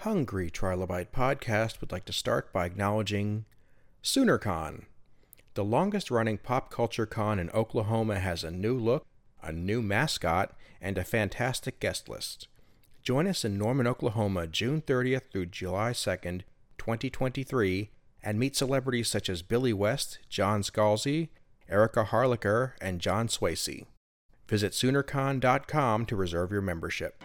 Hungry 0.00 0.50
Trilobite 0.50 1.10
podcast 1.10 1.82
would 1.82 1.92
like 1.92 2.06
to 2.06 2.12
start 2.14 2.54
by 2.54 2.64
acknowledging 2.64 3.44
SoonerCon. 4.02 4.84
The 5.52 5.64
longest 5.64 6.10
running 6.10 6.38
pop 6.38 6.70
culture 6.70 7.04
con 7.04 7.38
in 7.38 7.50
Oklahoma 7.50 8.18
has 8.18 8.42
a 8.42 8.50
new 8.50 8.78
look, 8.78 9.04
a 9.42 9.52
new 9.52 9.82
mascot, 9.82 10.56
and 10.80 10.96
a 10.96 11.04
fantastic 11.04 11.80
guest 11.80 12.08
list. 12.08 12.48
Join 13.02 13.26
us 13.26 13.44
in 13.44 13.58
Norman, 13.58 13.86
Oklahoma, 13.86 14.46
June 14.46 14.80
30th 14.80 15.30
through 15.30 15.46
July 15.46 15.90
2nd, 15.90 16.44
2023, 16.78 17.90
and 18.22 18.38
meet 18.38 18.56
celebrities 18.56 19.08
such 19.10 19.28
as 19.28 19.42
Billy 19.42 19.74
West, 19.74 20.18
John 20.30 20.62
Scalzi, 20.62 21.28
Erica 21.68 22.04
Harlacher, 22.04 22.72
and 22.80 23.02
John 23.02 23.28
Swasey. 23.28 23.84
Visit 24.48 24.72
SoonerCon.com 24.72 26.06
to 26.06 26.16
reserve 26.16 26.52
your 26.52 26.62
membership. 26.62 27.22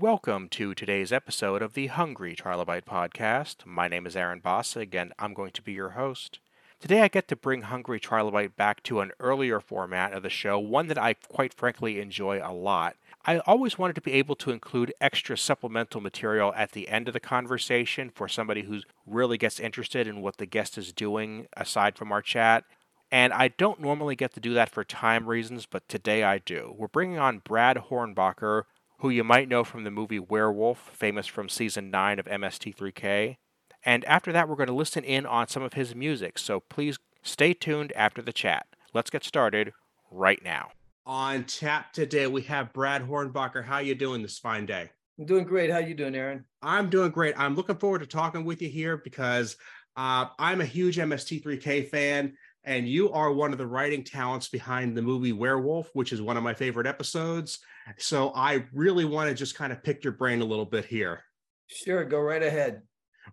Welcome 0.00 0.48
to 0.50 0.76
today's 0.76 1.12
episode 1.12 1.60
of 1.60 1.74
the 1.74 1.88
Hungry 1.88 2.36
Trilobite 2.36 2.84
podcast. 2.84 3.66
My 3.66 3.88
name 3.88 4.06
is 4.06 4.14
Aaron 4.14 4.40
Bossig, 4.40 4.94
and 4.94 5.12
I'm 5.18 5.34
going 5.34 5.50
to 5.50 5.62
be 5.62 5.72
your 5.72 5.90
host. 5.90 6.38
Today, 6.78 7.02
I 7.02 7.08
get 7.08 7.26
to 7.26 7.34
bring 7.34 7.62
Hungry 7.62 7.98
Trilobite 7.98 8.54
back 8.54 8.84
to 8.84 9.00
an 9.00 9.10
earlier 9.18 9.58
format 9.58 10.12
of 10.12 10.22
the 10.22 10.30
show, 10.30 10.56
one 10.56 10.86
that 10.86 10.98
I 10.98 11.14
quite 11.14 11.52
frankly 11.52 11.98
enjoy 11.98 12.40
a 12.40 12.54
lot. 12.54 12.94
I 13.26 13.40
always 13.40 13.76
wanted 13.76 13.94
to 13.94 14.00
be 14.00 14.12
able 14.12 14.36
to 14.36 14.52
include 14.52 14.94
extra 15.00 15.36
supplemental 15.36 16.00
material 16.00 16.54
at 16.54 16.70
the 16.72 16.86
end 16.86 17.08
of 17.08 17.12
the 17.12 17.18
conversation 17.18 18.08
for 18.08 18.28
somebody 18.28 18.62
who 18.62 18.82
really 19.04 19.36
gets 19.36 19.58
interested 19.58 20.06
in 20.06 20.22
what 20.22 20.36
the 20.36 20.46
guest 20.46 20.78
is 20.78 20.92
doing 20.92 21.48
aside 21.56 21.96
from 21.96 22.12
our 22.12 22.22
chat. 22.22 22.62
And 23.10 23.32
I 23.32 23.48
don't 23.48 23.80
normally 23.80 24.14
get 24.14 24.32
to 24.34 24.40
do 24.40 24.54
that 24.54 24.70
for 24.70 24.84
time 24.84 25.26
reasons, 25.26 25.66
but 25.66 25.88
today 25.88 26.22
I 26.22 26.38
do. 26.38 26.72
We're 26.78 26.86
bringing 26.86 27.18
on 27.18 27.40
Brad 27.40 27.78
Hornbacher, 27.90 28.62
who 28.98 29.10
you 29.10 29.24
might 29.24 29.48
know 29.48 29.64
from 29.64 29.84
the 29.84 29.90
movie 29.90 30.18
Werewolf, 30.18 30.90
famous 30.92 31.26
from 31.26 31.48
season 31.48 31.90
9 31.90 32.18
of 32.18 32.26
MST3K. 32.26 33.36
And 33.84 34.04
after 34.06 34.32
that, 34.32 34.48
we're 34.48 34.56
going 34.56 34.68
to 34.68 34.74
listen 34.74 35.04
in 35.04 35.24
on 35.24 35.48
some 35.48 35.62
of 35.62 35.74
his 35.74 35.94
music, 35.94 36.38
so 36.38 36.60
please 36.60 36.98
stay 37.22 37.54
tuned 37.54 37.92
after 37.92 38.20
the 38.20 38.32
chat. 38.32 38.66
Let's 38.92 39.10
get 39.10 39.24
started 39.24 39.72
right 40.10 40.42
now. 40.42 40.70
On 41.06 41.44
tap 41.44 41.92
today, 41.92 42.26
we 42.26 42.42
have 42.42 42.72
Brad 42.72 43.02
Hornbacher. 43.02 43.64
How 43.64 43.76
are 43.76 43.82
you 43.82 43.94
doing 43.94 44.20
this 44.20 44.38
fine 44.38 44.66
day? 44.66 44.90
I'm 45.18 45.26
doing 45.26 45.44
great. 45.44 45.70
How 45.70 45.78
are 45.78 45.82
you 45.82 45.94
doing, 45.94 46.14
Aaron? 46.14 46.44
I'm 46.62 46.90
doing 46.90 47.10
great. 47.10 47.38
I'm 47.38 47.54
looking 47.54 47.76
forward 47.76 48.00
to 48.00 48.06
talking 48.06 48.44
with 48.44 48.60
you 48.60 48.68
here 48.68 48.96
because 48.96 49.56
uh, 49.96 50.26
I'm 50.38 50.60
a 50.60 50.64
huge 50.64 50.96
MST3K 50.96 51.88
fan, 51.88 52.34
and 52.68 52.86
you 52.86 53.10
are 53.12 53.32
one 53.32 53.52
of 53.52 53.58
the 53.58 53.66
writing 53.66 54.04
talents 54.04 54.48
behind 54.50 54.94
the 54.94 55.00
movie 55.00 55.32
Werewolf, 55.32 55.88
which 55.94 56.12
is 56.12 56.20
one 56.20 56.36
of 56.36 56.42
my 56.42 56.52
favorite 56.52 56.86
episodes. 56.86 57.60
So 57.96 58.30
I 58.36 58.66
really 58.74 59.06
want 59.06 59.30
to 59.30 59.34
just 59.34 59.54
kind 59.54 59.72
of 59.72 59.82
pick 59.82 60.04
your 60.04 60.12
brain 60.12 60.42
a 60.42 60.44
little 60.44 60.66
bit 60.66 60.84
here. 60.84 61.24
Sure, 61.66 62.04
go 62.04 62.20
right 62.20 62.42
ahead. 62.42 62.82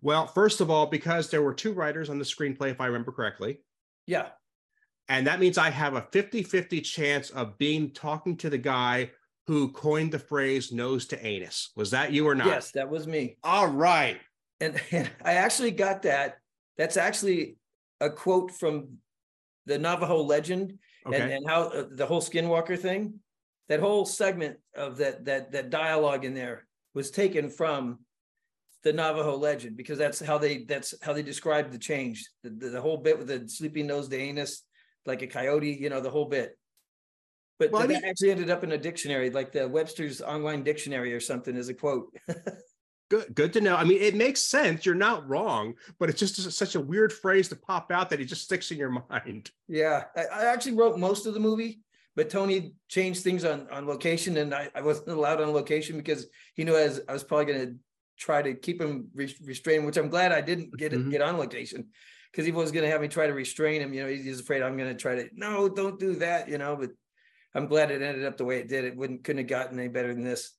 Well, 0.01 0.25
first 0.25 0.61
of 0.61 0.69
all, 0.69 0.85
because 0.85 1.29
there 1.29 1.41
were 1.41 1.53
two 1.53 1.73
writers 1.73 2.09
on 2.09 2.17
the 2.17 2.23
screenplay, 2.23 2.71
if 2.71 2.79
I 2.79 2.85
remember 2.85 3.11
correctly. 3.11 3.59
Yeah. 4.07 4.27
And 5.09 5.27
that 5.27 5.41
means 5.41 5.57
I 5.57 5.69
have 5.69 5.95
a 5.95 6.07
50 6.13 6.43
50 6.43 6.79
chance 6.79 7.29
of 7.29 7.57
being 7.57 7.91
talking 7.91 8.37
to 8.37 8.49
the 8.49 8.57
guy 8.57 9.11
who 9.47 9.69
coined 9.73 10.13
the 10.13 10.19
phrase 10.19 10.71
nose 10.71 11.07
to 11.07 11.25
anus. 11.25 11.71
Was 11.75 11.91
that 11.91 12.13
you 12.13 12.25
or 12.25 12.35
not? 12.35 12.47
Yes, 12.47 12.71
that 12.71 12.89
was 12.89 13.05
me. 13.05 13.35
All 13.43 13.67
right. 13.67 14.17
And, 14.61 14.81
and 14.91 15.11
I 15.25 15.33
actually 15.33 15.71
got 15.71 16.03
that. 16.03 16.37
That's 16.77 16.95
actually 16.95 17.57
a 17.99 18.09
quote 18.09 18.51
from 18.51 18.99
the 19.65 19.77
Navajo 19.77 20.21
legend 20.21 20.79
Okay. 21.07 21.21
and, 21.21 21.31
and 21.33 21.47
how 21.47 21.63
uh, 21.69 21.85
the 21.91 22.05
whole 22.05 22.21
skinwalker 22.21 22.77
thing 22.79 23.19
that 23.69 23.79
whole 23.79 24.05
segment 24.05 24.57
of 24.75 24.97
that 24.97 25.25
that 25.25 25.51
that 25.51 25.69
dialogue 25.69 26.25
in 26.25 26.33
there 26.33 26.65
was 26.95 27.11
taken 27.11 27.49
from 27.49 27.99
the 28.83 28.91
Navajo 28.93 29.35
legend 29.35 29.77
because 29.77 29.97
that's 29.99 30.19
how 30.19 30.37
they 30.39 30.63
that's 30.63 30.93
how 31.03 31.13
they 31.13 31.21
described 31.23 31.71
the 31.71 31.77
change 31.77 32.27
the, 32.43 32.49
the, 32.49 32.69
the 32.69 32.81
whole 32.81 32.97
bit 32.97 33.17
with 33.19 33.27
the 33.27 33.47
sleeping 33.47 33.85
nose 33.87 34.07
to 34.09 34.17
anus 34.17 34.63
like 35.05 35.21
a 35.21 35.27
coyote 35.27 35.77
you 35.79 35.89
know 35.89 36.01
the 36.01 36.09
whole 36.09 36.25
bit 36.25 36.57
but 37.59 37.71
Well, 37.71 37.83
I 37.83 37.87
that 37.87 37.93
mean- 38.01 38.05
actually 38.09 38.31
ended 38.31 38.49
up 38.49 38.63
in 38.63 38.71
a 38.71 38.77
dictionary 38.77 39.29
like 39.29 39.51
the 39.51 39.67
Webster's 39.67 40.21
online 40.21 40.63
dictionary 40.63 41.13
or 41.13 41.19
something 41.19 41.55
as 41.55 41.69
a 41.69 41.73
quote 41.75 42.15
Good, 43.09 43.35
good 43.35 43.53
to 43.53 43.61
know. 43.61 43.75
I 43.75 43.83
mean, 43.83 44.01
it 44.01 44.15
makes 44.15 44.41
sense. 44.41 44.85
You're 44.85 44.95
not 44.95 45.27
wrong, 45.29 45.75
but 45.99 46.09
it's 46.09 46.19
just 46.19 46.51
such 46.51 46.73
a 46.75 46.79
weird 46.79 47.13
phrase 47.13 47.49
to 47.49 47.55
pop 47.55 47.91
out 47.91 48.09
that 48.09 48.19
it 48.19 48.25
just 48.25 48.43
sticks 48.43 48.71
in 48.71 48.77
your 48.79 48.89
mind. 49.09 49.51
Yeah, 49.67 50.05
I, 50.15 50.25
I 50.25 50.45
actually 50.45 50.73
wrote 50.73 50.97
most 50.97 51.27
of 51.27 51.35
the 51.35 51.39
movie, 51.39 51.81
but 52.15 52.29
Tony 52.31 52.73
changed 52.89 53.21
things 53.23 53.45
on 53.45 53.67
on 53.69 53.85
location, 53.85 54.37
and 54.37 54.53
I, 54.55 54.69
I 54.73 54.81
wasn't 54.81 55.09
allowed 55.09 55.39
on 55.39 55.51
location 55.53 55.97
because 55.97 56.25
he 56.55 56.63
knew 56.63 56.75
as 56.75 57.01
I 57.07 57.13
was 57.13 57.23
probably 57.23 57.45
going 57.45 57.67
to 57.67 57.75
try 58.17 58.41
to 58.41 58.53
keep 58.55 58.81
him 58.81 59.09
re- 59.13 59.35
restrained, 59.43 59.85
which 59.85 59.97
I'm 59.97 60.09
glad 60.09 60.31
I 60.31 60.41
didn't 60.41 60.75
get 60.75 60.91
Mhm. 60.93 61.11
get 61.11 61.21
on 61.21 61.37
location 61.37 61.89
because 62.31 62.45
he 62.45 62.51
was 62.51 62.71
going 62.71 62.85
to 62.85 62.91
have 62.91 63.01
me 63.01 63.07
try 63.07 63.27
to 63.27 63.33
restrain 63.33 63.81
him. 63.81 63.93
You 63.93 64.03
know, 64.03 64.09
he's 64.09 64.39
afraid 64.39 64.61
I'm 64.63 64.77
going 64.77 64.89
to 64.89 64.99
try 64.99 65.15
to 65.15 65.29
no, 65.33 65.69
don't 65.69 65.99
do 65.99 66.15
that. 66.15 66.49
You 66.49 66.57
know, 66.57 66.75
but 66.75 66.89
I'm 67.53 67.67
glad 67.67 67.91
it 67.91 68.01
ended 68.01 68.25
up 68.25 68.37
the 68.37 68.45
way 68.45 68.59
it 68.59 68.67
did. 68.67 68.83
It 68.83 68.95
wouldn't 68.97 69.23
couldn't 69.23 69.43
have 69.43 69.47
gotten 69.47 69.77
any 69.77 69.89
better 69.89 70.13
than 70.13 70.23
this. 70.23 70.53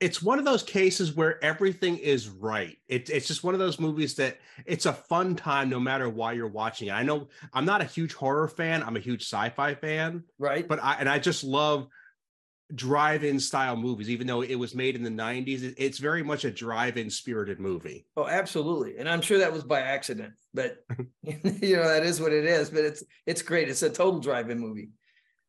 It's 0.00 0.22
one 0.22 0.38
of 0.38 0.46
those 0.46 0.62
cases 0.62 1.14
where 1.14 1.42
everything 1.44 1.98
is 1.98 2.28
right. 2.28 2.76
It, 2.88 3.10
it's 3.10 3.26
just 3.26 3.44
one 3.44 3.52
of 3.54 3.60
those 3.60 3.78
movies 3.78 4.14
that 4.14 4.38
it's 4.64 4.86
a 4.86 4.92
fun 4.94 5.36
time 5.36 5.68
no 5.68 5.78
matter 5.78 6.08
why 6.08 6.32
you're 6.32 6.48
watching 6.48 6.88
it. 6.88 6.92
I 6.92 7.02
know 7.02 7.28
I'm 7.52 7.66
not 7.66 7.82
a 7.82 7.84
huge 7.84 8.14
horror 8.14 8.48
fan. 8.48 8.82
I'm 8.82 8.96
a 8.96 9.00
huge 9.00 9.22
sci-fi 9.22 9.74
fan, 9.74 10.24
Right? 10.38 10.66
but 10.66 10.82
I 10.82 10.94
and 10.94 11.08
I 11.08 11.18
just 11.18 11.44
love 11.44 11.88
drive-in 12.74 13.40
style 13.40 13.76
movies. 13.76 14.08
Even 14.08 14.26
though 14.26 14.42
it 14.42 14.54
was 14.54 14.74
made 14.74 14.94
in 14.96 15.02
the 15.02 15.10
90s, 15.10 15.62
it- 15.62 15.74
it's 15.76 15.98
very 15.98 16.22
much 16.22 16.44
a 16.44 16.50
drive-in 16.50 17.10
spirited 17.10 17.60
movie. 17.60 18.06
Oh, 18.16 18.26
absolutely. 18.26 18.96
And 18.96 19.08
I'm 19.08 19.20
sure 19.20 19.38
that 19.38 19.52
was 19.52 19.64
by 19.64 19.80
accident, 19.80 20.32
but 20.54 20.78
you 21.22 21.76
know, 21.76 21.86
that 21.88 22.04
is 22.04 22.20
what 22.20 22.32
it 22.32 22.44
is. 22.46 22.70
But 22.70 22.84
it's 22.84 23.02
it's 23.26 23.42
great. 23.42 23.68
It's 23.68 23.82
a 23.82 23.90
total 23.90 24.20
drive-in 24.20 24.58
movie. 24.58 24.90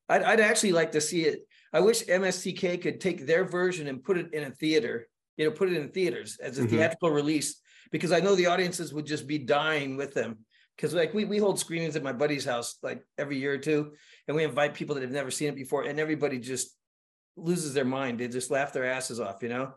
I'd, 0.09 0.23
I'd 0.23 0.39
actually 0.41 0.73
like 0.73 0.91
to 0.93 0.99
see 1.01 1.23
it. 1.25 1.47
I 1.73 1.79
wish 1.79 2.05
MSTK 2.05 2.81
could 2.81 2.99
take 2.99 3.25
their 3.25 3.45
version 3.45 3.87
and 3.87 4.03
put 4.03 4.17
it 4.17 4.33
in 4.33 4.43
a 4.43 4.51
theater, 4.51 5.07
you 5.37 5.45
know, 5.45 5.51
put 5.51 5.69
it 5.69 5.77
in 5.77 5.89
theaters 5.89 6.37
as 6.39 6.57
a 6.59 6.63
Mhm. 6.63 6.69
theatrical 6.69 7.11
release, 7.11 7.61
because 7.91 8.11
I 8.11 8.19
know 8.19 8.35
the 8.35 8.47
audiences 8.47 8.93
would 8.93 9.05
just 9.05 9.27
be 9.27 9.37
dying 9.37 9.97
with 9.97 10.13
them. 10.13 10.45
Because 10.75 10.93
like 10.93 11.13
we 11.13 11.25
we 11.25 11.37
hold 11.37 11.59
screenings 11.59 11.95
at 11.95 12.03
my 12.03 12.13
buddy's 12.13 12.45
house 12.45 12.77
like 12.81 13.05
every 13.17 13.37
year 13.37 13.53
or 13.53 13.57
two, 13.57 13.93
and 14.27 14.35
we 14.35 14.43
invite 14.43 14.73
people 14.73 14.95
that 14.95 15.01
have 15.01 15.11
never 15.11 15.29
seen 15.31 15.49
it 15.49 15.55
before, 15.55 15.83
and 15.83 15.99
everybody 15.99 16.39
just 16.39 16.75
loses 17.35 17.73
their 17.73 17.85
mind. 17.85 18.19
They 18.19 18.27
just 18.27 18.51
laugh 18.51 18.73
their 18.73 18.85
asses 18.85 19.19
off, 19.19 19.43
you 19.43 19.49
know. 19.49 19.73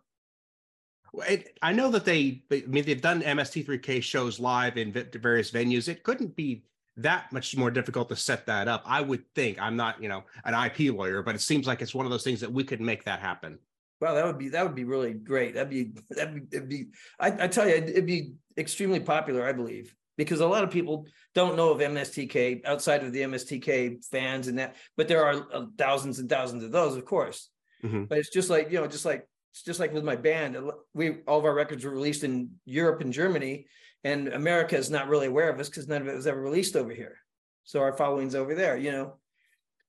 It, 1.29 1.57
I 1.63 1.73
know 1.73 1.91
that 1.93 2.05
they, 2.05 2.43
I 2.51 2.65
mean, 2.67 2.85
they've 2.85 3.01
done 3.01 3.23
MST3K 3.23 4.03
shows 4.03 4.41
live 4.41 4.77
in 4.77 4.93
various 4.93 5.51
venues. 5.51 5.89
It 5.89 6.03
couldn't 6.03 6.35
be 6.35 6.65
that 6.97 7.33
much 7.33 7.57
more 7.57 7.71
difficult 7.71 8.09
to 8.09 8.17
set 8.17 8.47
that 8.47 8.69
up. 8.69 8.83
I 8.87 9.01
would 9.01 9.25
think. 9.35 9.61
I'm 9.61 9.77
not, 9.77 10.03
you 10.03 10.09
know, 10.09 10.25
an 10.45 10.55
IP 10.55 10.95
lawyer, 10.95 11.23
but 11.23 11.35
it 11.35 11.41
seems 11.41 11.67
like 11.67 11.83
it's 11.83 11.95
one 11.95 12.07
of 12.07 12.13
those 12.13 12.25
things 12.25 12.41
that 12.41 12.53
we 12.53 12.65
could 12.65 12.81
make 12.81 13.05
that 13.05 13.21
happen. 13.21 13.59
Wow, 14.01 14.15
that 14.15 14.27
would 14.27 14.39
be 14.39 14.49
that 14.51 14.65
would 14.65 14.75
be 14.75 14.85
really 14.85 15.13
great. 15.15 15.55
That'd 15.55 15.71
be 15.71 15.93
that'd 16.11 16.35
be, 16.35 16.57
it'd 16.57 16.69
be 16.69 16.87
I, 17.19 17.45
I 17.45 17.49
tell 17.49 17.67
you, 17.67 17.75
it'd 17.75 18.07
be 18.07 18.35
extremely 18.57 19.01
popular, 19.01 19.47
I 19.47 19.53
believe, 19.53 19.95
because 20.17 20.41
a 20.41 20.47
lot 20.47 20.65
of 20.65 20.71
people 20.71 21.07
don't 21.35 21.57
know 21.57 21.71
of 21.71 21.81
MSTK 21.81 22.65
outside 22.67 23.03
of 23.03 23.13
the 23.13 23.23
MSTK 23.23 24.05
fans 24.05 24.49
and 24.49 24.59
that, 24.59 24.77
but 24.97 25.09
there 25.09 25.25
are 25.25 25.47
uh, 25.53 25.67
thousands 25.79 26.19
and 26.19 26.29
thousands 26.29 26.65
of 26.65 26.73
those, 26.73 26.97
of 26.97 27.05
course. 27.05 27.49
Mhm. 27.83 28.09
But 28.09 28.19
it's 28.19 28.31
just 28.31 28.51
like 28.51 28.71
you 28.71 28.81
know, 28.81 28.87
just 28.87 29.05
like 29.05 29.27
it's 29.53 29.63
just 29.63 29.81
like 29.81 29.95
with 29.95 30.05
my 30.05 30.17
band. 30.17 30.57
We 30.93 31.23
all 31.27 31.39
of 31.39 31.45
our 31.45 31.55
records 31.55 31.85
were 31.85 31.93
released 31.93 32.25
in 32.25 32.51
Europe 32.65 33.01
and 33.01 33.13
Germany, 33.13 33.67
and 34.05 34.29
America 34.29 34.77
is 34.77 34.91
not 34.91 35.09
really 35.09 35.27
aware 35.27 35.49
of 35.49 35.59
us 35.59 35.69
because 35.69 35.89
none 35.89 36.03
of 36.03 36.09
it 36.09 36.15
was 36.15 36.27
ever 36.27 36.41
released 36.41 36.77
over 36.77 36.93
here. 36.93 37.17
So 37.65 37.81
our 37.81 37.97
following's 37.97 38.35
over 38.35 38.55
there, 38.55 38.77
you 38.77 38.93
know. 38.93 39.15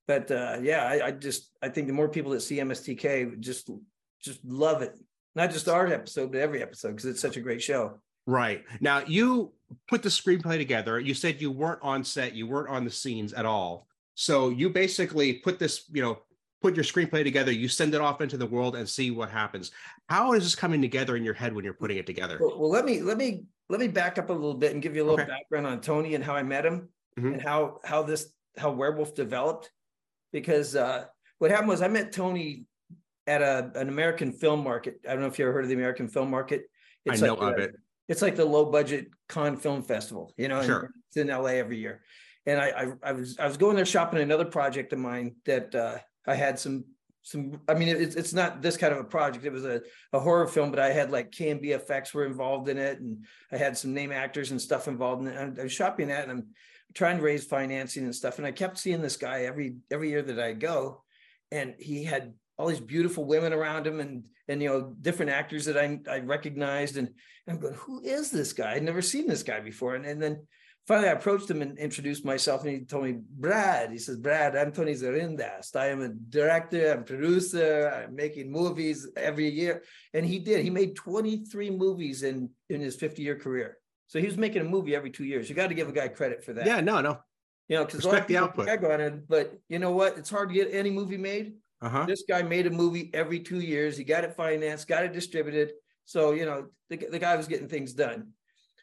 But 0.08 0.30
uh, 0.30 0.58
yeah, 0.62 0.84
I, 0.84 1.06
I 1.06 1.10
just 1.10 1.50
I 1.62 1.68
think 1.68 1.86
the 1.86 1.92
more 1.92 2.08
people 2.08 2.32
that 2.32 2.40
see 2.40 2.56
MSTK 2.56 3.38
just 3.40 3.70
just 4.22 4.44
love 4.44 4.82
it. 4.82 4.96
Not 5.34 5.50
just 5.50 5.68
our 5.68 5.86
episode, 5.86 6.32
but 6.32 6.40
every 6.40 6.62
episode 6.62 6.90
because 6.90 7.04
it's 7.04 7.20
such 7.20 7.36
a 7.36 7.42
great 7.42 7.62
show. 7.62 8.00
Right. 8.26 8.64
Now, 8.80 9.02
you 9.06 9.52
put 9.86 10.02
the 10.02 10.08
screenplay 10.08 10.56
together. 10.56 10.98
You 10.98 11.14
said 11.14 11.40
you 11.40 11.50
weren't 11.50 11.80
on 11.82 12.02
set, 12.02 12.34
you 12.34 12.46
weren't 12.46 12.70
on 12.70 12.84
the 12.84 12.90
scenes 12.90 13.32
at 13.32 13.46
all. 13.46 13.86
So 14.14 14.48
you 14.48 14.70
basically 14.70 15.34
put 15.34 15.58
this, 15.58 15.84
you 15.92 16.02
know, 16.02 16.18
put 16.66 16.74
your 16.74 16.84
screenplay 16.84 17.22
together, 17.22 17.52
you 17.52 17.68
send 17.68 17.94
it 17.94 18.00
off 18.00 18.20
into 18.20 18.36
the 18.36 18.46
world 18.46 18.74
and 18.74 18.88
see 18.88 19.12
what 19.12 19.30
happens. 19.30 19.70
How 20.08 20.32
is 20.32 20.42
this 20.42 20.56
coming 20.56 20.82
together 20.82 21.14
in 21.16 21.22
your 21.22 21.34
head 21.34 21.54
when 21.54 21.64
you're 21.64 21.74
putting 21.74 21.96
it 21.96 22.06
together? 22.06 22.38
Well, 22.40 22.58
well, 22.58 22.70
let 22.70 22.84
me 22.84 23.00
let 23.02 23.16
me 23.16 23.44
let 23.68 23.78
me 23.78 23.86
back 23.86 24.18
up 24.18 24.30
a 24.30 24.32
little 24.32 24.54
bit 24.54 24.72
and 24.72 24.82
give 24.82 24.96
you 24.96 25.02
a 25.04 25.06
little 25.08 25.20
Okay. 25.20 25.28
background 25.30 25.66
on 25.66 25.80
Tony 25.80 26.16
and 26.16 26.24
how 26.24 26.34
I 26.34 26.42
met 26.42 26.66
him 26.66 26.88
Mhm. 27.18 27.34
and 27.34 27.42
how 27.42 27.78
how 27.84 28.02
this 28.02 28.32
how 28.58 28.72
Werewolf 28.72 29.14
developed. 29.14 29.70
Because 30.32 30.74
uh, 30.74 31.04
what 31.38 31.50
happened 31.52 31.68
was 31.68 31.82
I 31.82 31.88
met 31.88 32.10
Tony 32.12 32.66
at 33.28 33.42
a 33.42 33.70
an 33.76 33.88
American 33.88 34.32
film 34.32 34.64
market. 34.64 34.98
I 35.08 35.12
don't 35.12 35.20
know 35.20 35.28
if 35.28 35.38
you 35.38 35.44
ever 35.44 35.52
heard 35.54 35.64
of 35.64 35.68
the 35.68 35.76
American 35.76 36.08
Film 36.08 36.30
Market. 36.30 36.64
I 37.08 37.14
know 37.16 37.34
like 37.34 37.52
of 37.52 37.56
the- 37.58 37.62
it. 37.68 37.76
It's 38.08 38.22
like 38.22 38.34
the 38.36 38.44
low 38.44 38.66
budget 38.70 39.08
con 39.28 39.56
film 39.56 39.82
festival, 39.82 40.32
you 40.36 40.46
know, 40.48 40.62
Sure. 40.62 40.90
it's 41.08 41.16
in 41.16 41.28
LA 41.28 41.58
every 41.58 41.76
year. 41.78 42.02
And 42.44 42.60
I, 42.60 42.68
I 42.68 42.92
I 43.10 43.12
was 43.12 43.38
I 43.38 43.46
was 43.46 43.56
going 43.56 43.74
there 43.76 43.84
shopping 43.86 44.20
another 44.20 44.44
project 44.44 44.92
of 44.92 44.98
mine 45.00 45.36
that 45.44 45.72
uh, 45.74 45.98
I 46.26 46.34
had 46.34 46.58
some 46.58 46.84
some. 47.22 47.60
I 47.68 47.74
mean, 47.74 47.88
it's 47.88 48.16
it's 48.16 48.32
not 48.32 48.62
this 48.62 48.76
kind 48.76 48.92
of 48.92 49.00
a 49.00 49.04
project. 49.04 49.44
It 49.44 49.52
was 49.52 49.64
a 49.64 49.82
a 50.12 50.20
horror 50.20 50.46
film, 50.46 50.70
but 50.70 50.80
I 50.80 50.92
had 50.92 51.10
like 51.10 51.30
KNB 51.30 51.66
effects 51.66 52.14
were 52.14 52.26
involved 52.26 52.68
in 52.68 52.78
it, 52.78 53.00
and 53.00 53.24
I 53.52 53.56
had 53.56 53.76
some 53.76 53.94
name 53.94 54.12
actors 54.12 54.50
and 54.50 54.60
stuff 54.60 54.88
involved 54.88 55.26
in 55.26 55.28
it. 55.28 55.58
I 55.58 55.62
was 55.62 55.72
shopping 55.72 56.08
that, 56.08 56.22
and 56.22 56.30
I'm 56.32 56.46
trying 56.94 57.18
to 57.18 57.22
raise 57.22 57.44
financing 57.44 58.04
and 58.04 58.14
stuff. 58.14 58.38
And 58.38 58.46
I 58.46 58.52
kept 58.52 58.78
seeing 58.78 59.02
this 59.02 59.16
guy 59.16 59.42
every 59.42 59.76
every 59.90 60.10
year 60.10 60.22
that 60.22 60.38
I 60.38 60.52
go, 60.52 61.02
and 61.50 61.74
he 61.78 62.04
had 62.04 62.34
all 62.58 62.68
these 62.68 62.80
beautiful 62.80 63.24
women 63.24 63.52
around 63.52 63.86
him 63.86 64.00
and 64.00 64.24
and 64.48 64.62
you 64.62 64.68
know 64.68 64.94
different 65.00 65.30
actors 65.30 65.64
that 65.66 65.76
I 65.76 65.98
I 66.10 66.20
recognized 66.20 66.96
and, 66.96 67.08
and 67.08 67.56
I'm 67.56 67.60
going 67.60 67.74
who 67.74 68.00
is 68.02 68.30
this 68.30 68.52
guy 68.52 68.72
I'd 68.74 68.82
never 68.82 69.02
seen 69.02 69.26
this 69.26 69.42
guy 69.42 69.60
before 69.60 69.94
and, 69.94 70.06
and 70.06 70.22
then 70.22 70.46
finally 70.86 71.08
I 71.08 71.12
approached 71.12 71.50
him 71.50 71.62
and 71.62 71.78
introduced 71.78 72.24
myself 72.24 72.62
and 72.64 72.70
he 72.70 72.80
told 72.84 73.04
me 73.04 73.18
Brad 73.38 73.90
he 73.90 73.98
says 73.98 74.16
Brad 74.16 74.56
I'm 74.56 74.72
Tony 74.72 74.94
Zarindast 74.94 75.76
I 75.76 75.86
am 75.88 76.02
a 76.02 76.08
director 76.08 76.92
I'm 76.92 77.04
producer 77.04 77.88
I'm 78.06 78.14
making 78.14 78.50
movies 78.50 79.06
every 79.16 79.48
year 79.48 79.82
and 80.14 80.24
he 80.24 80.38
did 80.38 80.62
he 80.64 80.70
made 80.70 80.96
23 80.96 81.70
movies 81.70 82.22
in 82.22 82.50
in 82.68 82.80
his 82.80 82.96
50 82.96 83.22
year 83.22 83.36
career 83.38 83.78
so 84.06 84.18
he 84.20 84.26
was 84.26 84.36
making 84.36 84.62
a 84.62 84.64
movie 84.64 84.94
every 84.94 85.10
two 85.10 85.24
years 85.24 85.48
you 85.48 85.54
got 85.54 85.68
to 85.68 85.74
give 85.74 85.88
a 85.88 85.92
guy 85.92 86.08
credit 86.08 86.44
for 86.44 86.52
that 86.52 86.66
Yeah, 86.66 86.80
no, 86.80 87.00
no. 87.00 87.18
you 87.68 87.76
know 87.76 87.84
because 87.84 88.02
the 88.26 88.36
output. 88.36 88.68
on 88.68 89.00
it 89.00 89.28
but 89.28 89.58
you 89.68 89.78
know 89.78 89.92
what 89.92 90.16
it's 90.18 90.30
hard 90.30 90.48
to 90.50 90.54
get 90.54 90.68
any 90.72 90.90
movie 90.90 91.18
made 91.18 91.54
Uh-huh. 91.82 92.04
this 92.06 92.24
guy 92.28 92.42
made 92.42 92.66
a 92.66 92.70
movie 92.70 93.10
every 93.12 93.40
two 93.40 93.60
years. 93.60 93.98
He 93.98 94.04
got 94.04 94.24
it 94.24 94.32
financed, 94.34 94.88
got 94.88 95.04
it 95.04 95.12
distributed. 95.12 95.68
So, 96.06 96.20
you 96.32 96.46
know, 96.48 96.58
the, 96.88 96.96
the 96.96 97.18
guy 97.18 97.36
was 97.36 97.46
getting 97.52 97.68
things 97.68 97.92
done. 97.92 98.32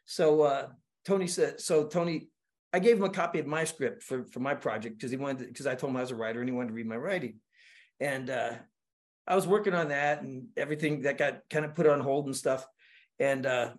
So 0.05 0.41
uh, 0.41 0.67
Tony 1.05 1.27
said, 1.27 1.59
so 1.59 1.85
Tony, 1.85 2.29
I 2.71 2.79
gave 2.79 2.97
him 2.97 3.03
a 3.03 3.09
copy 3.09 3.39
of 3.39 3.45
my 3.45 3.63
script 3.65 4.03
for, 4.03 4.25
for 4.25 4.39
my 4.39 4.55
project 4.55 4.97
because 4.97 5.11
he 5.11 5.17
wanted, 5.17 5.47
because 5.47 5.67
I 5.67 5.75
told 5.75 5.91
him 5.91 5.97
I 5.97 6.01
was 6.01 6.11
a 6.11 6.15
writer 6.15 6.39
and 6.39 6.49
he 6.49 6.55
wanted 6.55 6.69
to 6.69 6.73
read 6.73 6.87
my 6.87 6.95
writing. 6.95 7.39
And 7.99 8.29
uh, 8.29 8.53
I 9.27 9.35
was 9.35 9.47
working 9.47 9.73
on 9.73 9.89
that 9.89 10.21
and 10.21 10.47
everything 10.57 11.01
that 11.01 11.17
got 11.17 11.41
kind 11.49 11.65
of 11.65 11.75
put 11.75 11.87
on 11.87 11.99
hold 11.99 12.25
and 12.25 12.35
stuff. 12.35 12.65
And 13.19 13.45
uh, 13.45 13.71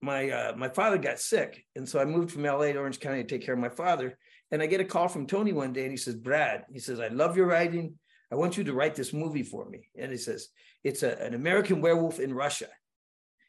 my 0.00 0.30
uh, 0.30 0.54
my 0.56 0.68
father 0.68 0.98
got 0.98 1.18
sick. 1.18 1.64
And 1.74 1.88
so 1.88 1.98
I 1.98 2.04
moved 2.04 2.30
from 2.30 2.44
LA 2.44 2.66
to 2.66 2.78
Orange 2.78 3.00
County 3.00 3.22
to 3.22 3.28
take 3.28 3.44
care 3.44 3.54
of 3.54 3.60
my 3.60 3.70
father. 3.70 4.18
And 4.50 4.62
I 4.62 4.66
get 4.66 4.80
a 4.80 4.84
call 4.84 5.08
from 5.08 5.26
Tony 5.26 5.52
one 5.52 5.72
day 5.72 5.82
and 5.82 5.90
he 5.90 5.96
says, 5.96 6.14
Brad, 6.14 6.64
he 6.72 6.78
says, 6.78 7.00
I 7.00 7.08
love 7.08 7.36
your 7.36 7.46
writing. 7.46 7.98
I 8.30 8.36
want 8.36 8.56
you 8.56 8.64
to 8.64 8.72
write 8.72 8.94
this 8.94 9.12
movie 9.12 9.42
for 9.42 9.68
me. 9.68 9.88
And 9.96 10.10
he 10.10 10.18
says, 10.18 10.48
it's 10.84 11.02
a, 11.02 11.16
an 11.18 11.34
American 11.34 11.80
werewolf 11.80 12.20
in 12.20 12.32
Russia. 12.32 12.68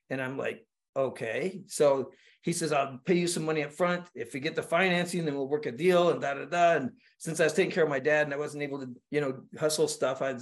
And 0.09 0.21
I'm 0.21 0.37
like, 0.37 0.65
okay. 1.07 1.61
So 1.67 2.11
he 2.41 2.53
says, 2.53 2.71
I'll 2.71 2.99
pay 3.05 3.15
you 3.15 3.27
some 3.27 3.43
money 3.43 3.63
up 3.63 3.73
front. 3.73 4.05
If 4.15 4.33
we 4.33 4.39
get 4.39 4.55
the 4.55 4.63
financing, 4.63 5.25
then 5.25 5.35
we'll 5.35 5.47
work 5.47 5.65
a 5.65 5.71
deal 5.71 6.09
and 6.09 6.21
da 6.21 6.33
da 6.33 6.45
da. 6.45 6.75
And 6.75 6.91
since 7.17 7.39
I 7.39 7.45
was 7.45 7.53
taking 7.53 7.71
care 7.71 7.83
of 7.83 7.89
my 7.89 7.99
dad 7.99 8.25
and 8.25 8.33
I 8.33 8.37
wasn't 8.37 8.63
able 8.63 8.79
to, 8.79 8.87
you 9.11 9.21
know, 9.21 9.41
hustle 9.59 9.87
stuff, 9.87 10.21
I 10.21 10.35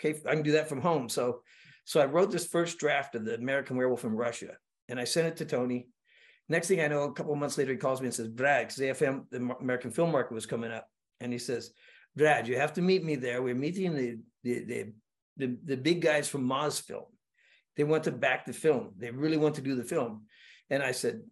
okay, 0.00 0.20
I 0.26 0.34
can 0.34 0.42
do 0.42 0.52
that 0.52 0.68
from 0.68 0.80
home. 0.80 1.08
So 1.08 1.42
so 1.84 2.00
I 2.00 2.06
wrote 2.06 2.30
this 2.30 2.46
first 2.46 2.78
draft 2.78 3.14
of 3.14 3.24
the 3.24 3.34
American 3.34 3.76
werewolf 3.76 4.04
in 4.04 4.12
Russia 4.12 4.56
and 4.88 4.98
I 4.98 5.04
sent 5.04 5.28
it 5.28 5.36
to 5.38 5.44
Tony. 5.44 5.88
Next 6.48 6.68
thing 6.68 6.80
I 6.80 6.88
know, 6.88 7.04
a 7.04 7.12
couple 7.12 7.34
months 7.36 7.56
later, 7.56 7.72
he 7.72 7.78
calls 7.78 8.00
me 8.00 8.06
and 8.06 8.14
says, 8.14 8.28
Brad, 8.28 8.68
because 8.68 8.82
AFM, 8.82 9.24
the 9.30 9.38
American 9.60 9.90
film 9.90 10.12
market 10.12 10.34
was 10.34 10.44
coming 10.44 10.70
up. 10.70 10.86
And 11.20 11.32
he 11.32 11.38
says, 11.38 11.70
Brad, 12.16 12.46
you 12.46 12.58
have 12.58 12.74
to 12.74 12.82
meet 12.82 13.02
me 13.02 13.16
there. 13.16 13.42
We're 13.42 13.54
meeting 13.54 13.94
the 13.94 14.18
the 14.42 14.64
the 14.64 14.92
the, 15.36 15.58
the 15.64 15.76
big 15.76 16.00
guys 16.00 16.28
from 16.28 16.48
Mosfilm. 16.48 17.06
They 17.76 17.84
want 17.84 18.04
to 18.04 18.12
back 18.12 18.46
the 18.46 18.52
film. 18.52 18.92
They 18.98 19.10
really 19.10 19.36
want 19.36 19.56
to 19.56 19.60
do 19.60 19.74
the 19.74 19.84
film. 19.84 20.26
And 20.70 20.82
I 20.82 20.92
said, 20.92 21.22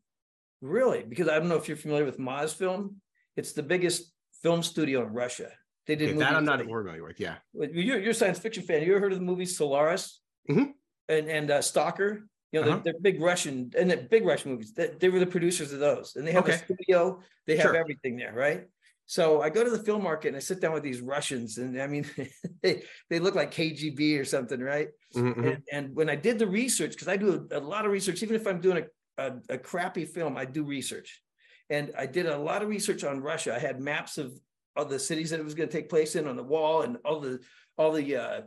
really? 0.60 1.02
Because 1.04 1.28
I 1.28 1.38
don't 1.38 1.48
know 1.48 1.56
if 1.56 1.68
you're 1.68 1.76
familiar 1.76 2.04
with 2.04 2.18
Mosfilm. 2.18 2.96
It's 3.36 3.52
the 3.52 3.62
biggest 3.62 4.12
film 4.42 4.62
studio 4.62 5.02
in 5.06 5.12
Russia. 5.12 5.50
They 5.86 5.96
did 5.96 6.10
Okay, 6.10 6.18
that 6.18 6.34
I'm 6.34 6.44
not 6.44 6.58
like- 6.58 6.66
familiar 6.68 7.02
with. 7.04 7.18
Yeah. 7.20 7.36
you're, 7.54 7.98
you're 7.98 8.10
a 8.10 8.14
science 8.14 8.38
fiction 8.38 8.62
fan. 8.62 8.82
You 8.82 8.92
ever 8.92 9.00
heard 9.00 9.12
of 9.12 9.18
the 9.18 9.24
movie 9.24 9.46
Solaris? 9.46 10.20
Mhm. 10.50 10.72
And 11.08 11.28
and 11.28 11.50
uh, 11.50 11.62
Stalker. 11.62 12.28
You 12.52 12.60
know, 12.60 12.68
Uh-huh. 12.68 12.80
they're, 12.84 12.92
they're 12.92 13.00
big 13.00 13.20
Russian 13.20 13.70
and 13.78 14.08
big 14.10 14.26
Russian 14.26 14.52
movies. 14.52 14.72
They, 14.74 14.88
they 15.00 15.08
were 15.08 15.18
the 15.18 15.26
producers 15.26 15.72
of 15.72 15.80
those, 15.80 16.16
and 16.16 16.26
they 16.26 16.32
have 16.32 16.46
a 16.48 16.58
studio. 16.58 17.20
They 17.46 17.56
have 17.56 17.66
Sure. 17.72 17.76
everything 17.76 18.16
there, 18.16 18.34
right? 18.34 18.64
So 19.12 19.42
I 19.42 19.50
go 19.50 19.62
to 19.62 19.68
the 19.68 19.84
film 19.84 20.02
market 20.02 20.28
and 20.28 20.38
I 20.38 20.40
sit 20.40 20.58
down 20.58 20.72
with 20.72 20.82
these 20.82 21.02
Russians, 21.02 21.58
and 21.58 21.78
I 21.78 21.86
mean, 21.86 22.06
they 22.62 22.82
they 23.10 23.18
look 23.18 23.34
like 23.34 23.52
KGB 23.52 24.18
or 24.18 24.24
something, 24.24 24.58
right? 24.58 24.88
Mhm, 25.14 25.34
mhm. 25.34 25.52
And, 25.52 25.62
and 25.70 25.94
when 25.94 26.08
I 26.08 26.16
did 26.16 26.38
the 26.38 26.46
research, 26.46 26.92
because 26.92 27.08
I 27.08 27.18
do 27.18 27.46
a, 27.50 27.58
a 27.58 27.60
lot 27.60 27.84
of 27.84 27.92
research, 27.92 28.22
even 28.22 28.36
if 28.36 28.46
I'm 28.46 28.62
doing 28.62 28.86
a, 29.18 29.22
a, 29.22 29.32
a 29.50 29.58
crappy 29.58 30.06
film, 30.06 30.38
I 30.38 30.46
do 30.46 30.64
research. 30.64 31.20
And 31.68 31.92
I 31.98 32.06
did 32.06 32.24
a 32.24 32.38
lot 32.38 32.62
of 32.62 32.70
research 32.70 33.04
on 33.04 33.20
Russia. 33.20 33.54
I 33.54 33.58
had 33.58 33.82
maps 33.82 34.16
of 34.16 34.32
all 34.76 34.86
the 34.86 34.98
cities 34.98 35.28
that 35.28 35.40
it 35.40 35.44
was 35.44 35.54
going 35.54 35.68
to 35.68 35.76
take 35.76 35.90
place 35.90 36.16
in 36.16 36.26
on 36.26 36.36
the 36.36 36.42
wall 36.42 36.80
and 36.80 36.96
all 37.04 37.20
the 37.20 37.40
all 37.76 37.92
the 37.92 38.16
uh, 38.16 38.40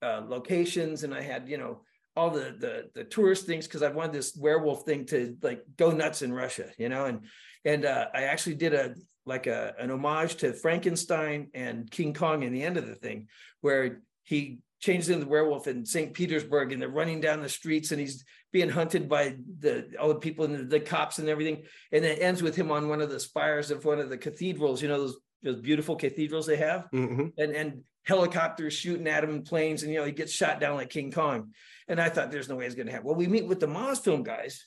uh, 0.00 0.22
locations. 0.28 1.02
And 1.02 1.12
I 1.12 1.22
had, 1.22 1.48
you 1.48 1.58
know, 1.58 1.82
all 2.14 2.30
the 2.30 2.54
the, 2.56 2.88
the 2.94 3.02
tourist 3.02 3.46
things 3.46 3.66
because 3.66 3.82
I 3.82 3.88
wanted 3.88 4.12
this 4.12 4.36
werewolf 4.36 4.84
thing 4.84 5.06
to 5.06 5.36
like 5.42 5.64
go 5.76 5.90
nuts 5.90 6.22
in 6.22 6.32
Russia, 6.32 6.70
you 6.78 6.88
know. 6.88 7.06
And 7.06 7.24
and 7.64 7.84
uh, 7.84 8.06
I 8.14 8.22
actually 8.24 8.54
did 8.54 8.74
a 8.74 8.94
like 9.26 9.46
a 9.46 9.74
an 9.78 9.90
homage 9.90 10.36
to 10.36 10.52
Frankenstein 10.52 11.48
and 11.54 11.90
King 11.90 12.14
Kong 12.14 12.42
in 12.42 12.52
the 12.52 12.62
end 12.62 12.76
of 12.76 12.86
the 12.86 12.94
thing, 12.94 13.28
where 13.60 14.02
he 14.22 14.58
changes 14.80 15.08
into 15.08 15.24
the 15.24 15.30
werewolf 15.30 15.66
in 15.66 15.86
St. 15.86 16.12
Petersburg 16.12 16.70
and 16.72 16.80
they're 16.82 16.88
running 16.90 17.20
down 17.20 17.40
the 17.40 17.48
streets 17.48 17.90
and 17.90 17.98
he's 18.00 18.22
being 18.52 18.68
hunted 18.68 19.08
by 19.08 19.36
the 19.60 19.94
all 19.98 20.08
the 20.08 20.14
people 20.16 20.44
and 20.44 20.54
the, 20.58 20.64
the 20.64 20.80
cops 20.80 21.18
and 21.18 21.28
everything. 21.28 21.62
And 21.90 22.04
it 22.04 22.20
ends 22.20 22.42
with 22.42 22.54
him 22.54 22.70
on 22.70 22.88
one 22.88 23.00
of 23.00 23.10
the 23.10 23.18
spires 23.20 23.70
of 23.70 23.84
one 23.84 23.98
of 23.98 24.10
the 24.10 24.18
cathedrals, 24.18 24.82
you 24.82 24.88
know, 24.88 24.98
those, 24.98 25.16
those 25.42 25.60
beautiful 25.60 25.96
cathedrals 25.96 26.46
they 26.46 26.56
have 26.56 26.88
Mhm. 26.92 27.32
and 27.38 27.52
and 27.54 27.84
helicopters 28.04 28.74
shooting 28.74 29.06
at 29.08 29.24
him 29.24 29.30
and 29.30 29.44
planes, 29.46 29.82
and 29.82 29.90
you 29.90 29.98
know 29.98 30.04
he 30.04 30.12
gets 30.12 30.32
shot 30.32 30.60
down 30.60 30.76
like 30.76 30.90
King 30.90 31.10
Kong. 31.10 31.52
And 31.88 31.98
I 31.98 32.10
thought 32.10 32.30
there's 32.30 32.50
no 32.50 32.56
way 32.56 32.66
it's 32.66 32.74
going 32.74 32.86
to 32.86 32.92
happen. 32.92 33.06
Well, 33.06 33.16
we 33.16 33.26
meet 33.26 33.46
with 33.46 33.60
the 33.60 33.66
Mosfilm 33.66 34.22
guys, 34.24 34.66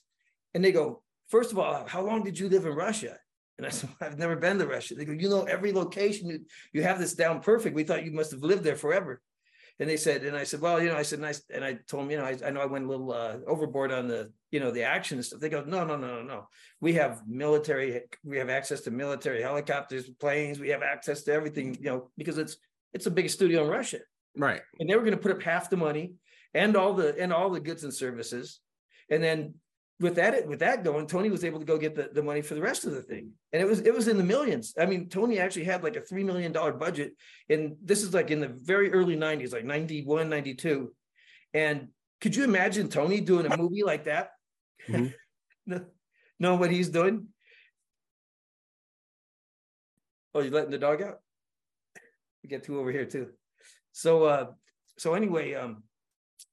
and 0.55 0.63
they 0.65 0.71
go, 0.71 1.03
first 1.27 1.51
of 1.51 1.59
all, 1.59 1.85
how 1.87 2.01
long 2.03 2.23
did 2.23 2.39
you 2.39 2.49
live 2.49 2.65
in 2.65 2.73
Russia? 2.73 3.17
And 3.57 3.65
I 3.65 3.69
said, 3.69 3.89
I've 4.01 4.19
never 4.19 4.35
been 4.35 4.59
to 4.59 4.67
Russia. 4.67 4.95
They 4.95 5.05
go, 5.05 5.13
you 5.13 5.29
know 5.29 5.43
every 5.43 5.71
location. 5.73 6.29
You, 6.29 6.39
you 6.73 6.83
have 6.83 6.99
this 6.99 7.13
down 7.13 7.41
perfect. 7.41 7.75
We 7.75 7.83
thought 7.83 8.05
you 8.05 8.11
must 8.11 8.31
have 8.31 8.43
lived 8.43 8.63
there 8.63 8.75
forever. 8.75 9.21
And 9.79 9.87
they 9.87 9.97
said, 9.97 10.23
and 10.23 10.35
I 10.35 10.43
said, 10.43 10.59
well, 10.59 10.81
you 10.81 10.89
know, 10.89 10.95
I 10.95 11.03
said, 11.03 11.19
and 11.19 11.27
I, 11.27 11.33
and 11.53 11.63
I 11.63 11.77
told 11.87 12.03
them, 12.03 12.11
you 12.11 12.17
know, 12.17 12.25
I, 12.25 12.35
I 12.43 12.49
know 12.49 12.61
I 12.61 12.65
went 12.65 12.85
a 12.85 12.87
little 12.87 13.11
uh, 13.11 13.37
overboard 13.45 13.91
on 13.91 14.07
the, 14.07 14.31
you 14.49 14.59
know, 14.59 14.71
the 14.71 14.81
action 14.81 15.19
and 15.19 15.25
stuff. 15.25 15.39
They 15.39 15.49
go, 15.49 15.63
no, 15.63 15.85
no, 15.85 15.95
no, 15.95 16.15
no, 16.15 16.23
no. 16.23 16.47
We 16.81 16.93
have 16.93 17.21
military, 17.27 18.01
we 18.23 18.37
have 18.37 18.49
access 18.49 18.81
to 18.81 18.91
military 18.91 19.41
helicopters, 19.41 20.09
planes. 20.09 20.59
We 20.59 20.69
have 20.69 20.81
access 20.81 21.21
to 21.23 21.33
everything, 21.33 21.75
you 21.75 21.89
know, 21.91 22.09
because 22.17 22.39
it's 22.39 22.57
it's 22.93 23.05
the 23.05 23.11
biggest 23.11 23.35
studio 23.35 23.63
in 23.65 23.69
Russia, 23.69 23.99
Right. 24.35 24.61
and 24.79 24.89
they 24.89 24.95
were 24.95 25.01
going 25.03 25.11
to 25.11 25.21
put 25.21 25.31
up 25.31 25.43
half 25.43 25.69
the 25.69 25.77
money 25.77 26.13
and 26.55 26.75
all 26.75 26.93
the 26.93 27.15
and 27.19 27.31
all 27.31 27.51
the 27.51 27.59
goods 27.59 27.83
and 27.83 27.93
services, 27.93 28.59
and 29.11 29.21
then 29.21 29.53
with 29.99 30.15
that 30.15 30.47
with 30.47 30.59
that 30.59 30.83
going, 30.83 31.07
Tony 31.07 31.29
was 31.29 31.43
able 31.43 31.59
to 31.59 31.65
go 31.65 31.77
get 31.77 31.95
the, 31.95 32.09
the 32.13 32.21
money 32.21 32.41
for 32.41 32.53
the 32.53 32.61
rest 32.61 32.85
of 32.85 32.91
the 32.91 33.01
thing, 33.01 33.31
and 33.51 33.61
it 33.61 33.65
was 33.65 33.79
it 33.79 33.93
was 33.93 34.07
in 34.07 34.17
the 34.17 34.23
millions. 34.23 34.73
I 34.79 34.85
mean, 34.85 35.09
Tony 35.09 35.39
actually 35.39 35.65
had 35.65 35.83
like 35.83 35.95
a 35.95 36.01
three 36.01 36.23
million 36.23 36.51
dollar 36.51 36.73
budget, 36.73 37.13
and 37.49 37.75
this 37.83 38.03
is 38.03 38.13
like 38.13 38.29
in 38.29 38.39
the 38.39 38.47
very 38.47 38.91
early 38.93 39.15
'90s, 39.15 39.53
like 39.53 39.65
91, 39.65 40.29
92. 40.29 40.93
and 41.53 41.87
could 42.21 42.35
you 42.35 42.43
imagine 42.43 42.89
Tony 42.89 43.21
doing 43.21 43.45
a 43.45 43.57
movie 43.57 43.83
like 43.83 44.05
that? 44.05 44.31
Mhm. 44.89 45.13
know, 45.65 45.85
know 46.39 46.55
what 46.55 46.71
he's 46.71 46.89
doing? 46.89 47.27
Oh, 50.33 50.39
you 50.41 50.51
letting 50.51 50.71
the 50.71 50.77
dog 50.77 51.01
out? 51.01 51.19
We 52.43 52.49
get 52.49 52.63
two 52.63 52.79
over 52.79 52.91
here 52.91 53.05
too. 53.05 53.29
So 53.91 54.23
uh 54.23 54.45
so 54.97 55.13
anyway, 55.13 55.55
um 55.55 55.83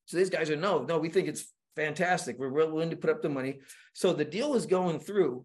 so 0.06 0.16
these 0.16 0.30
guys 0.30 0.50
are 0.50 0.56
no, 0.56 0.82
no, 0.84 0.98
we 0.98 1.08
think 1.10 1.28
it's 1.28 1.46
fantastic. 1.76 2.38
We're 2.38 2.49
willing 2.49 2.90
to 2.90 2.97
put 2.97 3.11
up 3.11 3.23
the 3.23 3.28
money. 3.28 3.61
So 3.93 4.12
the 4.12 4.25
deal 4.25 4.54
is 4.54 4.66
going 4.66 5.00
through. 5.00 5.45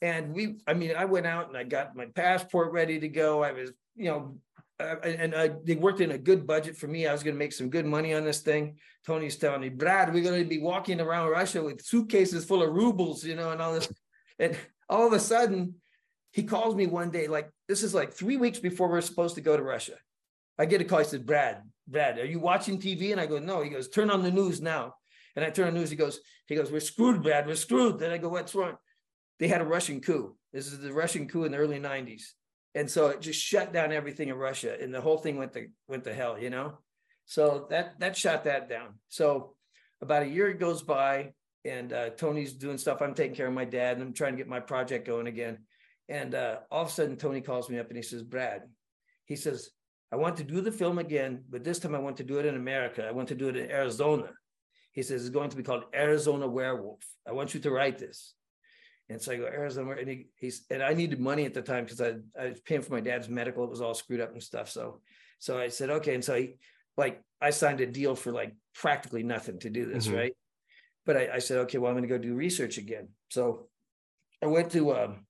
And 0.00 0.32
we, 0.32 0.58
I 0.66 0.74
mean, 0.74 0.94
I 0.96 1.06
went 1.06 1.26
out 1.26 1.48
and 1.48 1.56
I 1.56 1.64
got 1.64 1.96
my 1.96 2.06
passport 2.06 2.72
ready 2.72 3.00
to 3.00 3.08
go. 3.08 3.42
I 3.42 3.52
was, 3.52 3.72
you 3.96 4.04
know, 4.04 4.38
uh, 4.80 4.96
and 5.02 5.34
I, 5.34 5.50
they 5.64 5.74
worked 5.74 6.00
in 6.00 6.12
a 6.12 6.18
good 6.18 6.46
budget 6.46 6.76
for 6.76 6.86
me. 6.86 7.06
I 7.06 7.12
was 7.12 7.24
going 7.24 7.34
to 7.34 7.38
make 7.38 7.52
some 7.52 7.68
good 7.68 7.84
money 7.84 8.14
on 8.14 8.24
this 8.24 8.40
thing. 8.40 8.76
Tony's 9.04 9.36
telling 9.36 9.60
me, 9.60 9.70
Brad, 9.70 10.14
we're 10.14 10.22
going 10.22 10.42
to 10.42 10.48
be 10.48 10.60
walking 10.60 11.00
around 11.00 11.30
Russia 11.30 11.62
with 11.62 11.84
suitcases 11.84 12.44
full 12.44 12.62
of 12.62 12.72
rubles, 12.72 13.24
you 13.24 13.34
know, 13.34 13.50
and 13.50 13.60
all 13.60 13.72
this. 13.72 13.92
And 14.38 14.56
all 14.88 15.06
of 15.06 15.12
a 15.12 15.18
sudden, 15.18 15.74
he 16.32 16.44
calls 16.44 16.76
me 16.76 16.86
one 16.86 17.10
day, 17.10 17.26
like 17.26 17.50
this 17.66 17.82
is 17.82 17.92
like 17.92 18.12
three 18.12 18.36
weeks 18.36 18.60
before 18.60 18.88
we're 18.88 19.00
supposed 19.00 19.34
to 19.34 19.40
go 19.40 19.56
to 19.56 19.62
Russia. 19.62 19.94
I 20.58 20.66
get 20.66 20.80
a 20.80 20.84
call. 20.84 21.00
He 21.00 21.04
said, 21.06 21.26
Brad, 21.26 21.62
Brad, 21.88 22.18
are 22.18 22.24
you 22.24 22.38
watching 22.38 22.80
TV? 22.80 23.10
And 23.10 23.20
I 23.20 23.26
go, 23.26 23.38
no. 23.38 23.62
He 23.62 23.70
goes, 23.70 23.88
turn 23.88 24.10
on 24.10 24.22
the 24.22 24.30
news 24.30 24.60
now. 24.60 24.94
And 25.38 25.46
I 25.46 25.50
turn 25.50 25.68
on 25.68 25.74
the 25.74 25.78
news. 25.78 25.90
He 25.90 25.94
goes, 25.94 26.18
he 26.46 26.56
goes, 26.56 26.72
we're 26.72 26.80
screwed, 26.80 27.22
Brad. 27.22 27.46
We're 27.46 27.54
screwed. 27.54 28.00
Then 28.00 28.10
I 28.10 28.18
go, 28.18 28.28
what's 28.28 28.56
wrong? 28.56 28.74
They 29.38 29.46
had 29.46 29.60
a 29.60 29.64
Russian 29.64 30.00
coup. 30.00 30.34
This 30.52 30.66
is 30.66 30.80
the 30.80 30.92
Russian 30.92 31.28
coup 31.28 31.44
in 31.44 31.52
the 31.52 31.58
early 31.58 31.78
90s. 31.78 32.22
And 32.74 32.90
so 32.90 33.06
it 33.06 33.20
just 33.20 33.40
shut 33.40 33.72
down 33.72 33.92
everything 33.92 34.30
in 34.30 34.34
Russia. 34.34 34.76
And 34.80 34.92
the 34.92 35.00
whole 35.00 35.18
thing 35.18 35.36
went 35.36 35.52
to 35.52 35.68
went 35.86 36.02
to 36.04 36.12
hell, 36.12 36.36
you 36.36 36.50
know? 36.50 36.78
So 37.24 37.68
that 37.70 38.00
that 38.00 38.16
shut 38.16 38.44
that 38.44 38.68
down. 38.68 38.94
So 39.10 39.54
about 40.00 40.24
a 40.24 40.28
year 40.28 40.52
goes 40.54 40.82
by 40.82 41.34
and 41.64 41.92
uh, 41.92 42.10
Tony's 42.10 42.54
doing 42.54 42.76
stuff. 42.76 43.00
I'm 43.00 43.14
taking 43.14 43.36
care 43.36 43.46
of 43.46 43.54
my 43.54 43.64
dad 43.64 43.96
and 43.96 44.02
I'm 44.02 44.14
trying 44.14 44.32
to 44.32 44.38
get 44.38 44.48
my 44.48 44.58
project 44.58 45.06
going 45.06 45.28
again. 45.28 45.58
And 46.08 46.34
uh, 46.34 46.56
all 46.68 46.82
of 46.82 46.88
a 46.88 46.90
sudden, 46.90 47.16
Tony 47.16 47.42
calls 47.42 47.70
me 47.70 47.78
up 47.78 47.86
and 47.88 47.96
he 47.96 48.02
says, 48.02 48.24
Brad, 48.24 48.62
he 49.26 49.36
says, 49.36 49.70
I 50.10 50.16
want 50.16 50.38
to 50.38 50.44
do 50.44 50.60
the 50.62 50.72
film 50.72 50.98
again, 50.98 51.44
but 51.48 51.62
this 51.62 51.78
time 51.78 51.94
I 51.94 51.98
want 51.98 52.16
to 52.16 52.24
do 52.24 52.38
it 52.38 52.46
in 52.46 52.56
America. 52.56 53.06
I 53.06 53.12
want 53.12 53.28
to 53.28 53.34
do 53.34 53.48
it 53.48 53.56
in 53.56 53.70
Arizona. 53.70 54.30
He 54.98 55.04
says 55.04 55.24
it's 55.24 55.30
going 55.30 55.50
to 55.50 55.56
be 55.56 55.62
called 55.62 55.84
Arizona 55.94 56.48
Werewolf. 56.48 57.04
I 57.24 57.30
want 57.30 57.54
you 57.54 57.60
to 57.60 57.70
write 57.70 57.98
this. 57.98 58.34
And 59.08 59.22
so 59.22 59.30
I 59.30 59.36
go 59.36 59.44
Arizona, 59.44 59.92
and 59.92 60.08
he, 60.08 60.26
he's 60.34 60.64
and 60.70 60.82
I 60.82 60.92
needed 60.92 61.20
money 61.20 61.44
at 61.44 61.54
the 61.54 61.62
time 61.62 61.84
because 61.84 62.00
I 62.00 62.14
I 62.36 62.48
was 62.48 62.60
paying 62.62 62.82
for 62.82 62.94
my 62.94 63.00
dad's 63.00 63.28
medical. 63.28 63.62
It 63.62 63.70
was 63.70 63.80
all 63.80 63.94
screwed 63.94 64.20
up 64.20 64.32
and 64.32 64.42
stuff. 64.42 64.68
So 64.68 65.00
so 65.38 65.56
I 65.56 65.68
said 65.68 65.90
okay, 65.90 66.16
and 66.16 66.24
so 66.24 66.34
he 66.34 66.56
like 66.96 67.22
I 67.40 67.50
signed 67.50 67.80
a 67.80 67.86
deal 67.86 68.16
for 68.16 68.32
like 68.32 68.56
practically 68.74 69.22
nothing 69.22 69.60
to 69.60 69.70
do 69.70 69.86
this, 69.86 70.08
mm-hmm. 70.08 70.16
right? 70.16 70.32
But 71.06 71.16
I, 71.16 71.28
I, 71.34 71.38
said 71.38 71.58
okay, 71.58 71.78
well 71.78 71.92
I'm 71.92 71.96
going 71.96 72.08
to 72.08 72.12
go 72.12 72.18
do 72.18 72.34
research 72.34 72.76
again. 72.76 73.06
So 73.28 73.68
I 74.42 74.46
went 74.46 74.72
to 74.72 74.96
um, 74.96 75.26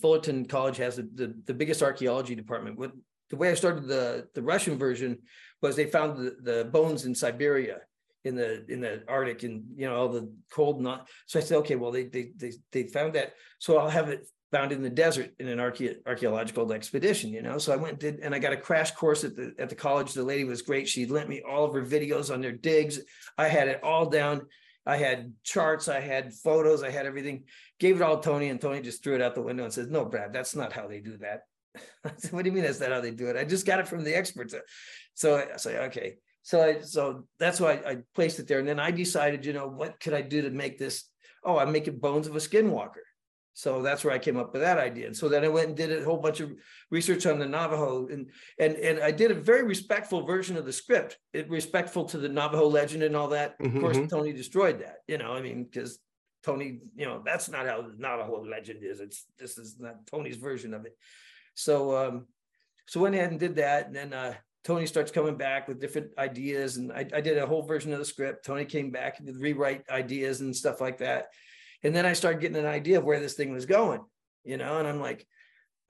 Fullerton 0.00 0.46
College 0.46 0.78
has 0.78 0.96
the, 0.96 1.02
the, 1.02 1.34
the 1.44 1.54
biggest 1.54 1.82
archaeology 1.82 2.34
department. 2.34 2.78
What 2.78 2.92
the 3.28 3.36
way 3.36 3.50
I 3.50 3.54
started 3.54 3.86
the 3.88 4.26
the 4.32 4.42
Russian 4.42 4.78
version 4.78 5.18
was 5.60 5.76
they 5.76 5.84
found 5.84 6.16
the, 6.16 6.36
the 6.40 6.64
bones 6.64 7.04
in 7.04 7.14
Siberia 7.14 7.80
in 8.24 8.34
the 8.36 8.64
in 8.70 8.80
the 8.80 9.02
Arctic 9.08 9.42
and 9.42 9.64
you 9.76 9.88
know 9.88 9.96
all 9.96 10.08
the 10.08 10.32
cold 10.50 10.80
not 10.80 11.08
so 11.26 11.38
I 11.38 11.42
said 11.42 11.58
okay 11.58 11.76
well 11.76 11.90
they 11.90 12.04
they 12.04 12.30
they 12.36 12.52
they 12.70 12.82
found 12.84 13.14
that. 13.14 13.34
So 13.58 13.78
I'll 13.78 13.90
have 13.90 14.08
it 14.08 14.26
found 14.50 14.70
in 14.70 14.82
the 14.82 14.90
desert 14.90 15.30
in 15.38 15.48
an 15.48 15.58
archae- 15.58 15.96
archaeological 16.06 16.70
expedition 16.72 17.30
you 17.30 17.42
know? 17.42 17.58
So 17.58 17.72
I 17.72 17.76
went 17.76 17.92
and 17.92 17.98
did 17.98 18.20
and 18.20 18.34
I 18.34 18.38
got 18.38 18.52
a 18.52 18.56
crash 18.56 18.92
course 18.92 19.24
at 19.24 19.34
the 19.34 19.54
at 19.58 19.68
the 19.68 19.74
college. 19.74 20.12
The 20.12 20.22
lady 20.22 20.44
was 20.44 20.62
great. 20.62 20.88
She 20.88 21.06
lent 21.06 21.28
me 21.28 21.42
all 21.48 21.64
of 21.64 21.74
her 21.74 21.84
videos 21.84 22.32
on 22.32 22.40
their 22.40 22.52
digs. 22.52 23.00
I 23.36 23.48
had 23.48 23.68
it 23.68 23.82
all 23.82 24.06
down. 24.06 24.46
I 24.84 24.96
had 24.96 25.32
charts. 25.44 25.88
I 25.88 26.00
had 26.00 26.34
photos. 26.34 26.82
I 26.82 26.90
had 26.90 27.06
everything. 27.06 27.44
Gave 27.78 27.96
it 27.96 28.02
all 28.02 28.18
to 28.18 28.28
Tony 28.28 28.48
and 28.48 28.60
Tony 28.60 28.80
just 28.80 29.02
threw 29.02 29.14
it 29.14 29.22
out 29.22 29.34
the 29.34 29.42
window 29.42 29.64
and 29.64 29.72
says 29.72 29.88
no 29.88 30.04
Brad 30.04 30.32
that's 30.32 30.54
not 30.54 30.72
how 30.72 30.86
they 30.86 31.00
do 31.00 31.16
that. 31.18 31.42
Said, 32.18 32.32
what 32.32 32.44
do 32.44 32.50
you 32.50 32.54
mean 32.54 32.64
that's 32.64 32.80
not 32.80 32.90
how 32.90 33.00
they 33.00 33.10
do 33.10 33.28
it? 33.28 33.36
I 33.36 33.44
just 33.44 33.66
got 33.66 33.80
it 33.80 33.88
from 33.88 34.04
the 34.04 34.14
experts. 34.14 34.54
So 35.14 35.36
I 35.36 35.56
say, 35.56 35.78
okay. 35.86 36.16
So 36.42 36.62
I 36.62 36.80
so 36.80 37.24
that's 37.38 37.60
why 37.60 37.74
I, 37.74 37.90
I, 37.90 37.96
placed 38.14 38.38
it 38.38 38.48
there. 38.48 38.58
And 38.58 38.68
then 38.68 38.80
I 38.80 38.90
decided, 38.90 39.46
you 39.46 39.52
know, 39.52 39.68
what 39.68 40.00
could 40.00 40.12
I 40.12 40.22
do 40.22 40.42
to 40.42 40.50
make 40.50 40.78
this? 40.78 41.04
Oh, 41.44 41.58
I'm 41.58 41.72
making 41.72 41.98
bones 41.98 42.26
of 42.26 42.34
a 42.34 42.40
skinwalker. 42.40 43.04
So 43.54 43.82
that's 43.82 44.02
where 44.02 44.14
I 44.14 44.18
came 44.18 44.38
up 44.38 44.52
with 44.52 44.62
that 44.62 44.78
idea. 44.78 45.06
And 45.06 45.16
so 45.16 45.28
then 45.28 45.44
I 45.44 45.48
went 45.48 45.68
and 45.68 45.76
did 45.76 45.92
a 45.92 46.04
whole 46.04 46.16
bunch 46.16 46.40
of 46.40 46.52
research 46.90 47.26
on 47.26 47.38
the 47.38 47.46
Navajo 47.46 48.08
and 48.08 48.30
and 48.58 48.76
and 48.76 49.00
I 49.00 49.10
did 49.10 49.30
a 49.30 49.34
very 49.34 49.62
respectful 49.62 50.24
version 50.24 50.56
of 50.56 50.64
the 50.64 50.72
script, 50.72 51.18
it 51.32 51.48
respectful 51.50 52.04
to 52.06 52.18
the 52.18 52.28
Navajo 52.28 52.66
legend 52.66 53.02
and 53.02 53.14
all 53.14 53.28
that. 53.28 53.58
Mm-hmm. 53.58 53.76
Of 53.76 53.82
course, 53.82 53.96
mm-hmm. 53.98 54.06
Tony 54.06 54.32
destroyed 54.32 54.80
that, 54.80 54.98
you 55.06 55.18
know, 55.18 55.32
I 55.32 55.42
mean, 55.42 55.64
because 55.64 55.98
Tony, 56.42 56.80
you 56.96 57.06
know, 57.06 57.22
that's 57.24 57.48
not 57.48 57.66
how 57.66 57.82
the 57.82 57.94
Navajo 57.98 58.44
legend 58.44 58.82
is. 58.82 59.00
It's 59.00 59.26
this 59.38 59.58
is 59.58 59.78
not 59.78 60.06
Tony's 60.06 60.36
version 60.36 60.74
of 60.74 60.86
it. 60.86 60.96
So 61.54 61.96
um, 61.96 62.26
so 62.88 63.00
went 63.00 63.14
ahead 63.14 63.30
and 63.30 63.40
did 63.40 63.56
that, 63.56 63.86
and 63.86 63.94
then 63.94 64.12
uh, 64.12 64.34
Tony 64.64 64.86
starts 64.86 65.10
coming 65.10 65.36
back 65.36 65.66
with 65.66 65.80
different 65.80 66.10
ideas, 66.18 66.76
and 66.76 66.92
I, 66.92 67.06
I 67.12 67.20
did 67.20 67.38
a 67.38 67.46
whole 67.46 67.62
version 67.62 67.92
of 67.92 67.98
the 67.98 68.04
script. 68.04 68.44
Tony 68.44 68.64
came 68.64 68.90
back 68.90 69.18
and 69.18 69.36
rewrite 69.40 69.88
ideas 69.90 70.40
and 70.40 70.54
stuff 70.54 70.80
like 70.80 70.98
that, 70.98 71.26
and 71.82 71.94
then 71.94 72.06
I 72.06 72.12
started 72.12 72.40
getting 72.40 72.58
an 72.58 72.66
idea 72.66 72.98
of 72.98 73.04
where 73.04 73.20
this 73.20 73.34
thing 73.34 73.52
was 73.52 73.66
going, 73.66 74.00
you 74.44 74.56
know, 74.56 74.78
and 74.78 74.86
I'm 74.86 75.00
like, 75.00 75.26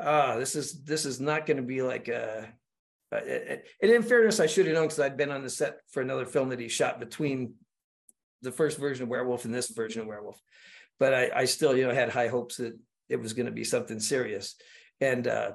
ah, 0.01 0.33
oh, 0.35 0.39
this 0.39 0.57
is 0.57 0.83
this 0.85 1.05
is 1.05 1.21
not 1.21 1.47
going 1.47 1.59
to 1.59 1.63
be 1.63 1.83
like 1.83 2.09
a. 2.09 2.49
and 3.13 3.61
in 3.81 4.03
fairness, 4.03 4.41
I 4.41 4.47
should 4.47 4.67
have 4.67 4.75
known 4.75 4.85
because 4.85 5.01
I'd 5.01 5.19
been 5.19 5.31
on 5.31 5.43
the 5.43 5.51
set 5.51 5.81
for 5.91 6.01
another 6.01 6.25
film 6.25 6.49
that 6.49 6.61
he 6.61 6.69
shot 6.69 6.99
between 6.99 7.55
the 8.41 8.53
first 8.53 8.79
version 8.79 9.05
of 9.05 9.09
Werewolf 9.09 9.45
and 9.45 9.55
this 9.55 9.71
version 9.71 10.01
of 10.01 10.09
Werewolf, 10.09 10.41
but 10.99 11.15
I, 11.15 11.31
I 11.35 11.45
still, 11.45 11.77
you 11.77 11.87
know, 11.87 11.95
had 11.95 12.09
high 12.09 12.29
hopes 12.29 12.57
that 12.57 12.79
it 13.09 13.21
was 13.21 13.35
going 13.35 13.47
to 13.47 13.53
be 13.53 13.65
something 13.65 14.01
serious. 14.01 14.57
And 15.01 15.29
uh, 15.29 15.53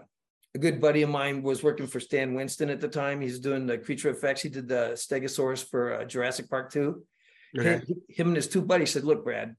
a 0.57 0.59
good 0.59 0.81
buddy 0.81 1.03
of 1.03 1.09
mine 1.09 1.43
was 1.43 1.61
working 1.61 1.85
for 1.85 1.99
Stan 1.99 2.33
Winston 2.33 2.71
at 2.71 2.81
the 2.81 2.87
time. 2.87 3.21
He's 3.21 3.39
doing 3.39 3.67
the 3.67 3.77
creature 3.77 4.09
effects. 4.09 4.41
He 4.41 4.49
did 4.49 4.67
the 4.67 4.93
Stegosaurus 4.93 5.63
for 5.63 5.93
uh, 5.93 6.05
Jurassic 6.05 6.49
Park 6.49 6.71
2. 6.71 7.03
Okay. 7.59 7.73
Him, 7.73 8.01
him 8.09 8.27
and 8.29 8.35
his 8.35 8.47
two 8.47 8.63
buddies 8.63 8.89
said, 8.91 9.03
Look, 9.03 9.23
Brad, 9.23 9.55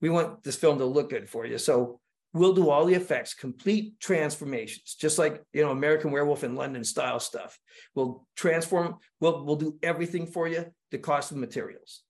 we 0.00 0.10
want 0.10 0.42
this 0.42 0.56
film 0.56 0.78
to 0.78 0.84
look 0.84 1.10
good 1.10 1.30
for 1.30 1.46
you. 1.46 1.58
So 1.58 2.00
we'll 2.32 2.54
do 2.54 2.70
all 2.70 2.84
the 2.84 2.94
effects, 2.94 3.34
complete 3.34 4.00
transformations, 4.00 4.96
just 4.98 5.16
like 5.16 5.44
you 5.52 5.62
know, 5.62 5.70
American 5.70 6.10
Werewolf 6.10 6.42
in 6.42 6.56
London 6.56 6.82
style 6.82 7.20
stuff. 7.20 7.56
We'll 7.94 8.26
transform, 8.34 8.96
we'll 9.20 9.44
we'll 9.44 9.56
do 9.56 9.78
everything 9.80 10.26
for 10.26 10.48
you, 10.48 10.66
the 10.90 10.98
cost 10.98 11.30
of 11.30 11.36
materials. 11.36 12.02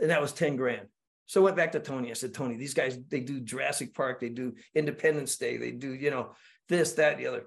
And 0.00 0.10
that 0.10 0.22
was 0.22 0.32
10 0.32 0.54
grand. 0.54 0.86
So 1.26 1.40
I 1.40 1.44
went 1.44 1.56
back 1.56 1.72
to 1.72 1.80
Tony. 1.80 2.10
I 2.10 2.14
said, 2.14 2.32
Tony, 2.32 2.56
these 2.56 2.74
guys, 2.74 2.96
they 3.08 3.18
do 3.18 3.40
Jurassic 3.40 3.92
Park, 3.92 4.20
they 4.20 4.28
do 4.28 4.54
Independence 4.76 5.36
Day, 5.36 5.56
they 5.56 5.72
do, 5.72 5.92
you 5.92 6.12
know, 6.12 6.30
this, 6.68 6.92
that, 6.92 7.18
the 7.18 7.26
other. 7.26 7.46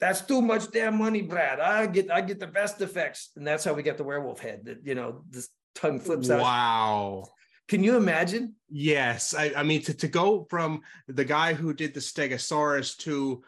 That's 0.00 0.22
too 0.22 0.40
much 0.40 0.70
damn 0.70 0.96
money, 0.96 1.22
Brad. 1.22 1.60
I 1.60 1.86
get 1.86 2.10
I 2.10 2.22
get 2.22 2.40
the 2.40 2.46
best 2.46 2.80
effects. 2.80 3.30
And 3.36 3.46
that's 3.46 3.64
how 3.64 3.74
we 3.74 3.82
get 3.82 3.98
the 3.98 4.04
werewolf 4.04 4.40
head 4.40 4.64
that, 4.64 4.78
you 4.84 4.94
know, 4.94 5.22
this 5.28 5.48
tongue 5.74 6.00
flips 6.00 6.30
out. 6.30 6.40
Wow. 6.40 7.24
Can 7.68 7.84
you 7.84 7.96
imagine? 7.96 8.56
Yes. 8.68 9.34
I, 9.34 9.52
I 9.56 9.62
mean, 9.62 9.82
to, 9.82 9.94
to 9.94 10.08
go 10.08 10.46
from 10.50 10.82
the 11.06 11.24
guy 11.24 11.52
who 11.52 11.72
did 11.72 11.94
the 11.94 12.00
Stegosaurus 12.00 12.96
to 12.98 13.44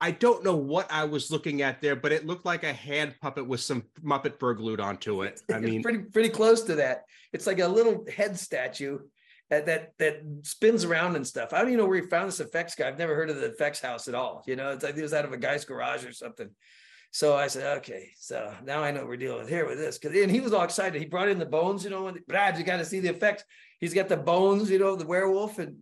I 0.00 0.10
don't 0.10 0.44
know 0.44 0.56
what 0.56 0.92
I 0.92 1.04
was 1.04 1.30
looking 1.30 1.62
at 1.62 1.80
there, 1.80 1.96
but 1.96 2.12
it 2.12 2.26
looked 2.26 2.44
like 2.44 2.62
a 2.62 2.72
hand 2.72 3.14
puppet 3.22 3.46
with 3.46 3.60
some 3.60 3.84
Muppet 4.04 4.38
fur 4.38 4.52
glued 4.52 4.80
onto 4.80 5.22
it. 5.22 5.40
I 5.52 5.58
mean, 5.58 5.82
pretty 5.82 6.00
pretty 6.00 6.28
close 6.28 6.62
to 6.64 6.74
that. 6.74 7.04
It's 7.32 7.46
like 7.46 7.60
a 7.60 7.66
little 7.66 8.04
head 8.14 8.38
statue 8.38 8.98
that, 9.62 9.92
that 9.98 10.22
spins 10.42 10.84
around 10.84 11.16
and 11.16 11.26
stuff. 11.26 11.52
I 11.52 11.58
don't 11.58 11.68
even 11.68 11.78
know 11.78 11.86
where 11.86 12.00
he 12.00 12.08
found 12.08 12.28
this 12.28 12.40
effects 12.40 12.74
guy. 12.74 12.88
I've 12.88 12.98
never 12.98 13.14
heard 13.14 13.30
of 13.30 13.36
the 13.36 13.46
effects 13.46 13.80
house 13.80 14.08
at 14.08 14.14
all. 14.14 14.42
You 14.46 14.56
know, 14.56 14.72
it's 14.72 14.84
like 14.84 14.96
it 14.96 15.02
was 15.02 15.14
out 15.14 15.24
of 15.24 15.32
a 15.32 15.38
guy's 15.38 15.64
garage 15.64 16.04
or 16.04 16.12
something. 16.12 16.50
So 17.10 17.36
I 17.36 17.46
said, 17.46 17.78
okay, 17.78 18.10
so 18.16 18.52
now 18.64 18.82
I 18.82 18.90
know 18.90 19.06
we're 19.06 19.16
dealing 19.16 19.38
with 19.38 19.48
here 19.48 19.66
with 19.66 19.78
this. 19.78 19.98
Cause 19.98 20.12
and 20.16 20.30
he 20.30 20.40
was 20.40 20.52
all 20.52 20.64
excited. 20.64 21.00
He 21.00 21.06
brought 21.06 21.28
in 21.28 21.38
the 21.38 21.46
bones, 21.46 21.84
you 21.84 21.90
know, 21.90 22.08
and 22.08 22.18
Brad, 22.26 22.58
you 22.58 22.64
got 22.64 22.78
to 22.78 22.84
see 22.84 22.98
the 22.98 23.10
effects. 23.10 23.44
He's 23.78 23.94
got 23.94 24.08
the 24.08 24.16
bones, 24.16 24.68
you 24.68 24.78
know, 24.78 24.96
the 24.96 25.06
werewolf, 25.06 25.58
and 25.58 25.76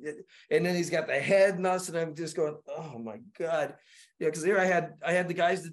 and 0.50 0.66
then 0.66 0.74
he's 0.74 0.90
got 0.90 1.06
the 1.06 1.14
head 1.14 1.54
and 1.54 1.66
us. 1.66 1.88
And 1.88 1.96
I'm 1.96 2.14
just 2.14 2.36
going, 2.36 2.56
oh 2.68 2.98
my 2.98 3.18
God 3.38 3.74
yeah, 4.22 4.28
because 4.28 4.44
here 4.44 4.58
I 4.58 4.66
had 4.66 4.94
I 5.04 5.12
had 5.12 5.26
the 5.26 5.34
guys 5.34 5.64
that 5.64 5.72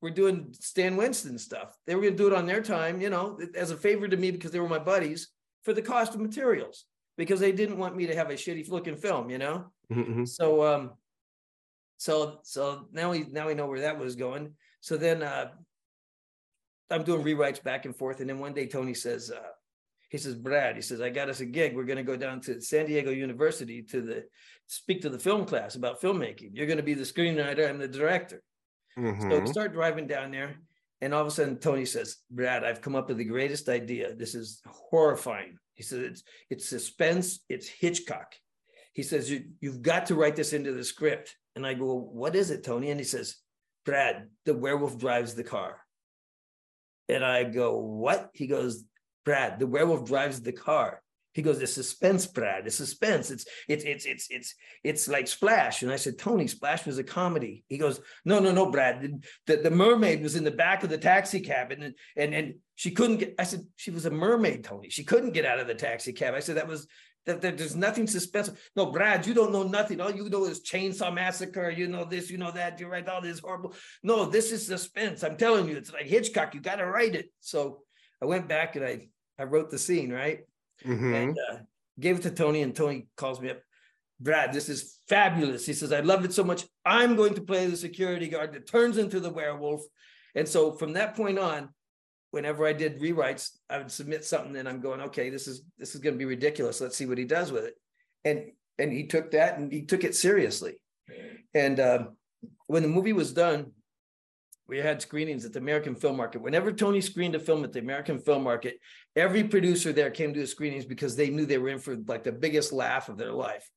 were 0.00 0.10
doing 0.10 0.54
Stan 0.60 0.96
Winston 0.96 1.36
stuff. 1.36 1.76
They 1.84 1.96
were 1.96 2.02
going 2.02 2.16
to 2.16 2.22
do 2.22 2.28
it 2.28 2.32
on 2.32 2.46
their 2.46 2.62
time, 2.62 3.00
you 3.00 3.10
know, 3.10 3.40
as 3.56 3.72
a 3.72 3.76
favor 3.76 4.06
to 4.06 4.16
me 4.16 4.30
because 4.30 4.52
they 4.52 4.60
were 4.60 4.68
my 4.68 4.78
buddies 4.78 5.28
for 5.64 5.72
the 5.72 5.82
cost 5.82 6.14
of 6.14 6.20
materials 6.20 6.84
because 7.18 7.40
they 7.40 7.52
didn't 7.52 7.76
want 7.76 7.96
me 7.96 8.06
to 8.06 8.14
have 8.14 8.30
a 8.30 8.34
shitty 8.34 8.70
looking 8.70 8.96
film, 8.96 9.28
you 9.28 9.36
know. 9.36 9.66
Mm-hmm. 9.92 10.24
So 10.24 10.64
um, 10.64 10.92
so 11.98 12.38
so 12.44 12.88
now 12.92 13.10
we 13.10 13.26
now 13.30 13.48
we 13.48 13.54
know 13.54 13.66
where 13.66 13.80
that 13.80 13.98
was 13.98 14.16
going. 14.16 14.54
So 14.80 14.96
then 14.96 15.22
uh, 15.22 15.50
I'm 16.90 17.02
doing 17.02 17.22
rewrites 17.22 17.62
back 17.62 17.84
and 17.84 17.94
forth, 17.94 18.20
and 18.20 18.30
then 18.30 18.38
one 18.38 18.54
day 18.54 18.66
Tony 18.66 18.94
says. 18.94 19.30
Uh, 19.30 19.50
he 20.10 20.16
says, 20.16 20.34
Brad, 20.34 20.74
he 20.74 20.80
says, 20.80 21.02
I 21.02 21.10
got 21.10 21.28
us 21.28 21.40
a 21.40 21.44
gig. 21.44 21.76
We're 21.76 21.84
going 21.84 21.98
to 21.98 22.02
go 22.02 22.16
down 22.16 22.40
to 22.40 22.62
San 22.62 22.86
Diego 22.86 23.10
University 23.10 23.82
to 23.90 24.00
the 24.00 24.24
speak 24.66 25.02
to 25.02 25.10
the 25.10 25.18
film 25.18 25.44
class 25.44 25.74
about 25.74 26.00
filmmaking. 26.00 26.52
You're 26.54 26.66
going 26.66 26.78
to 26.78 26.82
be 26.82 26.94
the 26.94 27.02
screenwriter 27.02 27.68
and 27.68 27.78
the 27.78 27.88
director. 27.88 28.42
Mm-hmm. 28.98 29.30
So 29.30 29.44
start 29.52 29.74
driving 29.74 30.06
down 30.06 30.30
there. 30.30 30.56
And 31.02 31.12
all 31.12 31.20
of 31.20 31.26
a 31.26 31.30
sudden, 31.30 31.58
Tony 31.58 31.84
says, 31.84 32.16
Brad, 32.30 32.64
I've 32.64 32.80
come 32.80 32.96
up 32.96 33.08
with 33.08 33.18
the 33.18 33.24
greatest 33.24 33.68
idea. 33.68 34.14
This 34.14 34.34
is 34.34 34.62
horrifying. 34.66 35.58
He 35.78 35.84
says, 35.84 36.00
it's, 36.00 36.22
it's 36.50 36.68
suspense, 36.68 37.44
it's 37.48 37.68
Hitchcock. 37.68 38.34
He 38.94 39.04
says, 39.04 39.30
you, 39.30 39.44
You've 39.60 39.80
got 39.80 40.06
to 40.06 40.16
write 40.16 40.34
this 40.34 40.52
into 40.52 40.72
the 40.72 40.82
script. 40.82 41.36
And 41.54 41.64
I 41.64 41.74
go, 41.74 41.94
What 41.94 42.34
is 42.34 42.50
it, 42.50 42.64
Tony? 42.64 42.90
And 42.90 42.98
he 42.98 43.04
says, 43.04 43.36
Brad, 43.86 44.28
the 44.44 44.54
werewolf 44.54 44.98
drives 44.98 45.34
the 45.34 45.44
car. 45.44 45.78
And 47.08 47.24
I 47.24 47.44
go, 47.44 47.78
What? 47.78 48.30
He 48.34 48.48
goes, 48.48 48.84
Brad, 49.24 49.60
the 49.60 49.68
werewolf 49.68 50.04
drives 50.04 50.42
the 50.42 50.52
car. 50.52 51.00
He 51.34 51.42
goes, 51.42 51.58
the 51.58 51.66
suspense, 51.66 52.26
Brad, 52.26 52.64
the 52.64 52.70
suspense. 52.70 53.30
It's 53.30 53.46
it's 53.68 53.84
it's 53.84 54.06
it's 54.06 54.26
it's 54.30 54.54
it's 54.82 55.08
like 55.08 55.28
Splash. 55.28 55.82
And 55.82 55.92
I 55.92 55.96
said, 55.96 56.18
Tony, 56.18 56.46
Splash 56.46 56.86
was 56.86 56.98
a 56.98 57.04
comedy. 57.04 57.64
He 57.68 57.78
goes, 57.78 58.00
No, 58.24 58.38
no, 58.38 58.50
no, 58.50 58.70
Brad. 58.70 59.02
The, 59.02 59.20
the, 59.46 59.62
the 59.62 59.70
mermaid 59.70 60.22
was 60.22 60.36
in 60.36 60.44
the 60.44 60.50
back 60.50 60.82
of 60.82 60.90
the 60.90 60.98
taxi 60.98 61.40
cab 61.40 61.70
and 61.70 61.94
and 62.16 62.34
and 62.34 62.54
she 62.74 62.90
couldn't 62.92 63.18
get. 63.18 63.34
I 63.38 63.44
said, 63.44 63.66
she 63.76 63.90
was 63.90 64.06
a 64.06 64.10
mermaid, 64.10 64.64
Tony. 64.64 64.88
She 64.88 65.04
couldn't 65.04 65.32
get 65.32 65.44
out 65.44 65.60
of 65.60 65.66
the 65.66 65.74
taxi 65.74 66.12
cab. 66.12 66.34
I 66.34 66.40
said, 66.40 66.56
that 66.56 66.68
was 66.68 66.86
that, 67.26 67.42
that, 67.42 67.58
there's 67.58 67.76
nothing 67.76 68.06
suspense. 68.06 68.50
No, 68.74 68.86
Brad, 68.86 69.26
you 69.26 69.34
don't 69.34 69.52
know 69.52 69.62
nothing. 69.62 70.00
All 70.00 70.10
you 70.10 70.28
know 70.30 70.46
is 70.46 70.62
Chainsaw 70.62 71.12
Massacre. 71.12 71.70
You 71.70 71.86
know 71.86 72.04
this, 72.04 72.30
you 72.30 72.38
know 72.38 72.50
that. 72.52 72.80
You 72.80 72.88
write 72.88 73.08
all 73.08 73.20
this 73.20 73.40
horrible. 73.40 73.74
No, 74.02 74.24
this 74.24 74.50
is 74.50 74.66
suspense. 74.66 75.22
I'm 75.22 75.36
telling 75.36 75.68
you, 75.68 75.76
it's 75.76 75.92
like 75.92 76.06
Hitchcock. 76.06 76.54
You 76.54 76.60
got 76.60 76.76
to 76.76 76.86
write 76.86 77.14
it. 77.14 77.30
So 77.40 77.82
I 78.22 78.24
went 78.24 78.48
back 78.48 78.76
and 78.76 78.84
I 78.84 79.08
I 79.38 79.44
wrote 79.44 79.70
the 79.70 79.78
scene, 79.78 80.10
right? 80.10 80.40
Mm-hmm. 80.84 81.14
And 81.14 81.38
uh, 81.50 81.56
gave 81.98 82.18
it 82.18 82.22
to 82.22 82.30
Tony, 82.30 82.62
and 82.62 82.74
Tony 82.74 83.08
calls 83.16 83.40
me 83.40 83.50
up. 83.50 83.60
Brad, 84.20 84.52
this 84.52 84.68
is 84.68 84.98
fabulous. 85.08 85.64
He 85.64 85.72
says, 85.72 85.92
I 85.92 86.00
love 86.00 86.24
it 86.24 86.32
so 86.32 86.42
much. 86.42 86.64
I'm 86.84 87.14
going 87.14 87.34
to 87.34 87.40
play 87.40 87.66
the 87.66 87.76
security 87.76 88.28
guard 88.28 88.52
that 88.52 88.66
turns 88.66 88.98
into 88.98 89.20
the 89.20 89.30
werewolf. 89.30 89.82
And 90.34 90.46
so 90.48 90.72
from 90.72 90.94
that 90.94 91.14
point 91.14 91.38
on, 91.38 91.68
whenever 92.30 92.66
I 92.66 92.72
did 92.72 93.00
rewrites, 93.00 93.50
I 93.70 93.78
would 93.78 93.90
submit 93.90 94.24
something 94.24 94.56
and 94.56 94.68
I'm 94.68 94.80
going, 94.80 95.00
okay, 95.02 95.30
this 95.30 95.46
is 95.46 95.62
this 95.78 95.94
is 95.94 96.00
going 96.00 96.14
to 96.14 96.18
be 96.18 96.24
ridiculous. 96.24 96.80
Let's 96.80 96.96
see 96.96 97.06
what 97.06 97.18
he 97.18 97.24
does 97.24 97.52
with 97.52 97.64
it. 97.64 97.74
And 98.24 98.50
and 98.78 98.92
he 98.92 99.06
took 99.06 99.30
that 99.32 99.58
and 99.58 99.72
he 99.72 99.82
took 99.82 100.04
it 100.04 100.14
seriously. 100.14 100.74
And 101.54 101.80
uh, 101.80 102.06
when 102.66 102.82
the 102.82 102.88
movie 102.88 103.12
was 103.12 103.32
done, 103.32 103.72
we 104.68 104.78
had 104.78 105.00
screenings 105.00 105.44
at 105.46 105.52
the 105.52 105.58
American 105.58 105.94
Film 105.94 106.16
Market. 106.16 106.42
Whenever 106.42 106.70
Tony 106.70 107.00
screened 107.00 107.34
a 107.34 107.40
film 107.40 107.64
at 107.64 107.72
the 107.72 107.78
American 107.78 108.18
Film 108.18 108.44
Market, 108.44 108.78
every 109.16 109.42
producer 109.44 109.92
there 109.92 110.10
came 110.10 110.34
to 110.34 110.40
his 110.40 110.50
screenings 110.50 110.84
because 110.84 111.16
they 111.16 111.30
knew 111.30 111.46
they 111.46 111.58
were 111.58 111.70
in 111.70 111.78
for 111.78 111.96
like 112.06 112.22
the 112.22 112.32
biggest 112.32 112.72
laugh 112.72 113.08
of 113.08 113.16
their 113.16 113.32
life. 113.32 113.68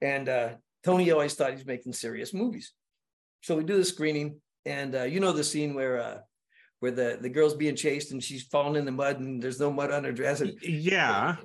And 0.00 0.28
uh, 0.28 0.48
Tony 0.82 1.10
always 1.12 1.34
thought 1.34 1.52
he's 1.52 1.64
making 1.64 1.92
serious 1.92 2.34
movies. 2.34 2.72
So 3.42 3.56
we 3.56 3.62
do 3.62 3.76
the 3.76 3.84
screening, 3.84 4.40
and 4.66 4.94
uh, 4.94 5.02
you 5.04 5.20
know 5.20 5.32
the 5.32 5.44
scene 5.44 5.74
where 5.74 6.00
uh, 6.00 6.18
where 6.80 6.90
the 6.90 7.18
the 7.20 7.28
girl's 7.28 7.54
being 7.54 7.76
chased 7.76 8.10
and 8.10 8.22
she's 8.22 8.42
falling 8.42 8.76
in 8.76 8.84
the 8.84 8.92
mud 8.92 9.20
and 9.20 9.40
there's 9.40 9.60
no 9.60 9.72
mud 9.72 9.92
on 9.92 10.04
her 10.04 10.12
dress. 10.12 10.40
And, 10.40 10.52
yeah. 10.62 11.36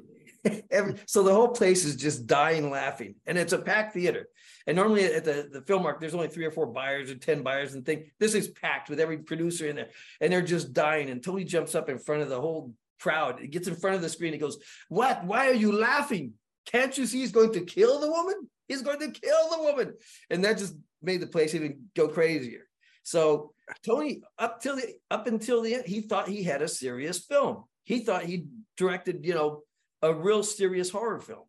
Every, 0.71 0.95
so 1.05 1.23
the 1.23 1.33
whole 1.33 1.49
place 1.49 1.85
is 1.85 1.95
just 1.95 2.27
dying 2.27 2.69
laughing, 2.71 3.15
and 3.25 3.37
it's 3.37 3.53
a 3.53 3.59
packed 3.59 3.93
theater. 3.93 4.27
And 4.67 4.75
normally 4.75 5.05
at 5.05 5.25
the 5.25 5.49
the 5.51 5.61
film 5.61 5.83
mark, 5.83 5.99
there's 5.99 6.13
only 6.13 6.27
three 6.27 6.45
or 6.45 6.51
four 6.51 6.67
buyers 6.67 7.11
or 7.11 7.15
ten 7.15 7.43
buyers, 7.43 7.73
and 7.73 7.85
think 7.85 8.11
this 8.19 8.35
is 8.35 8.47
packed 8.47 8.89
with 8.89 8.99
every 8.99 9.19
producer 9.19 9.67
in 9.67 9.75
there, 9.75 9.89
and 10.21 10.31
they're 10.31 10.41
just 10.41 10.73
dying. 10.73 11.09
And 11.09 11.23
Tony 11.23 11.43
jumps 11.43 11.75
up 11.75 11.89
in 11.89 11.99
front 11.99 12.21
of 12.21 12.29
the 12.29 12.39
whole 12.39 12.73
crowd. 12.99 13.39
He 13.39 13.47
gets 13.47 13.67
in 13.67 13.75
front 13.75 13.95
of 13.95 14.01
the 14.01 14.09
screen. 14.09 14.33
He 14.33 14.39
goes, 14.39 14.57
"What? 14.87 15.25
Why 15.25 15.49
are 15.49 15.53
you 15.53 15.71
laughing? 15.71 16.33
Can't 16.65 16.97
you 16.97 17.05
see 17.05 17.19
he's 17.19 17.31
going 17.31 17.53
to 17.53 17.61
kill 17.61 17.99
the 17.99 18.09
woman? 18.09 18.49
He's 18.67 18.81
going 18.81 18.99
to 18.99 19.11
kill 19.11 19.49
the 19.49 19.63
woman!" 19.63 19.93
And 20.29 20.43
that 20.45 20.57
just 20.57 20.75
made 21.01 21.21
the 21.21 21.27
place 21.27 21.55
even 21.55 21.87
go 21.95 22.07
crazier. 22.07 22.67
So 23.03 23.53
Tony, 23.83 24.21
up 24.37 24.61
till 24.61 24.75
the 24.75 24.95
up 25.09 25.27
until 25.27 25.61
the 25.61 25.75
end, 25.75 25.85
he 25.85 26.01
thought 26.01 26.27
he 26.27 26.43
had 26.43 26.61
a 26.61 26.67
serious 26.67 27.25
film. 27.25 27.63
He 27.83 28.01
thought 28.01 28.23
he 28.23 28.45
directed, 28.77 29.25
you 29.25 29.33
know, 29.33 29.63
a 30.01 30.13
real 30.13 30.43
serious 30.43 30.89
horror 30.89 31.19
film. 31.19 31.45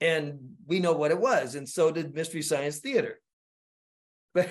And 0.00 0.56
we 0.66 0.78
know 0.78 0.92
what 0.92 1.10
it 1.10 1.18
was, 1.18 1.54
and 1.54 1.66
so 1.66 1.90
did 1.90 2.14
Mystery 2.14 2.42
Science 2.42 2.78
Theater. 2.78 3.20
But 4.34 4.50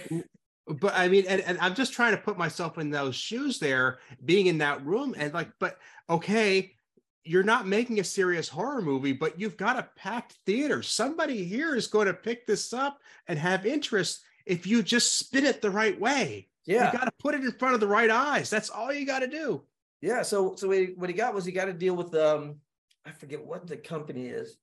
but 0.67 0.93
I 0.95 1.07
mean, 1.07 1.25
and, 1.27 1.41
and 1.41 1.59
I'm 1.59 1.75
just 1.75 1.93
trying 1.93 2.15
to 2.15 2.21
put 2.21 2.37
myself 2.37 2.79
in 2.79 2.89
those 2.89 3.15
shoes 3.15 3.59
there, 3.59 3.99
being 4.23 4.47
in 4.47 4.57
that 4.59 4.83
room, 4.83 5.13
and 5.17 5.33
like, 5.33 5.49
but 5.59 5.77
okay, 6.09 6.73
you're 7.23 7.43
not 7.43 7.67
making 7.67 7.99
a 7.99 8.03
serious 8.03 8.49
horror 8.49 8.81
movie, 8.81 9.13
but 9.13 9.39
you've 9.39 9.57
got 9.57 9.79
a 9.79 9.89
packed 9.95 10.37
theater. 10.45 10.81
Somebody 10.81 11.43
here 11.43 11.75
is 11.75 11.87
going 11.87 12.07
to 12.07 12.13
pick 12.13 12.45
this 12.45 12.73
up 12.73 12.99
and 13.27 13.37
have 13.37 13.65
interest 13.65 14.21
if 14.45 14.65
you 14.67 14.83
just 14.83 15.17
spin 15.17 15.45
it 15.45 15.61
the 15.61 15.71
right 15.71 15.99
way. 15.99 16.47
Yeah. 16.65 16.91
You 16.91 16.97
got 16.97 17.05
to 17.05 17.13
put 17.19 17.35
it 17.35 17.43
in 17.43 17.51
front 17.53 17.73
of 17.73 17.79
the 17.79 17.87
right 17.87 18.09
eyes. 18.09 18.49
That's 18.49 18.69
all 18.69 18.93
you 18.93 19.05
got 19.05 19.19
to 19.19 19.27
do. 19.27 19.63
Yeah. 20.01 20.21
So 20.21 20.55
so 20.55 20.67
what 20.95 21.09
he 21.09 21.15
got 21.15 21.33
was 21.33 21.45
he 21.45 21.51
got 21.51 21.65
to 21.65 21.73
deal 21.73 21.95
with 21.95 22.13
um 22.15 22.55
I 23.05 23.11
forget 23.11 23.45
what 23.45 23.67
the 23.67 23.77
company 23.77 24.27
is, 24.27 24.57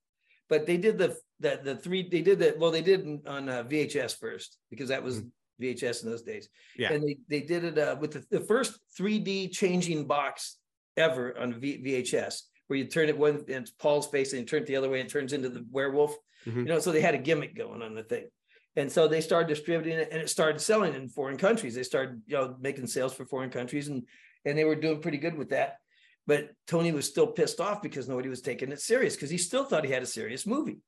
but 0.48 0.66
they 0.66 0.76
did 0.76 0.98
the 0.98 1.16
the 1.40 1.60
the 1.62 1.76
three 1.76 2.08
they 2.08 2.22
did 2.22 2.38
that 2.40 2.58
well 2.58 2.70
they 2.70 2.82
did 2.82 3.06
on 3.26 3.48
uh, 3.48 3.64
VHS 3.64 4.18
first 4.18 4.58
because 4.70 4.88
that 4.88 5.02
was 5.02 5.20
mm-hmm. 5.20 5.64
VHS 5.64 6.02
in 6.04 6.10
those 6.10 6.22
days. 6.22 6.48
Yeah. 6.76 6.92
And 6.92 7.02
they 7.02 7.18
they 7.28 7.40
did 7.40 7.64
it 7.64 7.78
uh, 7.78 7.96
with 8.00 8.12
the, 8.12 8.24
the 8.30 8.44
first 8.44 8.78
3D 8.98 9.52
changing 9.52 10.06
box 10.06 10.58
ever 10.96 11.38
on 11.38 11.54
v, 11.54 11.82
VHS 11.84 12.42
where 12.72 12.78
you 12.78 12.86
turn 12.86 13.10
it 13.10 13.18
one 13.18 13.36
and 13.36 13.50
it's 13.50 13.70
Paul's 13.70 14.08
face 14.08 14.32
and 14.32 14.40
you 14.40 14.46
turn 14.46 14.62
it 14.62 14.66
the 14.66 14.76
other 14.76 14.88
way 14.88 15.00
and 15.00 15.06
it 15.06 15.12
turns 15.12 15.34
into 15.34 15.50
the 15.50 15.62
werewolf. 15.70 16.14
Mm-hmm. 16.46 16.60
You 16.60 16.64
know, 16.66 16.78
so 16.78 16.90
they 16.90 17.02
had 17.02 17.14
a 17.14 17.18
gimmick 17.18 17.54
going 17.54 17.82
on 17.82 17.94
the 17.94 18.02
thing. 18.02 18.28
And 18.76 18.90
so 18.90 19.06
they 19.06 19.20
started 19.20 19.48
distributing 19.48 19.98
it 19.98 20.08
and 20.10 20.22
it 20.22 20.30
started 20.30 20.58
selling 20.58 20.94
in 20.94 21.10
foreign 21.10 21.36
countries. 21.36 21.74
They 21.74 21.82
started, 21.82 22.22
you 22.26 22.36
know, 22.36 22.56
making 22.58 22.86
sales 22.86 23.12
for 23.12 23.26
foreign 23.26 23.50
countries 23.50 23.88
and 23.88 24.04
and 24.44 24.56
they 24.56 24.64
were 24.64 24.74
doing 24.74 25.00
pretty 25.00 25.18
good 25.18 25.36
with 25.36 25.50
that. 25.50 25.76
But 26.26 26.50
Tony 26.66 26.92
was 26.92 27.08
still 27.08 27.26
pissed 27.26 27.60
off 27.60 27.82
because 27.82 28.08
nobody 28.08 28.28
was 28.28 28.42
taking 28.42 28.70
it 28.70 28.80
serious 28.80 29.14
because 29.14 29.30
he 29.30 29.38
still 29.38 29.64
thought 29.64 29.84
he 29.84 29.90
had 29.90 30.02
a 30.02 30.06
serious 30.06 30.46
movie. 30.46 30.78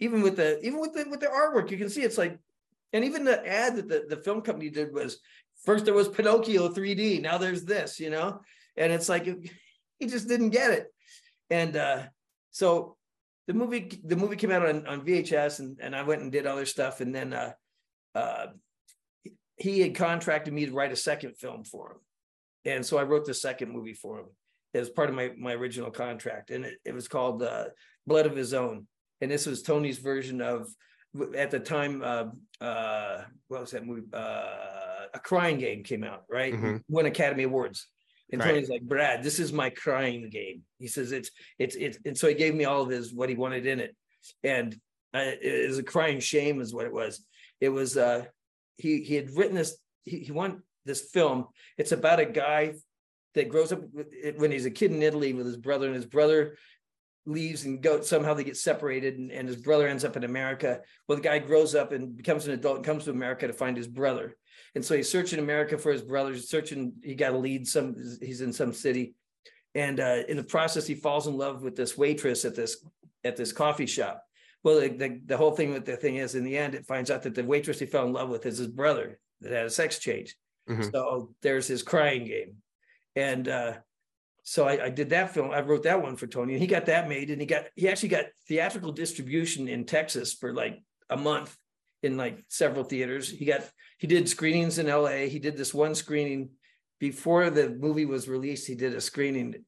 Even 0.00 0.22
with 0.22 0.36
the 0.36 0.60
even 0.64 0.80
with 0.80 0.94
the 0.94 1.04
with 1.10 1.20
the 1.20 1.26
artwork, 1.26 1.70
you 1.70 1.78
can 1.78 1.90
see 1.90 2.02
it's 2.02 2.18
like, 2.18 2.38
and 2.92 3.04
even 3.04 3.24
the 3.24 3.44
ad 3.46 3.76
that 3.76 3.88
the, 3.88 4.04
the 4.08 4.22
film 4.22 4.40
company 4.40 4.70
did 4.70 4.92
was 4.92 5.18
first 5.64 5.84
there 5.84 5.94
was 5.94 6.08
Pinocchio 6.08 6.68
3D, 6.68 7.20
now 7.20 7.38
there's 7.38 7.64
this, 7.64 7.98
you 7.98 8.10
know, 8.10 8.40
and 8.76 8.92
it's 8.92 9.08
like 9.08 9.24
he 9.98 10.06
just 10.06 10.28
didn't 10.28 10.50
get 10.50 10.70
it. 10.70 10.86
And 11.50 11.76
uh, 11.76 12.02
so 12.52 12.96
the 13.48 13.54
movie 13.54 14.00
the 14.04 14.16
movie 14.16 14.36
came 14.36 14.52
out 14.52 14.66
on, 14.66 14.86
on 14.86 15.04
VHS 15.04 15.58
and, 15.58 15.78
and 15.80 15.96
I 15.96 16.02
went 16.02 16.22
and 16.22 16.30
did 16.30 16.46
other 16.46 16.66
stuff 16.66 17.00
and 17.00 17.12
then 17.12 17.32
uh, 17.32 17.52
uh, 18.14 18.46
he 19.56 19.80
had 19.80 19.96
contracted 19.96 20.54
me 20.54 20.66
to 20.66 20.72
write 20.72 20.92
a 20.92 20.96
second 20.96 21.36
film 21.36 21.64
for 21.64 21.90
him. 21.90 21.98
And 22.64 22.86
so 22.86 22.96
I 22.96 23.02
wrote 23.02 23.26
the 23.26 23.34
second 23.34 23.72
movie 23.72 23.94
for 23.94 24.20
him 24.20 24.26
as 24.74 24.90
part 24.90 25.08
of 25.08 25.14
my 25.14 25.30
my 25.38 25.52
original 25.52 25.90
contract 25.90 26.50
and 26.50 26.64
it, 26.64 26.74
it 26.84 26.94
was 26.94 27.08
called 27.08 27.42
uh, 27.42 27.66
Blood 28.06 28.26
of 28.26 28.36
His 28.36 28.54
Own. 28.54 28.86
And 29.20 29.30
this 29.30 29.46
was 29.46 29.62
Tony's 29.62 29.98
version 29.98 30.40
of 30.40 30.68
at 31.36 31.50
the 31.50 31.58
time 31.58 32.02
uh, 32.04 32.26
uh, 32.60 33.22
what 33.48 33.60
was 33.60 33.70
that 33.72 33.86
movie 33.86 34.02
uh, 34.12 35.06
a 35.14 35.18
crying 35.22 35.58
game 35.58 35.82
came 35.82 36.04
out 36.04 36.24
right 36.30 36.52
mm-hmm. 36.52 36.76
won 36.88 37.06
academy 37.06 37.44
awards 37.44 37.88
and 38.30 38.40
right. 38.40 38.50
Tony's 38.50 38.68
like, 38.68 38.82
Brad, 38.82 39.22
this 39.22 39.38
is 39.38 39.52
my 39.52 39.70
crying 39.70 40.28
game. 40.28 40.62
He 40.78 40.86
says 40.86 41.12
it's 41.12 41.30
it's 41.58 41.76
it's 41.76 41.98
and 42.04 42.16
so 42.16 42.28
he 42.28 42.34
gave 42.34 42.54
me 42.54 42.64
all 42.64 42.82
of 42.82 42.90
his 42.90 43.12
what 43.12 43.28
he 43.28 43.34
wanted 43.34 43.66
in 43.66 43.80
it. 43.80 43.96
And 44.44 44.74
uh, 45.14 45.32
it 45.40 45.68
was 45.68 45.78
a 45.78 45.82
crying 45.82 46.20
shame, 46.20 46.60
is 46.60 46.74
what 46.74 46.86
it 46.86 46.92
was. 46.92 47.24
It 47.60 47.70
was 47.70 47.96
uh 47.96 48.24
he 48.76 49.02
he 49.02 49.14
had 49.14 49.30
written 49.30 49.56
this, 49.56 49.78
he, 50.04 50.20
he 50.20 50.32
won 50.32 50.62
this 50.84 51.08
film. 51.10 51.46
It's 51.78 51.92
about 51.92 52.20
a 52.20 52.26
guy 52.26 52.74
that 53.34 53.48
grows 53.48 53.72
up 53.72 53.80
when 54.36 54.50
he's 54.50 54.66
a 54.66 54.70
kid 54.70 54.92
in 54.92 55.02
Italy 55.02 55.32
with 55.32 55.46
his 55.46 55.56
brother, 55.56 55.86
and 55.86 55.94
his 55.94 56.06
brother 56.06 56.56
leaves 57.26 57.64
and 57.64 57.82
go 57.82 58.00
somehow 58.00 58.32
they 58.32 58.44
get 58.44 58.56
separated 58.56 59.18
and, 59.18 59.30
and 59.30 59.46
his 59.46 59.58
brother 59.58 59.86
ends 59.86 60.04
up 60.04 60.16
in 60.16 60.24
America. 60.24 60.80
Well, 61.06 61.16
the 61.16 61.22
guy 61.22 61.38
grows 61.38 61.74
up 61.74 61.92
and 61.92 62.16
becomes 62.16 62.46
an 62.46 62.54
adult 62.54 62.76
and 62.76 62.86
comes 62.86 63.04
to 63.04 63.10
America 63.10 63.46
to 63.46 63.52
find 63.52 63.76
his 63.76 63.86
brother. 63.86 64.34
And 64.74 64.84
so 64.84 64.96
he's 64.96 65.10
searching 65.10 65.38
America 65.38 65.76
for 65.76 65.92
his 65.92 66.02
brothers, 66.02 66.48
searching, 66.48 66.94
he 67.02 67.14
got 67.14 67.30
to 67.30 67.38
lead 67.38 67.66
some, 67.66 67.94
he's 68.20 68.40
in 68.40 68.52
some 68.52 68.72
city. 68.72 69.14
And 69.74 70.00
uh, 70.00 70.22
in 70.28 70.36
the 70.36 70.42
process, 70.44 70.86
he 70.86 70.94
falls 70.94 71.26
in 71.26 71.36
love 71.36 71.62
with 71.62 71.76
this 71.76 71.98
waitress 71.98 72.44
at 72.44 72.54
this 72.54 72.82
at 73.24 73.36
this 73.36 73.52
coffee 73.52 73.86
shop. 73.86 74.22
Well, 74.64 74.80
the, 74.80 74.88
the, 74.88 75.20
the 75.26 75.36
whole 75.36 75.52
thing 75.52 75.72
with 75.72 75.84
the 75.84 75.96
thing 75.96 76.16
is, 76.16 76.34
in 76.34 76.44
the 76.44 76.56
end, 76.56 76.74
it 76.74 76.86
finds 76.86 77.10
out 77.10 77.22
that 77.24 77.34
the 77.34 77.44
waitress 77.44 77.78
he 77.78 77.86
fell 77.86 78.06
in 78.06 78.12
love 78.12 78.28
with 78.28 78.46
is 78.46 78.58
his 78.58 78.68
brother 78.68 79.18
that 79.40 79.52
had 79.52 79.66
a 79.66 79.70
sex 79.70 79.98
change. 79.98 80.36
Mm-hmm. 80.68 80.90
So 80.92 81.34
there's 81.42 81.66
his 81.66 81.82
crying 81.82 82.24
game. 82.24 82.56
And 83.18 83.48
uh, 83.48 83.72
so 84.44 84.68
I, 84.68 84.84
I, 84.84 84.90
did 84.90 85.10
that 85.10 85.34
film. 85.34 85.50
I 85.50 85.60
wrote 85.60 85.82
that 85.82 86.00
one 86.00 86.14
for 86.14 86.28
Tony, 86.28 86.52
and 86.52 86.62
he 86.62 86.68
got 86.68 86.86
that 86.86 87.08
made, 87.08 87.30
and 87.30 87.40
he 87.40 87.48
got 87.48 87.64
he 87.74 87.88
actually 87.88 88.10
got 88.10 88.26
theatrical 88.46 88.92
distribution 88.92 89.66
in 89.66 89.86
Texas 89.86 90.32
for 90.32 90.54
like 90.54 90.80
a 91.10 91.16
month 91.16 91.56
in 92.04 92.16
like 92.16 92.44
several 92.46 92.84
theaters. 92.84 93.28
He 93.28 93.44
got 93.44 93.62
he 93.98 94.06
did 94.06 94.28
screenings 94.28 94.78
in 94.78 94.86
LA. 94.86 95.26
He 95.26 95.40
did 95.40 95.56
this 95.56 95.74
one 95.74 95.96
screening 95.96 96.50
before 97.00 97.50
the 97.50 97.70
movie 97.70 98.06
was 98.06 98.28
released. 98.28 98.68
He 98.68 98.76
did 98.76 98.94
a 98.94 99.00
screening 99.00 99.64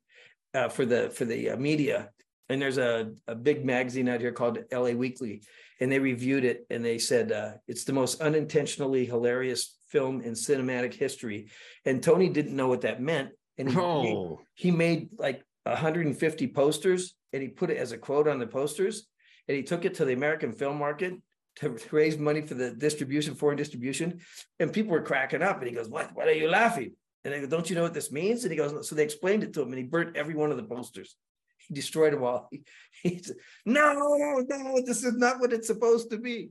uh, 0.54 0.68
for 0.68 0.86
the 0.86 1.10
for 1.10 1.24
the 1.24 1.50
uh, 1.50 1.56
media. 1.56 2.10
And 2.48 2.62
there's 2.62 2.78
a, 2.78 3.12
a 3.26 3.34
big 3.34 3.64
magazine 3.64 4.08
out 4.08 4.20
here 4.20 4.32
called 4.32 4.58
LA 4.72 4.90
Weekly, 4.90 5.42
and 5.80 5.90
they 5.90 5.98
reviewed 5.98 6.44
it 6.44 6.66
and 6.70 6.84
they 6.84 6.98
said 6.98 7.32
uh, 7.32 7.52
it's 7.68 7.84
the 7.84 7.92
most 7.92 8.20
unintentionally 8.20 9.04
hilarious 9.04 9.76
film 9.90 10.20
in 10.20 10.32
cinematic 10.32 10.94
history. 10.94 11.48
And 11.84 12.02
Tony 12.02 12.28
didn't 12.28 12.56
know 12.56 12.68
what 12.68 12.82
that 12.82 13.02
meant, 13.02 13.30
and 13.60 13.70
he, 13.70 13.78
oh. 13.78 14.40
he, 14.54 14.68
he 14.68 14.76
made 14.76 15.10
like 15.18 15.44
150 15.64 16.48
posters, 16.48 17.14
and 17.32 17.42
he 17.42 17.48
put 17.48 17.70
it 17.70 17.76
as 17.76 17.92
a 17.92 17.98
quote 17.98 18.28
on 18.28 18.38
the 18.38 18.46
posters, 18.46 19.06
and 19.48 19.56
he 19.56 19.62
took 19.62 19.84
it 19.84 19.94
to 19.94 20.04
the 20.04 20.12
American 20.12 20.52
film 20.52 20.78
market 20.78 21.14
to 21.56 21.78
raise 21.90 22.18
money 22.18 22.42
for 22.42 22.54
the 22.54 22.72
distribution, 22.72 23.34
foreign 23.34 23.56
distribution. 23.56 24.20
And 24.58 24.72
people 24.72 24.92
were 24.92 25.02
cracking 25.02 25.42
up. 25.42 25.58
And 25.58 25.68
he 25.68 25.74
goes, 25.74 25.88
What? 25.88 26.14
What 26.14 26.28
are 26.28 26.32
you 26.32 26.48
laughing? 26.48 26.92
And 27.24 27.34
they 27.34 27.40
go, 27.40 27.46
Don't 27.46 27.68
you 27.68 27.76
know 27.76 27.82
what 27.82 27.94
this 27.94 28.12
means? 28.12 28.44
And 28.44 28.50
he 28.50 28.56
goes, 28.56 28.88
So 28.88 28.94
they 28.94 29.04
explained 29.04 29.42
it 29.42 29.52
to 29.54 29.62
him 29.62 29.68
and 29.68 29.78
he 29.78 29.84
burnt 29.84 30.16
every 30.16 30.34
one 30.34 30.50
of 30.50 30.56
the 30.56 30.64
posters. 30.64 31.16
He 31.58 31.74
destroyed 31.74 32.12
them 32.12 32.22
all. 32.22 32.48
He, 32.50 32.62
he 33.02 33.22
said, 33.22 33.36
No, 33.66 34.44
no, 34.48 34.82
this 34.84 35.04
is 35.04 35.14
not 35.14 35.40
what 35.40 35.52
it's 35.52 35.66
supposed 35.66 36.10
to 36.10 36.18
be. 36.18 36.50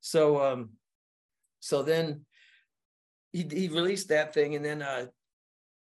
So 0.00 0.42
um, 0.42 0.70
so 1.60 1.82
then 1.82 2.24
he, 3.32 3.46
he 3.50 3.68
released 3.68 4.08
that 4.08 4.34
thing 4.34 4.56
and 4.56 4.64
then 4.64 4.82
uh 4.82 5.06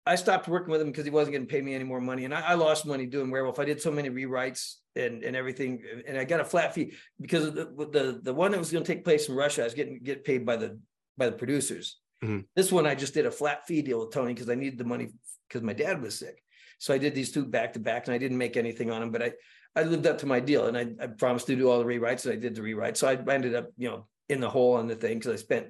I 0.09 0.15
stopped 0.15 0.49
working 0.49 0.73
with 0.73 0.81
him 0.81 0.87
because 0.89 1.05
he 1.05 1.11
wasn't 1.11 1.35
going 1.35 1.47
to 1.47 1.53
pay 1.53 1.61
me 1.61 1.75
any 1.75 1.85
more 1.85 2.01
money. 2.01 2.25
And 2.25 2.33
I, 2.33 2.41
I, 2.41 2.55
lost 2.55 2.87
money 2.87 3.05
doing 3.05 3.31
werewolf. 3.31 3.59
I 3.59 3.67
did 3.67 3.81
so 3.81 3.91
many 3.91 4.09
rewrites 4.09 4.77
and, 4.97 5.23
and 5.23 5.37
everything. 5.37 5.83
And 6.07 6.17
I 6.17 6.25
got 6.25 6.41
a 6.41 6.45
flat 6.47 6.73
fee 6.73 6.95
because 7.21 7.53
the, 7.53 7.67
the, 7.67 8.21
the 8.23 8.33
one 8.33 8.53
that 8.53 8.59
was 8.59 8.73
going 8.73 8.83
to 8.83 8.91
take 8.95 9.05
place 9.05 9.29
in 9.29 9.35
Russia, 9.35 9.61
I 9.61 9.65
was 9.65 9.75
getting 9.75 10.01
get 10.03 10.25
paid 10.25 10.47
by 10.47 10.57
the 10.57 10.81
by 11.19 11.27
the 11.27 11.37
producers. 11.37 11.99
Mm-hmm. 12.25 12.41
This 12.57 12.73
one 12.73 12.87
I 12.87 12.95
just 12.95 13.13
did 13.13 13.27
a 13.27 13.31
flat 13.31 13.67
fee 13.67 13.83
deal 13.83 14.01
with 14.01 14.13
Tony 14.13 14.33
because 14.33 14.49
I 14.49 14.55
needed 14.55 14.79
the 14.79 14.85
money 14.85 15.09
because 15.47 15.63
my 15.63 15.75
dad 15.75 16.01
was 16.01 16.19
sick. 16.19 16.43
So 16.79 16.95
I 16.95 16.99
did 16.99 17.15
these 17.15 17.31
two 17.31 17.45
back 17.45 17.75
to 17.75 17.79
back 17.79 18.07
and 18.07 18.15
I 18.15 18.19
didn't 18.19 18.39
make 18.39 18.57
anything 18.57 18.91
on 18.91 19.01
them, 19.01 19.11
but 19.11 19.23
I 19.23 19.33
I 19.77 19.83
lived 19.83 20.07
up 20.07 20.19
to 20.19 20.27
my 20.27 20.41
deal 20.41 20.67
and 20.67 20.77
I, 20.77 20.87
I 21.03 21.07
promised 21.09 21.49
to 21.49 21.57
do 21.57 21.71
all 21.71 21.79
the 21.79 21.85
rewrites 21.85 22.25
and 22.25 22.33
I 22.33 22.37
did 22.37 22.55
the 22.55 22.63
rewrite. 22.63 22.97
So 22.97 23.09
I 23.09 23.33
ended 23.33 23.55
up, 23.55 23.69
you 23.77 23.91
know, 23.91 24.07
in 24.31 24.41
the 24.41 24.49
hole 24.49 24.75
on 24.75 24.89
the 24.89 24.97
thing 24.97 25.19
because 25.19 25.33
I 25.33 25.37
spent, 25.37 25.67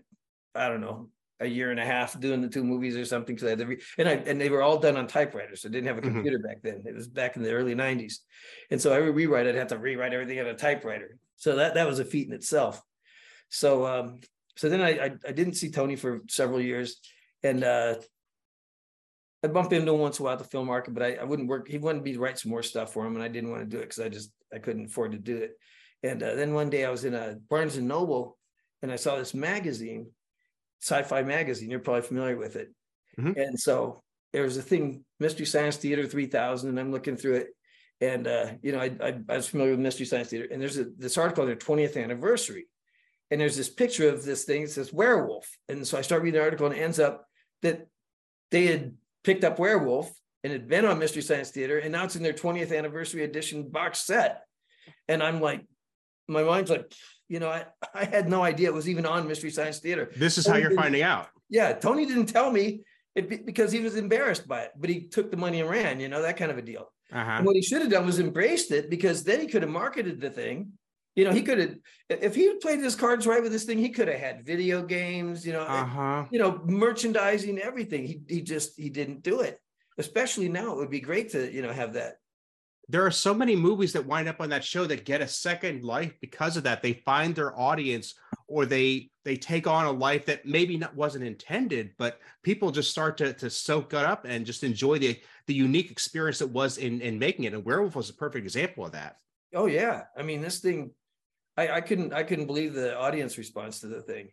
I 0.54 0.68
don't 0.68 0.80
know, 0.80 1.08
a 1.40 1.46
year 1.46 1.70
and 1.70 1.78
a 1.78 1.84
half 1.84 2.18
doing 2.18 2.40
the 2.40 2.48
two 2.48 2.64
movies 2.64 2.96
or 2.96 3.04
something 3.04 3.34
because 3.34 3.46
I 3.46 3.50
had 3.50 3.58
to 3.60 3.66
re- 3.66 3.82
and 3.96 4.08
I 4.08 4.12
and 4.12 4.40
they 4.40 4.50
were 4.50 4.62
all 4.62 4.78
done 4.78 4.96
on 4.96 5.06
typewriters. 5.06 5.62
So 5.62 5.68
I 5.68 5.72
didn't 5.72 5.86
have 5.86 5.98
a 5.98 6.00
mm-hmm. 6.00 6.14
computer 6.14 6.38
mm-hmm. 6.38 6.46
back 6.46 6.62
then. 6.62 6.82
It 6.86 6.94
was 6.94 7.06
back 7.08 7.36
in 7.36 7.42
the 7.42 7.52
early 7.52 7.74
90s. 7.74 8.16
And 8.70 8.80
so 8.80 8.92
every 8.92 9.10
rewrite 9.10 9.46
I'd 9.46 9.54
have 9.54 9.68
to 9.68 9.78
rewrite 9.78 10.12
everything 10.12 10.40
on 10.40 10.46
a 10.46 10.54
typewriter. 10.54 11.18
So 11.36 11.56
that 11.56 11.74
that 11.74 11.86
was 11.86 11.98
a 12.00 12.04
feat 12.04 12.28
in 12.28 12.34
itself. 12.34 12.82
So 13.48 13.86
um 13.86 14.20
so 14.56 14.68
then 14.68 14.80
I 14.80 14.90
I, 14.90 15.10
I 15.26 15.32
didn't 15.32 15.54
see 15.54 15.70
Tony 15.70 15.96
for 15.96 16.20
several 16.28 16.60
years. 16.60 17.00
and 17.42 17.62
uh, 17.62 17.94
I 19.44 19.46
bump 19.46 19.72
into 19.72 19.92
him 19.92 20.00
once 20.00 20.18
in 20.18 20.22
a 20.22 20.24
while 20.24 20.32
at 20.32 20.40
the 20.40 20.44
film 20.44 20.66
market, 20.66 20.94
but 20.94 21.02
I, 21.02 21.14
I 21.14 21.24
wouldn't 21.24 21.48
work. 21.48 21.68
He 21.68 21.78
wanted 21.78 22.02
me 22.02 22.12
to 22.12 22.18
write 22.18 22.38
some 22.38 22.50
more 22.50 22.62
stuff 22.62 22.92
for 22.92 23.06
him, 23.06 23.14
and 23.14 23.22
I 23.22 23.28
didn't 23.28 23.50
want 23.50 23.62
to 23.62 23.68
do 23.68 23.78
it 23.78 23.82
because 23.82 24.00
I 24.00 24.08
just 24.08 24.32
I 24.52 24.58
couldn't 24.58 24.86
afford 24.86 25.12
to 25.12 25.18
do 25.18 25.36
it. 25.36 25.52
And 26.02 26.22
uh, 26.22 26.34
then 26.34 26.54
one 26.54 26.70
day 26.70 26.84
I 26.84 26.90
was 26.90 27.04
in 27.04 27.14
a 27.14 27.36
Barnes 27.48 27.76
and 27.76 27.86
Noble, 27.86 28.36
and 28.82 28.90
I 28.90 28.96
saw 28.96 29.16
this 29.16 29.34
magazine, 29.34 30.10
Sci-Fi 30.80 31.22
magazine. 31.22 31.70
You're 31.70 31.80
probably 31.80 32.02
familiar 32.02 32.36
with 32.36 32.56
it. 32.56 32.72
Mhm. 33.18 33.36
And 33.36 33.58
so 33.58 34.02
there 34.32 34.42
was 34.42 34.56
a 34.56 34.62
thing, 34.62 35.04
Mystery 35.18 35.46
Science 35.46 35.76
Theater 35.76 36.06
3000, 36.06 36.68
and 36.68 36.78
I'm 36.78 36.92
looking 36.92 37.16
through 37.16 37.36
it, 37.36 37.48
and 38.00 38.26
uh, 38.26 38.52
you 38.62 38.72
know 38.72 38.80
I, 38.80 38.90
I 39.00 39.20
I 39.28 39.36
was 39.36 39.48
familiar 39.48 39.72
with 39.72 39.80
Mystery 39.80 40.06
Science 40.06 40.28
Theater, 40.28 40.48
and 40.50 40.60
there's 40.60 40.78
a, 40.78 40.86
this 40.96 41.18
article 41.18 41.42
on 41.42 41.48
their 41.48 41.56
20th 41.56 42.02
anniversary, 42.02 42.68
and 43.30 43.40
there's 43.40 43.56
this 43.56 43.70
picture 43.70 44.08
of 44.08 44.24
this 44.24 44.44
thing. 44.44 44.62
It 44.62 44.70
says 44.70 44.92
werewolf, 44.92 45.48
and 45.68 45.86
so 45.86 45.98
I 45.98 46.02
start 46.02 46.22
reading 46.22 46.38
the 46.38 46.44
article, 46.44 46.66
and 46.66 46.76
it 46.76 46.80
ends 46.80 47.00
up 47.00 47.26
that 47.62 47.86
they 48.50 48.66
had 48.66 48.94
picked 49.24 49.44
up 49.44 49.58
werewolf 49.58 50.12
and 50.44 50.52
had 50.52 50.68
been 50.68 50.84
on 50.84 50.98
Mystery 50.98 51.22
Science 51.22 51.50
Theater, 51.50 51.78
and 51.78 51.92
now 51.92 52.04
it's 52.04 52.16
in 52.16 52.22
their 52.22 52.32
20th 52.32 52.76
anniversary 52.76 53.24
edition 53.24 53.68
box 53.68 54.00
set. 54.00 54.44
And 55.08 55.22
I'm 55.22 55.40
like, 55.40 55.66
my 56.28 56.42
mind's 56.42 56.70
like, 56.70 56.92
you 57.28 57.38
know, 57.40 57.48
I, 57.48 57.66
I 57.94 58.04
had 58.04 58.28
no 58.28 58.42
idea 58.42 58.68
it 58.68 58.74
was 58.74 58.88
even 58.88 59.06
on 59.06 59.28
Mystery 59.28 59.50
Science 59.50 59.78
Theater. 59.78 60.10
This 60.16 60.38
is 60.38 60.46
how 60.46 60.54
Oh, 60.54 60.56
you're 60.56 60.70
finding 60.74 61.02
out. 61.02 61.28
Yeah, 61.48 61.72
Tony 61.72 62.06
didn't 62.06 62.26
tell 62.26 62.50
me 62.50 62.82
it 63.14 63.46
because 63.46 63.72
he 63.72 63.80
was 63.80 63.96
embarrassed 63.96 64.46
by 64.48 64.62
it, 64.62 64.72
but 64.76 64.90
he 64.90 65.02
took 65.08 65.30
the 65.30 65.36
money 65.36 65.60
and 65.60 65.68
ran, 65.70 66.00
you 66.00 66.08
know, 66.08 66.22
that 66.22 66.36
kind 66.36 66.50
of 66.50 66.58
a 66.58 66.62
deal. 66.62 66.90
Uh-huh. 67.12 67.30
And 67.30 67.46
what 67.46 67.56
he 67.56 67.62
should 67.62 67.80
have 67.80 67.90
done 67.90 68.04
was 68.06 68.18
embraced 68.20 68.70
it 68.70 68.90
because 68.90 69.24
then 69.24 69.40
he 69.40 69.46
could 69.46 69.62
have 69.62 69.70
marketed 69.70 70.20
the 70.20 70.30
thing. 70.30 70.72
You 71.16 71.24
know, 71.24 71.32
he 71.32 71.42
could 71.42 71.58
have, 71.58 71.74
if 72.10 72.34
he 72.34 72.46
had 72.46 72.60
played 72.60 72.78
his 72.80 72.94
cards 72.94 73.26
right 73.26 73.42
with 73.42 73.50
this 73.50 73.64
thing, 73.64 73.78
he 73.78 73.88
could 73.88 74.06
have 74.08 74.20
had 74.20 74.44
video 74.46 74.82
games, 74.82 75.44
you 75.44 75.52
know, 75.52 75.62
Uh-huh. 75.62 76.26
you 76.30 76.38
know, 76.38 76.60
merchandising, 76.64 77.58
everything. 77.58 78.04
He 78.06 78.20
he 78.28 78.40
just 78.42 78.78
he 78.78 78.88
didn't 78.88 79.22
do 79.22 79.40
it. 79.40 79.58
Especially 79.96 80.48
now, 80.48 80.72
it 80.72 80.76
would 80.76 80.90
be 80.90 81.00
great 81.00 81.30
to 81.30 81.52
you 81.52 81.60
know 81.62 81.72
have 81.72 81.94
that. 81.94 82.18
There 82.90 83.04
are 83.04 83.10
so 83.10 83.34
many 83.34 83.54
movies 83.54 83.92
that 83.92 84.06
wind 84.06 84.28
up 84.28 84.40
on 84.40 84.48
that 84.48 84.64
show 84.64 84.86
that 84.86 85.04
get 85.04 85.20
a 85.20 85.28
second 85.28 85.84
life 85.84 86.14
because 86.20 86.56
of 86.56 86.62
that. 86.64 86.82
They 86.82 86.94
find 86.94 87.34
their 87.34 87.58
audience 87.58 88.14
or 88.46 88.64
they 88.64 89.10
they 89.24 89.36
take 89.36 89.66
on 89.66 89.84
a 89.84 89.90
life 89.90 90.24
that 90.24 90.46
maybe 90.46 90.78
not 90.78 90.96
wasn't 90.96 91.24
intended, 91.24 91.90
but 91.98 92.18
people 92.42 92.70
just 92.70 92.90
start 92.90 93.18
to 93.18 93.34
to 93.34 93.50
soak 93.50 93.92
it 93.92 94.04
up 94.04 94.24
and 94.24 94.46
just 94.46 94.64
enjoy 94.64 94.98
the 94.98 95.20
the 95.46 95.54
unique 95.54 95.90
experience 95.90 96.38
that 96.38 96.46
was 96.48 96.78
in 96.78 97.02
in 97.02 97.18
making 97.18 97.44
it. 97.44 97.52
And 97.52 97.64
Werewolf 97.64 97.94
was 97.94 98.08
a 98.08 98.14
perfect 98.14 98.44
example 98.44 98.86
of 98.86 98.92
that. 98.92 99.16
Oh 99.54 99.66
yeah, 99.66 100.04
I 100.16 100.22
mean 100.22 100.40
this 100.40 100.60
thing, 100.60 100.92
I 101.58 101.68
I 101.68 101.80
couldn't 101.82 102.14
I 102.14 102.22
couldn't 102.22 102.46
believe 102.46 102.72
the 102.72 102.96
audience 102.96 103.36
response 103.36 103.80
to 103.80 103.88
the 103.88 104.00
thing, 104.00 104.30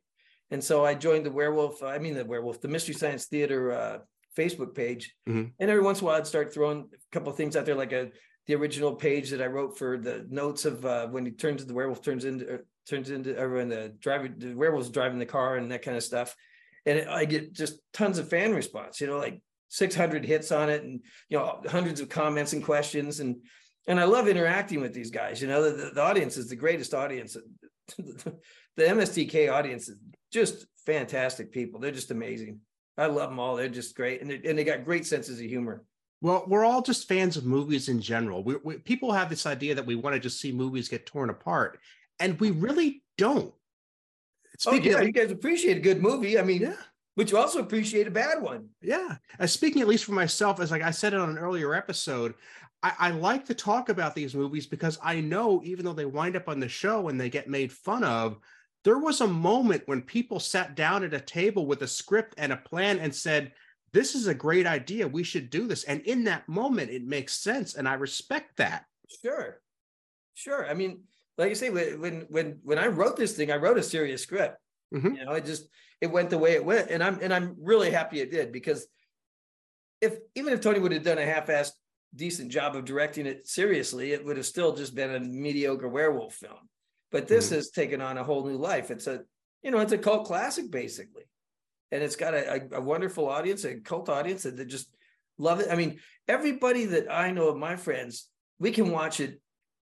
and 0.49 0.63
so 0.63 0.85
I 0.85 0.95
joined 0.95 1.25
the 1.25 1.31
werewolf. 1.31 1.83
I 1.83 1.97
mean 1.97 2.13
the 2.13 2.23
werewolf, 2.23 2.61
the 2.61 2.69
Mystery 2.69 2.95
Science 2.95 3.25
Theater 3.25 3.73
uh, 3.73 3.99
Facebook 4.37 4.73
page, 4.75 5.13
Mhm. 5.27 5.51
and 5.59 5.69
every 5.69 5.83
once 5.83 5.99
in 5.99 6.05
a 6.05 6.07
while 6.07 6.15
I'd 6.17 6.27
start 6.27 6.53
throwing 6.53 6.89
a 6.93 6.97
couple 7.11 7.31
of 7.31 7.37
things 7.37 7.57
out 7.57 7.65
there 7.65 7.75
like 7.75 7.91
a 7.91 8.11
the 8.47 8.55
original 8.55 8.93
page 8.93 9.31
that 9.31 9.41
I 9.41 9.47
wrote 9.47 9.77
for 9.77 9.97
the 9.97 10.25
notes 10.29 10.65
of 10.65 10.85
uh, 10.85 11.07
when 11.07 11.25
he 11.25 11.31
turns 11.31 11.65
the 11.65 11.73
werewolf 11.73 12.01
turns 12.01 12.25
into 12.25 12.55
uh, 12.55 12.57
turns 12.87 13.09
into 13.09 13.33
when 13.49 13.69
the 13.69 13.93
driver 13.99 14.27
the 14.27 14.53
werewolf's 14.53 14.89
driving 14.89 15.19
the 15.19 15.25
car 15.25 15.57
and 15.57 15.71
that 15.71 15.81
kind 15.81 15.97
of 15.97 16.03
stuff, 16.03 16.35
and 16.85 17.09
I 17.09 17.25
get 17.25 17.53
just 17.53 17.79
tons 17.93 18.19
of 18.19 18.29
fan 18.29 18.53
response. 18.53 19.01
You 19.01 19.07
know, 19.07 19.17
like 19.17 19.41
600 19.69 20.25
hits 20.25 20.51
on 20.51 20.69
it, 20.69 20.83
and 20.83 21.01
you 21.29 21.37
know 21.37 21.61
hundreds 21.67 22.01
of 22.01 22.09
comments 22.09 22.53
and 22.53 22.63
questions, 22.63 23.19
and 23.19 23.37
and 23.87 23.99
I 23.99 24.03
love 24.03 24.27
interacting 24.27 24.81
with 24.81 24.93
these 24.93 25.11
guys. 25.11 25.41
You 25.41 25.47
know, 25.47 25.63
the, 25.63 25.71
the, 25.71 25.91
the 25.95 26.01
audience 26.01 26.37
is 26.37 26.47
the 26.47 26.55
greatest 26.55 26.93
audience. 26.93 27.35
the 27.97 28.33
MSTK 28.77 29.51
audience 29.51 29.89
is 29.89 29.97
just 30.31 30.65
fantastic 30.85 31.51
people. 31.51 31.79
They're 31.79 31.91
just 31.91 32.11
amazing. 32.11 32.59
I 32.97 33.07
love 33.07 33.29
them 33.29 33.39
all. 33.39 33.55
They're 33.55 33.69
just 33.69 33.95
great, 33.95 34.21
and 34.21 34.29
they, 34.29 34.41
and 34.47 34.57
they 34.57 34.63
got 34.63 34.85
great 34.85 35.05
senses 35.05 35.39
of 35.39 35.45
humor. 35.45 35.83
Well, 36.25 36.43
we're 36.47 36.65
all 36.65 36.81
just 36.81 37.07
fans 37.07 37.37
of 37.37 37.45
movies 37.45 37.87
in 37.87 38.01
general. 38.01 38.43
We, 38.43 38.55
we, 38.63 38.77
people 38.79 39.11
have 39.11 39.29
this 39.29 39.45
idea 39.45 39.75
that 39.75 39.85
we 39.85 39.93
want 39.93 40.15
to 40.15 40.19
just 40.19 40.41
see 40.41 40.51
movies 40.51 40.89
get 40.89 41.05
torn 41.05 41.29
apart, 41.29 41.79
and 42.19 42.39
we 42.39 42.49
really 42.49 43.03
don't. 43.15 43.53
Oh 44.65 44.73
yeah, 44.73 44.97
of- 44.97 45.05
you 45.05 45.11
guys 45.11 45.29
appreciate 45.29 45.77
a 45.77 45.81
good 45.81 46.01
movie. 46.01 46.39
I 46.39 46.41
mean, 46.41 46.63
yeah. 46.63 46.77
but 47.15 47.29
you 47.29 47.37
also 47.37 47.59
appreciate 47.59 48.07
a 48.07 48.11
bad 48.11 48.41
one. 48.41 48.69
Yeah. 48.81 49.17
Uh, 49.39 49.45
speaking 49.45 49.83
at 49.83 49.87
least 49.87 50.05
for 50.05 50.13
myself, 50.13 50.59
as 50.59 50.71
like 50.71 50.81
I 50.81 50.89
said 50.89 51.13
it 51.13 51.19
on 51.19 51.29
an 51.29 51.37
earlier 51.37 51.75
episode, 51.75 52.33
I, 52.81 52.93
I 52.97 53.11
like 53.11 53.45
to 53.45 53.53
talk 53.53 53.89
about 53.89 54.15
these 54.15 54.33
movies 54.33 54.65
because 54.65 54.97
I 55.03 55.21
know 55.21 55.61
even 55.63 55.85
though 55.85 55.93
they 55.93 56.05
wind 56.05 56.35
up 56.35 56.49
on 56.49 56.59
the 56.59 56.67
show 56.67 57.07
and 57.09 57.21
they 57.21 57.29
get 57.29 57.47
made 57.47 57.71
fun 57.71 58.03
of, 58.03 58.39
there 58.83 58.97
was 58.97 59.21
a 59.21 59.27
moment 59.27 59.83
when 59.85 60.01
people 60.01 60.39
sat 60.39 60.75
down 60.75 61.03
at 61.03 61.13
a 61.13 61.19
table 61.19 61.67
with 61.67 61.83
a 61.83 61.87
script 61.87 62.33
and 62.39 62.51
a 62.51 62.57
plan 62.57 62.97
and 62.97 63.13
said, 63.13 63.51
This 63.95 64.13
is 64.13 64.27
a 64.27 64.35
great 64.35 64.67
idea. 64.67 65.07
We 65.07 65.23
should 65.23 65.49
do 65.49 65.67
this. 65.67 65.85
And 65.85 66.01
in 66.01 66.25
that 66.25 66.49
moment, 66.49 66.91
it 66.91 67.05
makes 67.05 67.33
sense. 67.33 67.75
And 67.75 67.87
I 67.87 67.93
respect 67.93 68.57
that. 68.57 68.83
Sure, 69.21 69.61
sure. 70.33 70.69
I 70.69 70.73
mean, 70.73 71.03
like 71.37 71.47
you 71.47 71.55
say, 71.55 71.69
when 71.69 72.25
when 72.27 72.59
when 72.61 72.77
I 72.77 72.87
wrote 72.87 73.15
this 73.15 73.37
thing, 73.37 73.51
I 73.51 73.55
wrote 73.55 73.77
a 73.77 73.83
serious 73.83 74.21
script. 74.21 74.57
Mhm. 74.93 75.17
You 75.17 75.23
know, 75.23 75.31
it 75.31 75.45
just 75.45 75.69
it 76.01 76.07
went 76.07 76.29
the 76.29 76.37
way 76.37 76.55
it 76.55 76.65
went, 76.65 76.91
and 76.91 77.01
I'm 77.01 77.19
and 77.21 77.33
I'm 77.33 77.55
really 77.57 77.89
happy 77.89 78.19
it 78.19 78.31
did 78.31 78.51
because 78.51 78.85
if 80.01 80.17
even 80.35 80.51
if 80.51 80.59
Tony 80.59 80.79
would 80.79 80.91
have 80.91 81.03
done 81.03 81.17
a 81.17 81.25
half-assed 81.25 81.71
decent 82.13 82.51
job 82.51 82.75
of 82.75 82.83
directing 82.83 83.25
it 83.25 83.47
seriously, 83.47 84.11
it 84.11 84.25
would 84.25 84.35
have 84.35 84.45
still 84.45 84.75
just 84.75 84.93
been 84.93 85.15
a 85.15 85.21
mediocre 85.21 85.87
werewolf 85.87 86.35
film. 86.35 86.67
But 87.11 87.29
this 87.29 87.47
Mhm. 87.49 87.55
has 87.55 87.71
taken 87.71 88.01
on 88.01 88.17
a 88.17 88.25
whole 88.25 88.45
new 88.45 88.57
life. 88.57 88.91
It's 88.91 89.07
a 89.07 89.23
you 89.63 89.71
know, 89.71 89.79
it's 89.79 89.93
a 89.93 89.97
cult 89.97 90.25
classic 90.27 90.69
basically, 90.69 91.23
and 91.91 92.03
it's 92.03 92.15
got 92.15 92.33
a, 92.33 92.53
a, 92.53 92.77
a 92.79 92.81
wonderful 92.81 93.27
audience, 93.27 93.63
a 93.63 93.75
cult 93.75 94.09
audience 94.09 94.43
that 94.43 94.63
just 94.67 94.89
love 95.37 95.59
it. 95.59 95.67
I 95.71 95.75
mean, 95.75 95.99
everybody 96.27 96.85
that 96.85 97.11
I 97.11 97.31
know 97.31 97.49
of 97.49 97.57
my 97.57 97.75
friends, 97.75 98.29
we 98.59 98.71
can 98.71 98.91
watch 98.91 99.19
it 99.19 99.41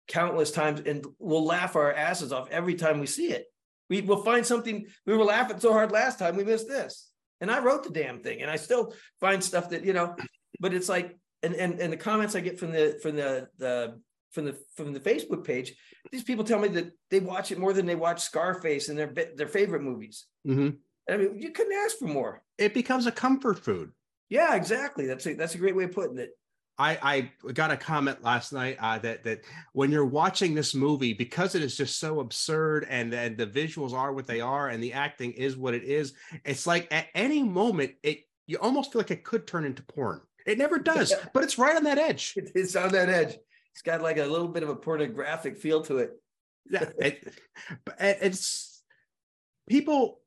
countless 0.08 0.52
times 0.52 0.82
and 0.86 1.06
we'll 1.20 1.46
laugh 1.46 1.76
our 1.76 1.94
asses 1.94 2.34
off 2.34 2.50
every 2.52 2.76
time 2.76 3.00
we 3.00 3.06
see 3.06 3.32
it. 3.32 3.46
We 3.90 4.02
will 4.02 4.24
find 4.24 4.46
something. 4.46 4.86
We 5.06 5.18
were 5.18 5.24
laughing 5.24 5.60
so 5.60 5.74
hard 5.74 5.92
last 5.92 6.20
time 6.20 6.36
we 6.36 6.44
missed 6.44 6.68
this, 6.68 7.10
and 7.42 7.50
I 7.50 7.60
wrote 7.60 7.84
the 7.84 7.90
damn 7.90 8.22
thing, 8.22 8.42
and 8.42 8.52
I 8.52 8.56
still 8.56 8.94
find 9.20 9.44
stuff 9.44 9.70
that 9.72 9.84
you 9.84 9.94
know. 9.94 10.16
But 10.60 10.76
it's 10.76 10.90
like, 10.90 11.18
and 11.42 11.56
and 11.56 11.80
and 11.80 11.92
the 11.92 11.98
comments 11.98 12.36
I 12.36 12.42
get 12.42 12.60
from 12.60 12.72
the 12.72 13.00
from 13.02 13.16
the 13.16 13.48
the 13.58 14.00
from 14.32 14.46
the 14.46 14.58
from 14.76 14.94
the 14.94 15.00
Facebook 15.00 15.44
page, 15.44 15.74
these 16.12 16.24
people 16.24 16.44
tell 16.44 16.60
me 16.60 16.68
that 16.68 16.92
they 17.10 17.20
watch 17.20 17.52
it 17.52 17.58
more 17.58 17.74
than 17.74 17.88
they 17.88 17.96
watch 17.96 18.22
Scarface 18.22 18.90
and 18.90 19.00
their 19.00 19.12
their 19.36 19.48
favorite 19.48 19.82
movies. 19.82 20.28
Mhm. 20.48 20.78
I 21.10 21.18
mean, 21.18 21.42
you 21.42 21.52
couldn't 21.52 21.74
ask 21.74 21.98
for 21.98 22.08
more. 22.08 22.42
It 22.58 22.74
becomes 22.74 23.08
a 23.08 23.12
comfort 23.12 23.60
food. 23.60 23.92
Yeah, 24.30 24.56
exactly. 24.56 25.08
That's 25.08 25.26
a 25.26 25.34
that's 25.34 25.56
a 25.56 25.58
great 25.58 25.76
way 25.76 25.86
of 25.86 25.92
putting 25.92 26.18
it. 26.18 26.32
I, 26.80 27.30
I 27.44 27.52
got 27.52 27.72
a 27.72 27.78
comment 27.78 28.24
last 28.24 28.54
night 28.54 28.78
uh, 28.80 28.98
that 29.00 29.24
that 29.26 29.42
when 29.74 29.92
you're 29.92 30.06
watching 30.06 30.56
this 30.56 30.74
movie, 30.74 31.14
because 31.14 31.54
it 31.54 31.62
is 31.62 31.76
just 31.76 32.00
so 32.00 32.22
absurd 32.22 32.88
and, 32.90 33.14
and 33.14 33.38
the 33.38 33.46
visuals 33.46 33.92
are 33.92 34.14
what 34.14 34.28
they 34.28 34.40
are 34.40 34.70
and 34.70 34.82
the 34.82 34.94
acting 34.94 35.34
is 35.34 35.58
what 35.58 35.74
it 35.74 35.84
is, 35.84 36.14
it's 36.46 36.66
like 36.66 36.88
at 36.92 37.08
any 37.14 37.44
moment 37.44 37.96
it 38.02 38.22
you 38.48 38.58
almost 38.60 38.94
feel 38.94 39.02
like 39.02 39.12
it 39.12 39.26
could 39.26 39.46
turn 39.46 39.66
into 39.66 39.84
porn. 39.84 40.22
It 40.46 40.58
never 40.58 40.80
does, 40.80 41.14
but 41.34 41.44
it's 41.44 41.58
right 41.58 41.76
on 41.76 41.84
that 41.84 41.98
edge. 41.98 42.34
It's 42.38 42.76
on 42.78 42.94
that 42.94 43.10
edge. 43.10 43.38
It's 43.74 43.82
got 43.82 44.02
like 44.02 44.18
a 44.18 44.26
little 44.26 44.48
bit 44.48 44.64
of 44.64 44.70
a 44.70 44.76
pornographic 44.76 45.58
feel 45.58 45.82
to 45.84 45.98
it. 45.98 46.12
Yeah, 46.70 46.90
it, 47.00 47.34
it's 48.00 48.82
people. 49.68 50.22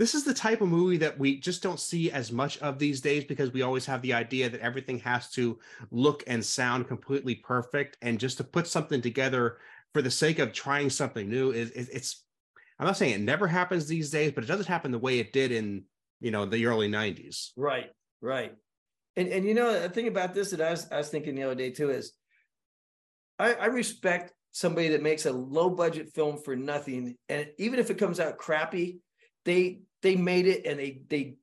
This 0.00 0.14
is 0.14 0.24
the 0.24 0.32
type 0.32 0.62
of 0.62 0.68
movie 0.68 0.96
that 0.96 1.18
we 1.18 1.38
just 1.38 1.62
don't 1.62 1.78
see 1.78 2.10
as 2.10 2.32
much 2.32 2.56
of 2.60 2.78
these 2.78 3.02
days 3.02 3.24
because 3.24 3.52
we 3.52 3.60
always 3.60 3.84
have 3.84 4.00
the 4.00 4.14
idea 4.14 4.48
that 4.48 4.62
everything 4.62 4.98
has 5.00 5.28
to 5.32 5.58
look 5.90 6.24
and 6.26 6.42
sound 6.42 6.88
completely 6.88 7.34
perfect, 7.34 7.98
and 8.00 8.18
just 8.18 8.38
to 8.38 8.44
put 8.44 8.66
something 8.66 9.02
together 9.02 9.58
for 9.92 10.00
the 10.00 10.10
sake 10.10 10.38
of 10.38 10.54
trying 10.54 10.88
something 10.88 11.28
new 11.28 11.50
is 11.50 11.70
it's. 11.72 12.24
I'm 12.78 12.86
not 12.86 12.96
saying 12.96 13.12
it 13.12 13.20
never 13.20 13.46
happens 13.46 13.86
these 13.86 14.08
days, 14.08 14.32
but 14.32 14.42
it 14.42 14.46
doesn't 14.46 14.68
happen 14.68 14.90
the 14.90 14.98
way 14.98 15.18
it 15.18 15.34
did 15.34 15.52
in 15.52 15.84
you 16.18 16.30
know 16.30 16.46
the 16.46 16.64
early 16.64 16.88
'90s. 16.88 17.50
Right, 17.54 17.90
right. 18.22 18.54
And 19.16 19.28
and 19.28 19.44
you 19.44 19.52
know, 19.52 19.82
the 19.82 19.90
thing 19.90 20.08
about 20.08 20.32
this 20.32 20.52
that 20.52 20.62
I 20.62 20.70
was 20.70 20.90
I 20.90 20.96
was 20.96 21.10
thinking 21.10 21.34
the 21.34 21.42
other 21.42 21.54
day 21.54 21.72
too 21.72 21.90
is 21.90 22.14
I, 23.38 23.52
I 23.52 23.66
respect 23.66 24.32
somebody 24.50 24.88
that 24.88 25.02
makes 25.02 25.26
a 25.26 25.32
low 25.32 25.68
budget 25.68 26.08
film 26.14 26.38
for 26.38 26.56
nothing. 26.56 27.16
And 27.28 27.48
even 27.58 27.78
if 27.78 27.90
it 27.90 27.98
comes 27.98 28.18
out 28.18 28.38
crappy, 28.38 29.00
they 29.44 29.82
they 30.02 30.16
made 30.16 30.46
it 30.46 30.66
and 30.66 30.78
they 30.78 31.02
they 31.08 31.36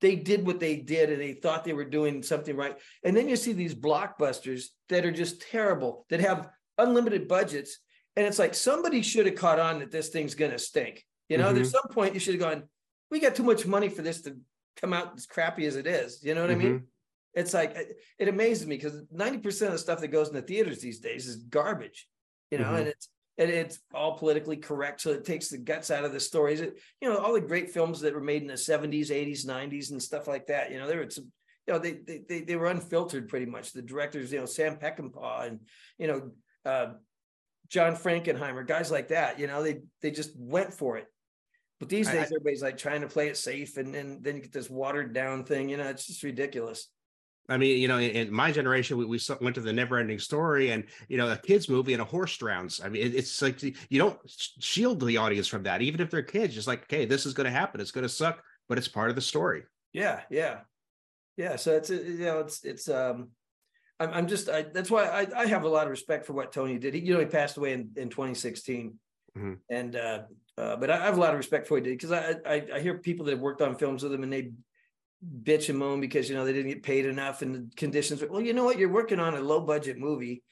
they 0.00 0.16
did 0.16 0.46
what 0.46 0.60
they 0.60 0.76
did 0.76 1.10
and 1.10 1.20
they 1.20 1.34
thought 1.34 1.62
they 1.64 1.74
were 1.74 1.84
doing 1.84 2.22
something 2.22 2.56
right. 2.56 2.78
And 3.04 3.14
then 3.14 3.28
you 3.28 3.36
see 3.36 3.52
these 3.52 3.74
blockbusters 3.74 4.66
that 4.88 5.04
are 5.04 5.12
just 5.12 5.42
terrible, 5.42 6.06
that 6.08 6.20
have 6.20 6.48
unlimited 6.78 7.28
budgets. 7.28 7.78
And 8.16 8.26
it's 8.26 8.38
like 8.38 8.54
somebody 8.54 9.02
should 9.02 9.26
have 9.26 9.34
caught 9.34 9.58
on 9.58 9.80
that 9.80 9.90
this 9.90 10.08
thing's 10.08 10.34
gonna 10.34 10.58
stink. 10.58 11.04
You 11.28 11.36
know, 11.38 11.52
there's 11.52 11.70
some 11.70 11.88
point 11.92 12.14
you 12.14 12.20
should 12.20 12.34
have 12.34 12.40
gone, 12.40 12.62
we 13.10 13.20
got 13.20 13.34
too 13.34 13.42
much 13.42 13.66
money 13.66 13.88
for 13.90 14.02
this 14.02 14.22
to 14.22 14.36
come 14.80 14.92
out 14.94 15.12
as 15.16 15.26
crappy 15.26 15.66
as 15.66 15.76
it 15.76 15.86
is. 15.86 16.24
You 16.24 16.34
know 16.34 16.40
what 16.40 16.50
I 16.50 16.54
mean? 16.56 16.86
It's 17.34 17.54
like 17.54 17.76
it- 17.76 17.96
it 18.18 18.28
amazes 18.28 18.66
me 18.66 18.76
because 18.76 19.02
90% 19.12 19.66
of 19.66 19.72
the 19.72 19.78
stuff 19.78 20.00
that 20.00 20.08
goes 20.08 20.28
in 20.28 20.34
the 20.34 20.42
theaters 20.42 20.80
these 20.80 20.98
days 21.00 21.28
is 21.28 21.36
garbage, 21.36 22.08
you 22.50 22.58
know, 22.58 22.72
Mhm. 22.72 22.78
and 22.78 22.88
it's 22.88 23.08
and 23.40 23.50
it's 23.50 23.80
all 23.94 24.18
politically 24.18 24.58
correct. 24.58 25.00
So 25.00 25.10
it 25.12 25.24
takes 25.24 25.48
the 25.48 25.56
guts 25.56 25.90
out 25.90 26.04
of 26.04 26.12
the 26.12 26.20
stories. 26.20 26.60
It, 26.60 26.78
you 27.00 27.08
know, 27.08 27.16
all 27.16 27.32
the 27.32 27.40
great 27.40 27.70
films 27.70 28.00
that 28.00 28.12
were 28.12 28.20
made 28.20 28.42
in 28.42 28.48
the 28.48 28.54
70s, 28.54 29.08
80s, 29.08 29.46
90s, 29.46 29.90
and 29.90 30.02
stuff 30.02 30.28
like 30.28 30.46
that. 30.48 30.70
You 30.70 30.78
know, 30.78 30.86
there 30.86 30.98
were 30.98 31.08
some, 31.08 31.32
you 31.66 31.72
know, 31.72 31.78
they 31.78 31.92
they 31.92 32.22
they, 32.28 32.40
they 32.42 32.56
were 32.56 32.66
unfiltered 32.66 33.28
pretty 33.28 33.46
much. 33.46 33.72
The 33.72 33.80
directors, 33.80 34.30
you 34.30 34.40
know, 34.40 34.44
Sam 34.44 34.76
Peckinpah 34.76 35.46
and 35.46 35.60
you 35.96 36.06
know, 36.06 36.30
uh, 36.66 36.92
John 37.70 37.96
Frankenheimer, 37.96 38.66
guys 38.66 38.90
like 38.90 39.08
that. 39.08 39.40
You 39.40 39.46
know, 39.46 39.62
they 39.62 39.80
they 40.02 40.10
just 40.10 40.38
went 40.38 40.74
for 40.74 40.98
it. 40.98 41.06
But 41.78 41.88
these 41.88 42.08
days, 42.08 42.16
I, 42.16 42.24
everybody's 42.24 42.62
like 42.62 42.76
trying 42.76 43.00
to 43.00 43.08
play 43.08 43.28
it 43.28 43.38
safe, 43.38 43.78
and, 43.78 43.94
and 43.94 44.22
then 44.22 44.36
you 44.36 44.42
get 44.42 44.52
this 44.52 44.68
watered 44.68 45.14
down 45.14 45.44
thing. 45.44 45.70
You 45.70 45.78
know, 45.78 45.88
it's 45.88 46.06
just 46.06 46.22
ridiculous. 46.22 46.88
I 47.50 47.56
mean, 47.56 47.78
you 47.78 47.88
know, 47.88 47.98
in, 47.98 48.10
in 48.10 48.32
my 48.32 48.52
generation, 48.52 48.96
we, 48.96 49.04
we, 49.04 49.18
went 49.40 49.56
to 49.56 49.60
the 49.60 49.72
never 49.72 49.98
ending 49.98 50.20
story 50.20 50.70
and, 50.70 50.84
you 51.08 51.18
know, 51.18 51.30
a 51.30 51.36
kid's 51.36 51.68
movie 51.68 51.92
and 51.92 52.00
a 52.00 52.04
horse 52.04 52.36
drowns. 52.36 52.80
I 52.82 52.88
mean, 52.88 53.02
it, 53.02 53.14
it's 53.14 53.42
like 53.42 53.60
you 53.62 53.98
don't 53.98 54.18
shield 54.60 55.04
the 55.04 55.16
audience 55.16 55.48
from 55.48 55.64
that, 55.64 55.82
even 55.82 56.00
if 56.00 56.10
they're 56.10 56.22
kids, 56.22 56.54
just 56.54 56.68
like, 56.68 56.84
okay, 56.84 57.04
this 57.04 57.26
is 57.26 57.34
going 57.34 57.46
to 57.46 57.50
happen. 57.50 57.80
It's 57.80 57.90
going 57.90 58.02
to 58.02 58.08
suck, 58.08 58.42
but 58.68 58.78
it's 58.78 58.88
part 58.88 59.10
of 59.10 59.16
the 59.16 59.22
story. 59.22 59.64
Yeah. 59.92 60.20
Yeah. 60.30 60.60
Yeah. 61.36 61.56
So 61.56 61.76
it's, 61.76 61.90
you 61.90 62.24
know, 62.24 62.38
it's, 62.38 62.64
it's, 62.64 62.88
um, 62.88 63.30
I'm, 63.98 64.10
I'm 64.10 64.26
just, 64.28 64.48
I, 64.48 64.62
that's 64.62 64.90
why 64.90 65.04
I, 65.04 65.26
I 65.36 65.46
have 65.46 65.64
a 65.64 65.68
lot 65.68 65.84
of 65.84 65.90
respect 65.90 66.26
for 66.26 66.32
what 66.34 66.52
Tony 66.52 66.78
did. 66.78 66.94
He, 66.94 67.00
you 67.00 67.14
know, 67.14 67.20
he 67.20 67.26
passed 67.26 67.56
away 67.56 67.72
in, 67.72 67.90
in 67.96 68.10
2016. 68.10 68.94
Mm-hmm. 69.36 69.54
And, 69.68 69.96
uh, 69.96 70.20
uh, 70.56 70.76
but 70.76 70.90
I, 70.90 71.00
I 71.00 71.04
have 71.04 71.16
a 71.16 71.20
lot 71.20 71.32
of 71.32 71.38
respect 71.38 71.66
for 71.66 71.74
what 71.74 71.84
he 71.84 71.90
did 71.90 71.98
because 71.98 72.12
I, 72.12 72.36
I, 72.46 72.66
I 72.76 72.80
hear 72.80 72.98
people 72.98 73.26
that 73.26 73.32
have 73.32 73.40
worked 73.40 73.60
on 73.60 73.74
films 73.76 74.02
with 74.04 74.12
him 74.12 74.22
and 74.22 74.32
they 74.32 74.52
bitch 75.42 75.68
and 75.68 75.78
moan 75.78 76.00
because 76.00 76.28
you 76.28 76.34
know 76.34 76.44
they 76.44 76.52
didn't 76.52 76.70
get 76.70 76.82
paid 76.82 77.06
enough 77.06 77.42
and 77.42 77.54
the 77.54 77.70
conditions. 77.76 78.22
Well, 78.28 78.40
you 78.40 78.52
know 78.52 78.64
what? 78.64 78.78
You're 78.78 78.92
working 78.92 79.20
on 79.20 79.34
a 79.34 79.40
low 79.40 79.60
budget 79.60 79.98
movie. 79.98 80.42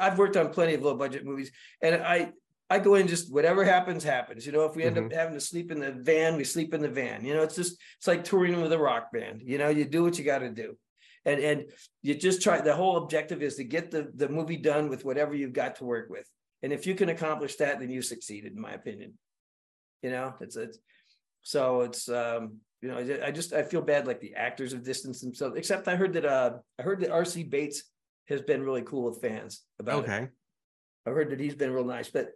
I've 0.00 0.18
worked 0.18 0.36
on 0.36 0.50
plenty 0.50 0.74
of 0.74 0.82
low 0.82 0.96
budget 0.96 1.24
movies, 1.24 1.52
and 1.80 2.02
I 2.02 2.32
I 2.70 2.78
go 2.78 2.94
in 2.94 3.06
just 3.06 3.32
whatever 3.32 3.64
happens 3.64 4.02
happens. 4.02 4.46
You 4.46 4.52
know, 4.52 4.64
if 4.64 4.74
we 4.74 4.84
end 4.84 4.96
mm-hmm. 4.96 5.06
up 5.06 5.12
having 5.12 5.34
to 5.34 5.40
sleep 5.40 5.70
in 5.70 5.80
the 5.80 5.92
van, 5.92 6.36
we 6.36 6.44
sleep 6.44 6.72
in 6.74 6.80
the 6.80 6.88
van. 6.88 7.24
You 7.24 7.34
know, 7.34 7.42
it's 7.42 7.54
just 7.54 7.78
it's 7.98 8.06
like 8.06 8.24
touring 8.24 8.60
with 8.60 8.72
a 8.72 8.78
rock 8.78 9.12
band. 9.12 9.42
You 9.44 9.58
know, 9.58 9.68
you 9.68 9.84
do 9.84 10.02
what 10.02 10.18
you 10.18 10.24
got 10.24 10.38
to 10.38 10.50
do, 10.50 10.76
and 11.24 11.40
and 11.40 11.64
you 12.02 12.14
just 12.14 12.42
try. 12.42 12.60
The 12.60 12.74
whole 12.74 12.96
objective 12.96 13.42
is 13.42 13.56
to 13.56 13.64
get 13.64 13.90
the 13.90 14.10
the 14.14 14.28
movie 14.28 14.56
done 14.56 14.88
with 14.88 15.04
whatever 15.04 15.34
you've 15.34 15.52
got 15.52 15.76
to 15.76 15.84
work 15.84 16.08
with. 16.08 16.28
And 16.62 16.72
if 16.72 16.86
you 16.86 16.94
can 16.94 17.10
accomplish 17.10 17.56
that, 17.56 17.80
then 17.80 17.90
you 17.90 18.00
succeeded, 18.00 18.54
in 18.54 18.60
my 18.60 18.72
opinion. 18.72 19.14
You 20.02 20.10
know, 20.10 20.34
it's 20.40 20.56
it's 20.56 20.78
so 21.42 21.82
it's 21.82 22.08
um 22.08 22.60
you 22.84 22.90
know, 22.90 23.24
I 23.24 23.30
just 23.30 23.54
I 23.54 23.62
feel 23.62 23.80
bad 23.80 24.06
like 24.06 24.20
the 24.20 24.34
actors 24.34 24.72
have 24.72 24.84
distanced 24.84 25.22
themselves. 25.22 25.56
Except 25.56 25.88
I 25.88 25.96
heard 25.96 26.12
that 26.12 26.26
uh 26.26 26.58
I 26.78 26.82
heard 26.82 27.00
that 27.00 27.10
RC 27.10 27.48
Bates 27.48 27.82
has 28.28 28.42
been 28.42 28.62
really 28.62 28.82
cool 28.82 29.04
with 29.04 29.22
fans 29.22 29.62
about 29.78 30.04
okay. 30.04 30.24
it. 30.24 30.30
I 31.06 31.10
heard 31.10 31.30
that 31.30 31.40
he's 31.40 31.54
been 31.54 31.72
real 31.72 31.86
nice, 31.86 32.10
but 32.10 32.32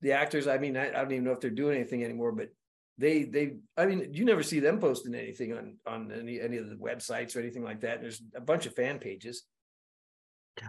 the 0.00 0.12
actors, 0.12 0.48
I 0.48 0.58
mean, 0.58 0.76
I, 0.76 0.88
I, 0.88 1.02
don't 1.02 1.12
even 1.12 1.24
know 1.24 1.32
if 1.32 1.40
they're 1.40 1.50
doing 1.50 1.76
anything 1.76 2.02
anymore, 2.02 2.32
but 2.32 2.48
they 2.98 3.22
they 3.22 3.58
I 3.76 3.86
mean, 3.86 4.12
you 4.12 4.24
never 4.24 4.42
see 4.42 4.58
them 4.58 4.80
posting 4.80 5.14
anything 5.14 5.52
on 5.52 5.76
on 5.86 6.10
any 6.10 6.40
any 6.40 6.56
of 6.56 6.68
the 6.68 6.74
websites 6.74 7.36
or 7.36 7.38
anything 7.38 7.62
like 7.62 7.82
that. 7.82 8.00
There's 8.00 8.20
a 8.34 8.40
bunch 8.40 8.66
of 8.66 8.74
fan 8.74 8.98
pages. 8.98 9.44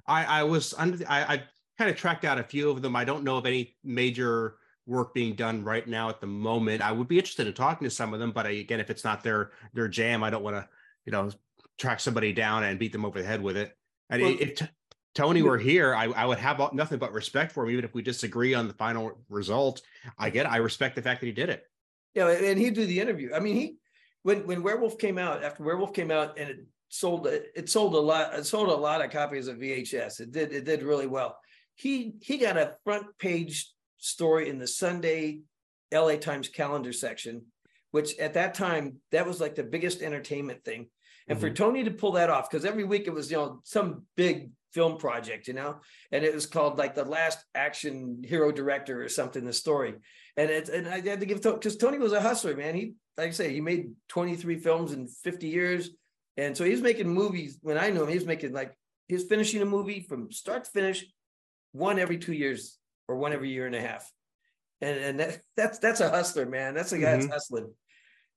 I 0.06 0.24
I 0.24 0.44
was 0.44 0.76
under 0.78 1.04
I 1.10 1.22
I 1.22 1.44
kind 1.80 1.90
of 1.90 1.98
tracked 1.98 2.26
out 2.26 2.38
a 2.38 2.44
few 2.44 2.70
of 2.70 2.84
them. 2.84 2.96
I 2.96 3.06
don't 3.06 3.24
know 3.24 3.38
of 3.38 3.48
any 3.48 3.76
major 3.84 4.58
work 4.90 5.14
being 5.14 5.36
done 5.36 5.64
right 5.64 5.88
now 5.88 6.10
at 6.10 6.20
the 6.20 6.28
moment. 6.28 6.82
I 6.82 6.92
would 6.92 7.08
be 7.08 7.18
interested 7.18 7.48
in 7.48 7.54
talking 7.54 7.86
to 7.86 7.92
some 7.92 8.14
of 8.14 8.20
them, 8.20 8.32
but 8.32 8.48
I, 8.48 8.52
again, 8.52 8.80
if 8.80 8.90
it's 8.90 9.04
not 9.04 9.24
their 9.24 9.52
their 9.74 9.88
jam, 9.88 10.24
I 10.24 10.30
don't 10.30 10.44
want 10.44 10.56
to, 10.56 10.68
you 11.06 11.12
know, 11.12 11.30
track 11.78 12.00
somebody 12.00 12.34
down 12.34 12.64
and 12.64 12.80
beat 12.80 12.92
them 12.92 13.06
over 13.06 13.22
the 13.22 13.28
head 13.28 13.42
with 13.42 13.56
it. 13.56 13.78
And 14.10 14.22
well, 14.22 14.36
if 14.40 14.56
t- 14.56 14.68
Tony 15.14 15.44
were 15.44 15.58
here, 15.58 15.96
I, 15.96 16.06
I 16.06 16.26
would 16.26 16.40
have 16.40 16.74
nothing 16.74 16.98
but 16.98 17.14
respect 17.14 17.52
for 17.52 17.64
him, 17.64 17.72
even 17.72 17.86
if 17.86 17.94
we 17.94 18.02
disagree 18.02 18.54
on 18.54 18.68
the 18.68 18.74
final 18.74 19.20
result. 19.30 19.82
I 20.18 20.30
get, 20.30 20.46
it. 20.46 20.52
I 20.52 20.58
respect 20.58 20.96
the 20.96 21.02
fact 21.02 21.22
that 21.22 21.28
he 21.28 21.32
did 21.32 21.50
it. 21.50 21.64
Yeah, 22.16 22.30
and 22.30 22.58
he'd 22.58 22.74
do 22.74 22.86
the 22.86 23.00
interview. 23.00 23.32
I 23.34 23.40
mean, 23.40 23.56
he 23.56 23.78
when 24.24 24.48
when 24.48 24.64
Werewolf 24.64 24.98
came 24.98 25.18
out, 25.18 25.44
after 25.44 25.64
Werewolf 25.64 25.94
came 25.94 26.10
out, 26.10 26.40
and 26.40 26.50
it 26.50 26.60
sold 26.90 27.28
it 27.28 27.70
sold 27.70 27.94
a 27.94 28.00
lot, 28.00 28.34
it 28.34 28.46
sold 28.46 28.70
a 28.70 28.74
lot 28.74 29.04
of 29.04 29.12
copies 29.12 29.48
of 29.48 29.58
VHS. 29.58 30.20
It 30.20 30.32
did 30.32 30.52
it 30.52 30.66
did 30.66 30.82
really 30.82 31.08
well. 31.08 31.38
He 31.76 32.16
he 32.22 32.38
got 32.38 32.58
a 32.58 32.76
front 32.84 33.06
page 33.20 33.72
story 34.00 34.50
in 34.50 34.58
the 34.58 34.68
Sunday 34.68 35.42
LA 35.94 36.16
Times 36.16 36.48
calendar 36.48 36.94
section, 36.94 37.46
which 37.92 38.18
at 38.18 38.34
that 38.34 38.54
time, 38.54 38.98
that 39.12 39.28
was 39.28 39.40
like 39.40 39.56
the 39.56 39.64
biggest 39.64 40.02
entertainment 40.02 40.64
thing. 40.64 40.88
And 41.28 41.38
mm-hmm. 41.38 41.48
for 41.48 41.54
Tony 41.54 41.84
to 41.84 41.92
pull 41.92 42.14
that 42.14 42.30
off, 42.30 42.50
because 42.50 42.66
every 42.66 42.84
week 42.84 43.08
it 43.08 43.14
was, 43.14 43.30
you 43.30 43.38
know, 43.38 43.62
some 43.64 44.04
big 44.16 44.52
film 44.74 44.98
project, 44.98 45.48
you 45.48 45.54
know, 45.54 45.80
and 46.12 46.24
it 46.24 46.34
was 46.34 46.46
called 46.46 46.78
like 46.78 46.96
the 46.96 47.04
last 47.04 47.44
action 47.56 48.22
hero 48.24 48.52
director 48.52 49.04
or 49.04 49.10
something, 49.10 49.44
the 49.44 49.54
story. 49.54 49.96
And 50.38 50.50
it, 50.50 50.70
and 50.70 50.88
I 50.88 51.02
had 51.02 51.20
to 51.20 51.26
give 51.26 51.42
because 51.42 51.78
Tony 51.78 51.98
was 51.98 52.14
a 52.14 52.22
hustler, 52.22 52.56
man. 52.56 52.76
He, 52.76 52.94
like 53.18 53.30
I 53.30 53.32
say, 53.32 53.54
he 53.54 53.62
made 53.62 53.92
23 54.10 54.58
films 54.58 54.94
in 54.94 55.08
50 55.08 55.48
years. 55.48 55.90
And 56.38 56.56
so 56.56 56.64
he 56.64 56.72
was 56.72 56.82
making 56.82 57.10
movies 57.10 57.58
when 57.62 57.78
I 57.78 57.90
knew 57.90 58.04
him, 58.04 58.10
he 58.10 58.16
was 58.16 58.26
making 58.26 58.54
like, 58.54 58.74
he 59.08 59.16
was 59.16 59.26
finishing 59.26 59.62
a 59.62 59.66
movie 59.66 60.06
from 60.08 60.32
start 60.32 60.66
to 60.66 60.72
finish, 60.72 61.06
one 61.72 62.00
every 62.00 62.18
two 62.18 62.34
years 62.34 62.79
or 63.10 63.18
one 63.18 63.34
every 63.34 63.50
year 63.50 63.66
and 63.66 63.76
a 63.76 63.82
half. 63.82 64.10
And 64.80 64.98
and 64.98 65.20
that, 65.20 65.40
that's 65.58 65.80
that's 65.80 66.00
a 66.00 66.10
hustler, 66.10 66.46
man. 66.46 66.76
That's 66.76 66.94
a 66.94 67.00
guy 67.00 67.08
mm-hmm. 67.08 67.22
that's 67.22 67.34
hustling. 67.34 67.74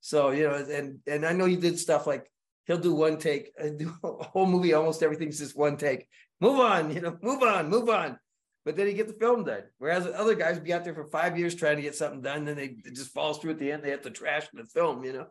So 0.00 0.30
you 0.30 0.48
know, 0.48 0.54
and 0.54 0.98
and 1.06 1.24
I 1.24 1.32
know 1.32 1.44
you 1.44 1.58
did 1.58 1.78
stuff 1.78 2.06
like 2.06 2.28
he'll 2.66 2.78
do 2.78 2.94
one 2.94 3.18
take, 3.18 3.50
do 3.78 3.94
a 4.02 4.24
whole 4.24 4.46
movie, 4.46 4.72
almost 4.72 5.02
everything's 5.02 5.38
just 5.38 5.56
one 5.56 5.76
take. 5.76 6.08
Move 6.40 6.58
on, 6.58 6.92
you 6.92 7.00
know, 7.00 7.16
move 7.22 7.42
on, 7.42 7.68
move 7.68 7.88
on. 7.88 8.18
But 8.64 8.76
then 8.76 8.86
he 8.86 8.94
get 8.94 9.08
the 9.08 9.14
film 9.14 9.44
done. 9.44 9.62
Whereas 9.78 10.06
other 10.06 10.36
guys 10.36 10.58
be 10.58 10.72
out 10.72 10.84
there 10.84 10.94
for 10.94 11.06
five 11.06 11.36
years 11.36 11.54
trying 11.54 11.76
to 11.76 11.82
get 11.82 11.96
something 11.96 12.22
done, 12.22 12.44
then 12.44 12.56
they 12.56 12.76
it 12.84 12.94
just 12.94 13.12
falls 13.12 13.38
through 13.38 13.52
at 13.52 13.58
the 13.58 13.70
end. 13.70 13.82
They 13.82 13.90
have 13.90 14.02
to 14.02 14.10
trash 14.10 14.46
the 14.52 14.64
film, 14.64 15.04
you 15.04 15.12
know. 15.12 15.26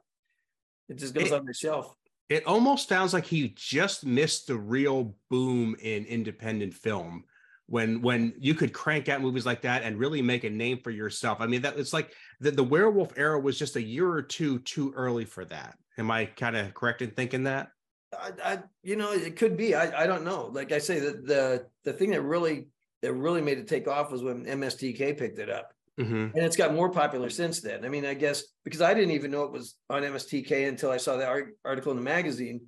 It 0.87 0.97
just 0.97 1.13
goes 1.13 1.31
it, 1.31 1.33
on 1.33 1.45
the 1.45 1.53
shelf. 1.53 1.93
It 2.29 2.45
almost 2.45 2.87
sounds 2.87 3.13
like 3.13 3.25
he 3.25 3.53
just 3.57 4.05
missed 4.05 4.47
the 4.47 4.57
real 4.57 5.15
boom 5.29 5.75
in 5.81 6.05
independent 6.05 6.73
film 6.73 7.25
when 7.71 8.01
when 8.01 8.33
you 8.37 8.53
could 8.53 8.73
crank 8.73 9.07
out 9.07 9.21
movies 9.21 9.45
like 9.45 9.61
that 9.61 9.83
and 9.83 9.97
really 9.97 10.21
make 10.21 10.43
a 10.43 10.49
name 10.49 10.79
for 10.83 10.91
yourself. 10.91 11.37
I 11.39 11.47
mean, 11.47 11.61
that 11.61 11.79
it's 11.79 11.93
like 11.93 12.11
the, 12.41 12.51
the 12.51 12.63
werewolf 12.63 13.17
era 13.17 13.39
was 13.39 13.57
just 13.57 13.77
a 13.77 13.81
year 13.81 14.09
or 14.09 14.21
two 14.21 14.59
too 14.59 14.93
early 14.93 15.23
for 15.23 15.45
that. 15.45 15.77
Am 15.97 16.11
I 16.11 16.25
kind 16.25 16.57
of 16.57 16.73
correct 16.73 17.01
in 17.01 17.11
thinking 17.11 17.45
that? 17.45 17.69
I, 18.13 18.31
I, 18.43 18.59
you 18.83 18.97
know, 18.97 19.13
it 19.13 19.37
could 19.37 19.55
be. 19.55 19.73
I, 19.73 20.03
I 20.03 20.05
don't 20.05 20.25
know. 20.25 20.51
Like 20.53 20.73
I 20.73 20.79
say, 20.79 20.99
the 20.99 21.11
the 21.23 21.65
the 21.85 21.93
thing 21.93 22.11
that 22.11 22.21
really 22.23 22.67
that 23.01 23.13
really 23.13 23.41
made 23.41 23.57
it 23.57 23.69
take 23.69 23.87
off 23.87 24.11
was 24.11 24.21
when 24.21 24.45
MSTK 24.45 25.17
picked 25.17 25.39
it 25.39 25.49
up, 25.49 25.71
mm-hmm. 25.97 26.13
and 26.13 26.45
it's 26.45 26.57
got 26.57 26.73
more 26.73 26.89
popular 26.89 27.29
since 27.29 27.61
then. 27.61 27.85
I 27.85 27.87
mean, 27.87 28.05
I 28.05 28.15
guess 28.15 28.43
because 28.65 28.81
I 28.81 28.93
didn't 28.93 29.11
even 29.11 29.31
know 29.31 29.43
it 29.43 29.51
was 29.53 29.77
on 29.89 30.03
MSTK 30.03 30.67
until 30.67 30.91
I 30.91 30.97
saw 30.97 31.15
the 31.15 31.45
article 31.63 31.91
in 31.91 31.97
the 31.97 32.03
magazine, 32.03 32.59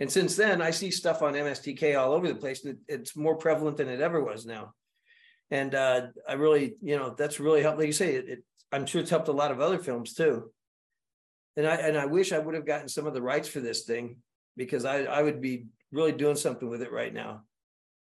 and 0.00 0.10
since 0.10 0.36
then, 0.36 0.60
I 0.60 0.70
see 0.70 0.90
stuff 0.90 1.22
on 1.22 1.34
MSTK 1.34 1.98
all 1.98 2.12
over 2.12 2.26
the 2.26 2.34
place. 2.34 2.64
And 2.64 2.78
it's 2.88 3.16
more 3.16 3.36
prevalent 3.36 3.76
than 3.76 3.88
it 3.88 4.00
ever 4.00 4.22
was 4.22 4.44
now. 4.44 4.72
And 5.50 5.74
uh, 5.74 6.08
I 6.28 6.32
really, 6.34 6.74
you 6.82 6.96
know, 6.96 7.14
that's 7.16 7.38
really 7.38 7.62
helped. 7.62 7.78
Like 7.78 7.86
you 7.86 7.92
say, 7.92 8.16
it, 8.16 8.28
it, 8.28 8.44
I'm 8.72 8.86
sure 8.86 9.00
it's 9.00 9.10
helped 9.10 9.28
a 9.28 9.32
lot 9.32 9.52
of 9.52 9.60
other 9.60 9.78
films 9.78 10.14
too. 10.14 10.50
And 11.56 11.66
I 11.66 11.76
and 11.76 11.96
I 11.96 12.06
wish 12.06 12.32
I 12.32 12.40
would 12.40 12.56
have 12.56 12.66
gotten 12.66 12.88
some 12.88 13.06
of 13.06 13.14
the 13.14 13.22
rights 13.22 13.48
for 13.48 13.60
this 13.60 13.84
thing 13.84 14.16
because 14.56 14.84
I 14.84 15.04
I 15.04 15.22
would 15.22 15.40
be 15.40 15.66
really 15.92 16.10
doing 16.10 16.34
something 16.34 16.68
with 16.68 16.82
it 16.82 16.90
right 16.90 17.14
now. 17.14 17.42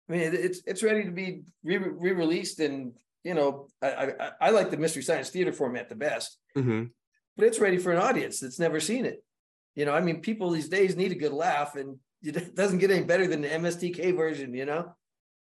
I 0.09 0.13
mean, 0.13 0.21
it, 0.21 0.35
it's 0.35 0.61
it's 0.67 0.85
ready 0.85 1.05
to 1.05 1.11
be 1.11 1.43
re 1.65 1.79
released, 1.79 2.61
and 2.61 2.93
you 3.25 3.35
know, 3.35 3.67
I, 3.83 3.89
I, 3.89 4.31
I 4.41 4.51
like 4.51 4.71
the 4.71 4.77
Mystery 4.77 5.03
Science 5.03 5.31
Theater 5.31 5.53
format 5.53 5.89
the 5.89 5.97
best, 5.97 6.39
mm-hmm. 6.57 6.85
but 7.37 7.47
it's 7.47 7.59
ready 7.59 7.79
for 7.79 7.91
an 7.91 7.99
audience 7.99 8.39
that's 8.39 8.61
never 8.61 8.79
seen 8.79 9.07
it. 9.07 9.25
You 9.75 9.85
know, 9.85 9.93
I 9.93 10.01
mean, 10.01 10.21
people 10.21 10.51
these 10.51 10.69
days 10.69 10.97
need 10.97 11.13
a 11.13 11.17
good 11.17 11.33
laugh, 11.33 11.77
and 11.77 11.99
it 12.23 12.55
doesn't 12.55 12.79
get 12.79 12.91
any 12.91 13.05
better 13.05 13.27
than 13.27 13.43
the 13.43 13.49
MSTK 13.49 14.17
version. 14.17 14.55
You 14.55 14.67
know. 14.67 14.95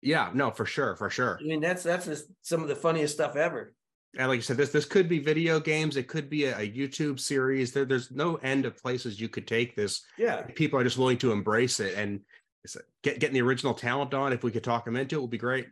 Yeah, 0.01 0.29
no, 0.33 0.49
for 0.51 0.65
sure, 0.65 0.95
for 0.95 1.09
sure. 1.09 1.37
I 1.41 1.45
mean, 1.45 1.59
that's 1.59 1.83
that's 1.83 2.05
just 2.05 2.25
some 2.41 2.61
of 2.61 2.69
the 2.69 2.75
funniest 2.75 3.13
stuff 3.13 3.35
ever. 3.35 3.73
And 4.17 4.27
like 4.27 4.37
you 4.37 4.41
said, 4.41 4.57
this 4.57 4.71
this 4.71 4.85
could 4.85 5.09
be 5.09 5.19
video 5.19 5.59
games. 5.59 5.97
It 5.97 6.07
could 6.07 6.29
be 6.29 6.45
a, 6.45 6.57
a 6.57 6.71
YouTube 6.71 7.19
series. 7.19 7.73
There, 7.73 7.85
there's 7.85 8.11
no 8.11 8.35
end 8.35 8.65
of 8.65 8.81
places 8.81 9.19
you 9.19 9.29
could 9.29 9.45
take 9.45 9.75
this. 9.75 10.03
Yeah, 10.17 10.41
people 10.43 10.79
are 10.79 10.83
just 10.83 10.97
willing 10.97 11.17
to 11.19 11.31
embrace 11.31 11.79
it 11.79 11.95
and 11.95 12.21
get 13.03 13.19
getting 13.19 13.33
the 13.33 13.41
original 13.41 13.73
talent 13.73 14.13
on. 14.13 14.33
If 14.33 14.43
we 14.43 14.51
could 14.51 14.63
talk 14.63 14.85
them 14.85 14.95
into 14.95 15.17
it, 15.17 15.21
would 15.21 15.29
be 15.29 15.37
great. 15.37 15.67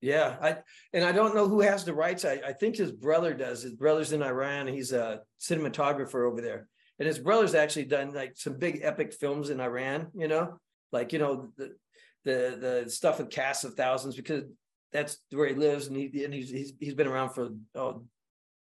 Yeah, 0.00 0.36
I 0.40 0.56
and 0.92 1.04
I 1.04 1.12
don't 1.12 1.34
know 1.34 1.48
who 1.48 1.60
has 1.60 1.84
the 1.84 1.94
rights. 1.94 2.24
I, 2.24 2.40
I 2.44 2.52
think 2.52 2.76
his 2.76 2.90
brother 2.90 3.34
does. 3.34 3.62
His 3.62 3.74
brother's 3.74 4.12
in 4.12 4.22
Iran. 4.22 4.66
He's 4.66 4.92
a 4.92 5.20
cinematographer 5.40 6.26
over 6.26 6.40
there 6.40 6.68
and 6.98 7.06
his 7.06 7.18
brother's 7.18 7.54
actually 7.54 7.86
done 7.86 8.12
like 8.12 8.32
some 8.36 8.58
big 8.58 8.80
epic 8.82 9.12
films 9.12 9.50
in 9.50 9.60
Iran, 9.60 10.08
you 10.14 10.28
know, 10.28 10.60
like 10.92 11.12
you 11.12 11.18
know 11.18 11.48
the 11.56 11.74
the 12.24 12.82
the 12.84 12.90
stuff 12.90 13.18
with 13.18 13.30
casts 13.30 13.64
of 13.64 13.74
thousands 13.74 14.16
because 14.16 14.44
that's 14.92 15.18
where 15.30 15.48
he 15.48 15.54
lives 15.54 15.88
and 15.88 15.96
he 15.96 16.24
and 16.24 16.32
he's 16.32 16.50
he's, 16.50 16.72
he's 16.80 16.94
been 16.94 17.08
around 17.08 17.30
for 17.30 17.50
oh 17.74 18.04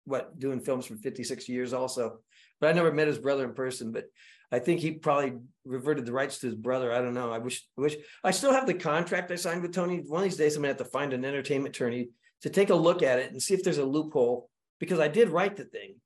what 0.04 0.38
doing 0.38 0.60
films 0.60 0.86
for 0.86 0.96
56 0.96 1.48
years 1.48 1.72
also. 1.72 2.18
But 2.60 2.70
I 2.70 2.72
never 2.72 2.92
met 2.92 3.06
his 3.06 3.18
brother 3.18 3.44
in 3.44 3.54
person, 3.54 3.92
but 3.92 4.04
I 4.50 4.58
think 4.58 4.80
he 4.80 4.92
probably 4.92 5.34
reverted 5.64 6.06
the 6.06 6.12
rights 6.12 6.38
to 6.38 6.46
his 6.46 6.54
brother. 6.54 6.92
I 6.92 7.00
don't 7.00 7.14
know. 7.14 7.30
I 7.30 7.38
wish 7.38 7.66
I 7.76 7.80
wish 7.80 7.96
I 8.24 8.30
still 8.30 8.52
have 8.52 8.66
the 8.66 8.74
contract 8.74 9.30
I 9.30 9.36
signed 9.36 9.62
with 9.62 9.72
Tony. 9.72 10.02
One 10.06 10.22
of 10.22 10.24
these 10.24 10.38
days 10.38 10.56
I'm 10.56 10.62
gonna 10.62 10.68
have 10.68 10.78
to 10.78 10.84
find 10.84 11.12
an 11.12 11.24
entertainment 11.24 11.74
attorney 11.74 12.10
to 12.42 12.50
take 12.50 12.70
a 12.70 12.74
look 12.74 13.02
at 13.02 13.18
it 13.18 13.32
and 13.32 13.42
see 13.42 13.54
if 13.54 13.62
there's 13.62 13.78
a 13.78 13.84
loophole 13.84 14.48
because 14.78 15.00
I 15.00 15.08
did 15.08 15.28
write 15.28 15.56
the 15.56 15.64
thing, 15.64 15.96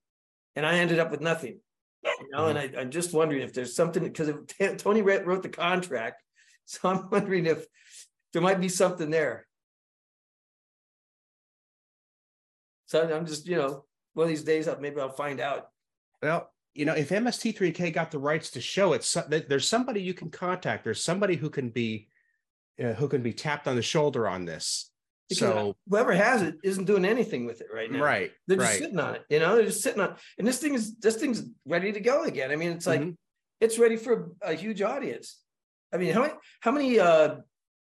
and 0.57 0.67
I 0.67 0.79
ended 0.79 0.99
up 0.99 1.11
with 1.11 1.21
nothing. 1.21 1.61
You 2.05 2.29
know, 2.33 2.47
and 2.47 2.59
I, 2.59 2.71
I'm 2.79 2.91
just 2.91 3.13
wondering 3.13 3.43
if 3.43 3.53
there's 3.53 3.77
something 3.77 4.03
because 4.03 4.31
Tony 4.79 5.03
wrote 5.03 5.43
the 5.43 5.49
contract, 5.49 6.23
so 6.65 6.89
I'm 6.89 7.09
wondering 7.11 7.47
if 7.47 7.67
there 8.33 8.43
might 8.43 8.61
be 8.61 8.69
something 8.69 9.11
there. 9.11 9.47
So 12.87 13.15
I'm 13.15 13.27
just, 13.27 13.47
you 13.47 13.57
know, 13.57 13.85
one 14.15 14.25
of 14.25 14.29
these 14.29 14.45
days, 14.45 14.69
maybe 14.81 15.01
I'll 15.01 15.09
find 15.09 15.41
out. 15.41 15.69
Well, 16.23 16.51
you 16.75 16.85
know, 16.85 16.95
if 16.95 17.09
MST3K 17.09 17.93
got 17.93 18.11
the 18.11 18.19
rights 18.19 18.51
to 18.53 18.61
show 18.61 18.93
it, 18.93 19.05
so, 19.05 19.23
there's 19.29 19.69
somebody 19.69 20.03
you 20.03 20.15
can 20.15 20.31
contact. 20.31 20.85
There's 20.85 21.03
somebody 21.03 21.37
who 21.37 21.51
can 21.51 21.71
be 21.71 22.09
uh, 22.83 22.95
who 22.95 23.09
can 23.09 23.23
be 23.23 23.33
tapped 23.33 23.69
on 23.69 23.77
the 23.77 23.83
shoulder 23.83 24.27
on 24.27 24.45
this. 24.45 24.92
Because 25.41 25.55
so 25.55 25.77
whoever 25.89 26.13
has 26.13 26.43
it 26.43 26.57
isn't 26.63 26.85
doing 26.85 27.05
anything 27.05 27.47
with 27.47 27.61
it 27.61 27.69
right 27.73 27.91
now. 27.91 28.01
Right. 28.01 28.31
They're 28.47 28.57
just 28.57 28.71
right. 28.71 28.79
sitting 28.79 28.99
on 28.99 29.15
it. 29.15 29.25
You 29.29 29.41
know, 29.41 29.55
they're 29.55 29.67
just 29.67 29.83
sitting 29.83 30.01
on, 30.01 30.11
It. 30.11 30.17
and 30.39 30.47
this 30.47 30.59
thing 30.59 30.75
is 30.75 30.97
this 30.97 31.17
thing's 31.17 31.43
ready 31.67 31.93
to 31.93 32.01
go 32.01 32.25
again. 32.25 32.51
I 32.51 32.57
mean, 32.57 32.73
it's 32.73 32.87
like 32.87 33.01
mm-hmm. 33.01 33.13
it's 33.61 33.79
ready 33.79 33.97
for 33.97 34.33
a, 34.43 34.55
huge 34.55 34.83
audience. 34.83 35.41
I 35.93 35.97
mean, 35.97 36.15
how 36.15 36.23
many 36.23 36.35
how 36.61 36.71
many 36.71 36.99
uh 36.99 37.37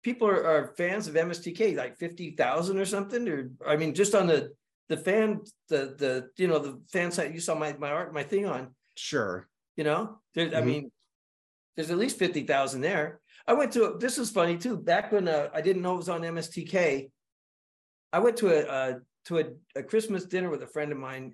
people 0.03 0.27
are, 0.27 0.45
are 0.45 0.73
fans 0.77 1.07
of 1.07 1.15
MSTK? 1.15 1.75
Like 1.75 1.97
fifty 1.97 2.31
thousand 2.31 2.79
or 2.79 2.85
something? 2.85 3.27
Or 3.27 3.49
I 3.65 3.75
mean, 3.75 3.93
just 3.93 4.15
on 4.15 4.27
the 4.27 4.51
the 4.89 4.97
fan 4.97 5.41
the 5.69 5.95
the 5.97 6.29
you 6.37 6.47
know 6.47 6.59
the 6.59 6.81
fan 6.91 7.11
site 7.11 7.33
you 7.33 7.39
saw 7.39 7.55
my 7.55 7.73
my 7.73 7.91
art 7.91 8.13
my 8.13 8.23
thing 8.23 8.45
on. 8.45 8.75
Sure. 8.95 9.47
You 9.77 9.85
know, 9.85 10.19
there, 10.35 10.47
mm-hmm. 10.47 10.57
I 10.57 10.61
mean, 10.61 10.91
there's 11.75 11.91
at 11.91 11.97
least 11.97 12.19
fifty 12.19 12.43
thousand 12.43 12.81
there. 12.81 13.21
I 13.47 13.53
went 13.53 13.71
to 13.73 13.97
this 13.99 14.17
is 14.17 14.29
funny 14.29 14.57
too. 14.57 14.77
Back 14.77 15.11
when 15.11 15.27
uh, 15.27 15.49
I 15.53 15.61
didn't 15.61 15.81
know 15.81 15.95
it 15.95 15.97
was 15.97 16.09
on 16.09 16.21
MSTK, 16.21 17.09
I 18.11 18.19
went 18.19 18.37
to 18.37 18.49
a 18.49 18.99
to 19.25 19.39
a, 19.39 19.43
a 19.75 19.83
Christmas 19.83 20.25
dinner 20.25 20.49
with 20.49 20.63
a 20.63 20.67
friend 20.67 20.91
of 20.91 20.97
mine 20.97 21.33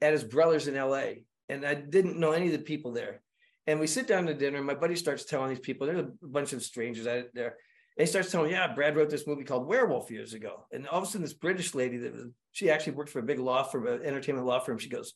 at 0.00 0.12
his 0.12 0.24
brother's 0.24 0.68
in 0.68 0.74
LA, 0.74 1.22
and 1.48 1.64
I 1.64 1.74
didn't 1.74 2.18
know 2.18 2.32
any 2.32 2.46
of 2.46 2.52
the 2.52 2.58
people 2.58 2.92
there. 2.92 3.22
And 3.66 3.78
we 3.78 3.86
sit 3.86 4.06
down 4.06 4.26
to 4.26 4.34
dinner, 4.34 4.58
and 4.58 4.66
my 4.66 4.74
buddy 4.74 4.96
starts 4.96 5.24
telling 5.24 5.50
these 5.50 5.60
people, 5.60 5.86
there's 5.86 6.00
a 6.00 6.26
bunch 6.26 6.52
of 6.52 6.62
strangers 6.62 7.06
out 7.06 7.26
there. 7.34 7.56
And 7.96 8.06
he 8.06 8.10
starts 8.10 8.30
telling 8.30 8.50
yeah, 8.50 8.72
Brad 8.72 8.96
wrote 8.96 9.10
this 9.10 9.26
movie 9.26 9.44
called 9.44 9.66
Werewolf 9.66 10.10
years 10.10 10.32
ago. 10.32 10.66
And 10.72 10.88
all 10.88 10.98
of 10.98 11.04
a 11.04 11.06
sudden, 11.06 11.22
this 11.22 11.34
British 11.34 11.74
lady 11.74 11.98
that 11.98 12.14
was, 12.14 12.26
she 12.52 12.70
actually 12.70 12.94
worked 12.94 13.10
for 13.10 13.18
a 13.18 13.24
big 13.24 13.38
law 13.38 13.62
firm, 13.62 13.86
an 13.86 14.02
entertainment 14.02 14.46
law 14.46 14.60
firm. 14.60 14.78
She 14.78 14.88
goes, 14.88 15.12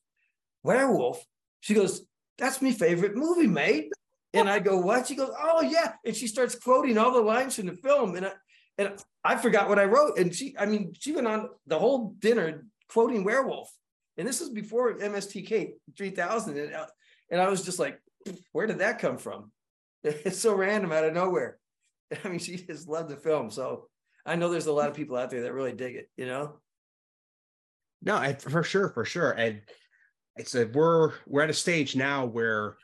Werewolf? 0.62 1.24
She 1.60 1.72
goes, 1.72 2.04
that's 2.36 2.60
my 2.60 2.72
favorite 2.72 3.16
movie, 3.16 3.46
mate. 3.46 3.92
And 4.34 4.50
I 4.50 4.58
go, 4.58 4.76
what? 4.78 5.06
She 5.06 5.14
goes, 5.14 5.30
oh 5.40 5.62
yeah. 5.62 5.92
And 6.04 6.14
she 6.14 6.26
starts 6.26 6.56
quoting 6.56 6.98
all 6.98 7.12
the 7.12 7.20
lines 7.20 7.56
from 7.56 7.66
the 7.66 7.74
film. 7.74 8.16
And 8.16 8.26
I, 8.26 8.32
and 8.78 8.92
I 9.22 9.37
forgot 9.37 9.68
what 9.68 9.78
I 9.78 9.84
wrote. 9.84 10.18
And 10.18 10.34
she, 10.34 10.54
I 10.58 10.66
mean, 10.66 10.92
she 10.98 11.12
went 11.12 11.26
on 11.26 11.48
the 11.66 11.78
whole 11.78 12.14
dinner 12.18 12.64
quoting 12.88 13.24
Werewolf. 13.24 13.70
And 14.16 14.26
this 14.26 14.40
was 14.40 14.50
before 14.50 14.94
MSTK 14.94 15.72
3000. 15.96 16.58
And, 16.58 16.74
uh, 16.74 16.87
and 17.30 17.40
I 17.40 17.48
was 17.48 17.64
just 17.64 17.78
like, 17.78 18.00
where 18.52 18.66
did 18.66 18.78
that 18.78 18.98
come 18.98 19.18
from? 19.18 19.50
It's 20.04 20.38
so 20.38 20.54
random 20.54 20.92
out 20.92 21.04
of 21.04 21.14
nowhere. 21.14 21.58
I 22.24 22.28
mean, 22.28 22.38
she 22.38 22.56
just 22.56 22.88
loved 22.88 23.08
the 23.08 23.16
film. 23.16 23.50
So 23.50 23.88
I 24.26 24.37
know 24.37 24.50
there's 24.50 24.66
a 24.66 24.72
lot 24.72 24.90
of 24.90 24.94
people 24.94 25.16
out 25.16 25.30
there 25.30 25.42
that 25.42 25.54
really 25.54 25.72
dig 25.72 25.96
it, 25.96 26.10
you 26.16 26.26
know? 26.26 26.56
No, 28.02 28.34
for 28.38 28.62
sure, 28.62 28.90
for 28.90 29.06
sure. 29.06 29.30
And 29.30 29.62
it's 30.37 30.54
a 30.54 30.66
we're 30.66 31.12
we're 31.26 31.42
at 31.42 31.50
a 31.50 31.54
stage 31.54 31.96
now 31.96 32.26
where 32.26 32.76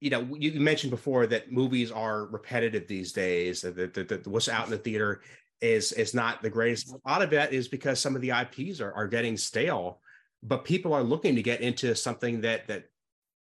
you 0.00 0.10
know 0.10 0.26
you 0.38 0.58
mentioned 0.58 0.90
before 0.90 1.26
that 1.26 1.52
movies 1.52 1.90
are 1.92 2.26
repetitive 2.26 2.88
these 2.88 3.12
days 3.12 3.60
that, 3.60 3.94
that, 3.94 4.08
that 4.08 4.26
what's 4.26 4.48
out 4.48 4.64
in 4.64 4.70
the 4.70 4.78
theater 4.78 5.20
is 5.60 5.92
is 5.92 6.14
not 6.14 6.42
the 6.42 6.50
greatest. 6.50 6.90
A 6.90 7.08
lot 7.08 7.22
of 7.22 7.30
that 7.30 7.52
is 7.52 7.68
because 7.68 8.00
some 8.00 8.16
of 8.16 8.22
the 8.22 8.30
ips 8.30 8.80
are, 8.80 8.92
are 8.92 9.06
getting 9.06 9.36
stale 9.36 10.00
but 10.42 10.64
people 10.64 10.94
are 10.94 11.02
looking 11.02 11.34
to 11.34 11.42
get 11.42 11.60
into 11.60 11.94
something 11.94 12.40
that 12.40 12.66
that 12.68 12.84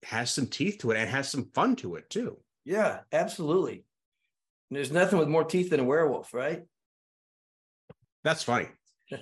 has 0.04 0.30
some 0.30 0.46
teeth 0.46 0.78
to 0.78 0.92
it 0.92 0.96
and 0.96 1.10
has 1.10 1.28
some 1.28 1.50
fun 1.52 1.74
to 1.74 1.96
it 1.96 2.08
too. 2.08 2.38
Yeah 2.64 3.00
absolutely. 3.12 3.84
And 4.70 4.76
there's 4.76 4.92
nothing 4.92 5.18
with 5.18 5.28
more 5.28 5.44
teeth 5.44 5.70
than 5.70 5.80
a 5.80 5.84
werewolf 5.84 6.32
right? 6.32 6.62
That's 8.22 8.42
funny. 8.42 8.68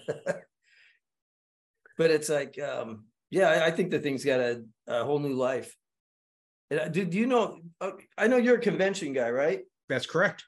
But 1.96 2.10
it's 2.10 2.28
like 2.28 2.58
um 2.58 3.04
yeah 3.30 3.50
i, 3.50 3.66
I 3.66 3.70
think 3.70 3.92
the 3.92 4.00
thing's 4.00 4.24
got 4.24 4.40
a, 4.40 4.64
a 4.88 5.04
whole 5.04 5.20
new 5.20 5.32
life 5.32 5.72
do, 6.90 7.04
do 7.04 7.18
you 7.18 7.26
know? 7.26 7.58
Uh, 7.80 7.92
I 8.16 8.26
know 8.26 8.36
you're 8.36 8.56
a 8.56 8.60
convention 8.60 9.12
guy, 9.12 9.30
right? 9.30 9.60
That's 9.88 10.06
correct. 10.06 10.44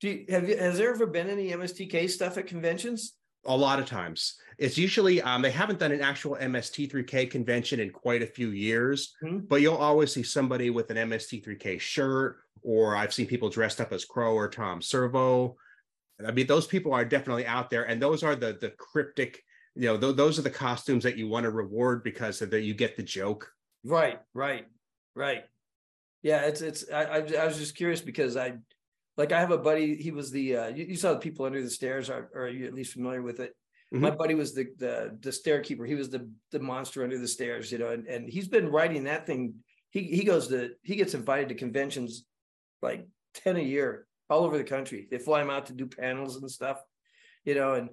Do 0.00 0.10
you, 0.10 0.24
have 0.28 0.48
you, 0.48 0.56
has 0.56 0.78
there 0.78 0.92
ever 0.92 1.06
been 1.06 1.30
any 1.30 1.50
MSTK 1.50 2.10
stuff 2.10 2.36
at 2.36 2.46
conventions? 2.46 3.14
A 3.46 3.56
lot 3.56 3.78
of 3.78 3.86
times. 3.86 4.36
It's 4.58 4.78
usually 4.78 5.20
um, 5.22 5.42
they 5.42 5.50
haven't 5.50 5.78
done 5.78 5.92
an 5.92 6.00
actual 6.00 6.36
MST3K 6.40 7.30
convention 7.30 7.80
in 7.80 7.90
quite 7.90 8.22
a 8.22 8.26
few 8.26 8.50
years, 8.50 9.14
mm-hmm. 9.22 9.38
but 9.40 9.60
you'll 9.60 9.76
always 9.76 10.12
see 10.12 10.22
somebody 10.22 10.70
with 10.70 10.90
an 10.90 10.96
MST3K 10.96 11.78
shirt, 11.80 12.38
or 12.62 12.96
I've 12.96 13.12
seen 13.12 13.26
people 13.26 13.48
dressed 13.50 13.80
up 13.80 13.92
as 13.92 14.04
Crow 14.04 14.34
or 14.34 14.48
Tom 14.48 14.80
Servo. 14.80 15.56
I 16.24 16.30
mean, 16.30 16.46
those 16.46 16.66
people 16.66 16.92
are 16.92 17.04
definitely 17.04 17.46
out 17.46 17.70
there, 17.70 17.84
and 17.84 18.00
those 18.00 18.22
are 18.22 18.36
the 18.36 18.56
the 18.60 18.70
cryptic. 18.70 19.42
You 19.74 19.88
know, 19.88 19.98
th- 19.98 20.16
those 20.16 20.38
are 20.38 20.42
the 20.42 20.50
costumes 20.50 21.02
that 21.02 21.18
you 21.18 21.28
want 21.28 21.44
to 21.44 21.50
reward 21.50 22.04
because 22.04 22.38
that 22.38 22.62
you 22.62 22.74
get 22.74 22.96
the 22.96 23.02
joke. 23.02 23.50
Right, 23.84 24.20
right, 24.32 24.66
right. 25.16 25.44
Yeah, 26.24 26.46
it's 26.46 26.62
it's. 26.62 26.86
I, 26.90 27.04
I, 27.04 27.16
I 27.18 27.46
was 27.46 27.58
just 27.58 27.76
curious 27.76 28.00
because 28.00 28.38
I, 28.38 28.54
like, 29.18 29.30
I 29.30 29.40
have 29.40 29.50
a 29.50 29.58
buddy. 29.58 29.94
He 29.94 30.10
was 30.10 30.30
the. 30.30 30.56
Uh, 30.56 30.68
you, 30.68 30.86
you 30.86 30.96
saw 30.96 31.12
the 31.12 31.18
people 31.18 31.44
under 31.44 31.62
the 31.62 31.68
stairs, 31.68 32.08
or, 32.08 32.30
or 32.34 32.44
are 32.44 32.48
you 32.48 32.66
at 32.66 32.72
least 32.72 32.94
familiar 32.94 33.20
with 33.20 33.40
it? 33.40 33.54
Mm-hmm. 33.92 34.00
My 34.02 34.10
buddy 34.10 34.34
was 34.34 34.54
the 34.54 34.68
the 34.78 35.18
the 35.20 35.30
stair 35.30 35.60
keeper. 35.60 35.84
He 35.84 35.94
was 35.94 36.08
the 36.08 36.26
the 36.50 36.60
monster 36.60 37.04
under 37.04 37.18
the 37.18 37.28
stairs, 37.28 37.70
you 37.70 37.76
know. 37.76 37.90
And 37.90 38.06
and 38.06 38.26
he's 38.26 38.48
been 38.48 38.70
writing 38.70 39.04
that 39.04 39.26
thing. 39.26 39.56
He 39.90 40.04
he 40.04 40.24
goes 40.24 40.48
to 40.48 40.70
he 40.82 40.96
gets 40.96 41.12
invited 41.12 41.50
to 41.50 41.56
conventions, 41.56 42.24
like 42.80 43.06
ten 43.34 43.58
a 43.58 43.60
year, 43.60 44.06
all 44.30 44.44
over 44.44 44.56
the 44.56 44.64
country. 44.64 45.06
They 45.10 45.18
fly 45.18 45.42
him 45.42 45.50
out 45.50 45.66
to 45.66 45.74
do 45.74 45.86
panels 45.86 46.36
and 46.36 46.50
stuff, 46.50 46.80
you 47.44 47.54
know. 47.54 47.74
And 47.74 47.90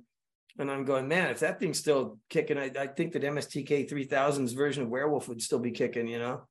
and 0.57 0.71
I'm 0.71 0.85
going, 0.85 1.09
man, 1.09 1.31
if 1.31 1.41
that 1.41 1.59
thing's 1.59 1.79
still 1.79 2.17
kicking, 2.29 2.57
I, 2.57 2.71
I 2.79 2.87
think 2.87 3.11
that 3.11 3.23
MSTK 3.23 3.91
3000's 3.91 4.53
version 4.53 4.83
of 4.83 4.89
Werewolf 4.89 5.27
would 5.27 5.41
still 5.41 5.59
be 5.59 5.71
kicking, 5.71 6.07
you 6.07 6.19
know 6.19 6.47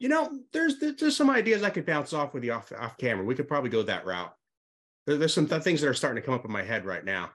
you 0.00 0.08
know, 0.08 0.30
there's 0.52 0.78
there's 0.78 1.16
some 1.16 1.30
ideas 1.30 1.62
I 1.62 1.70
could 1.70 1.84
bounce 1.84 2.12
off 2.14 2.32
with 2.32 2.42
you 2.42 2.52
off 2.52 2.72
off 2.76 2.96
camera. 2.96 3.24
We 3.24 3.34
could 3.34 3.46
probably 3.46 3.70
go 3.70 3.82
that 3.82 4.06
route. 4.06 4.34
There, 5.06 5.18
there's 5.18 5.34
some 5.34 5.46
th- 5.46 5.62
things 5.62 5.82
that 5.82 5.88
are 5.88 5.94
starting 5.94 6.20
to 6.20 6.26
come 6.26 6.34
up 6.34 6.44
in 6.46 6.50
my 6.50 6.62
head 6.62 6.86
right 6.86 7.04
now. 7.04 7.30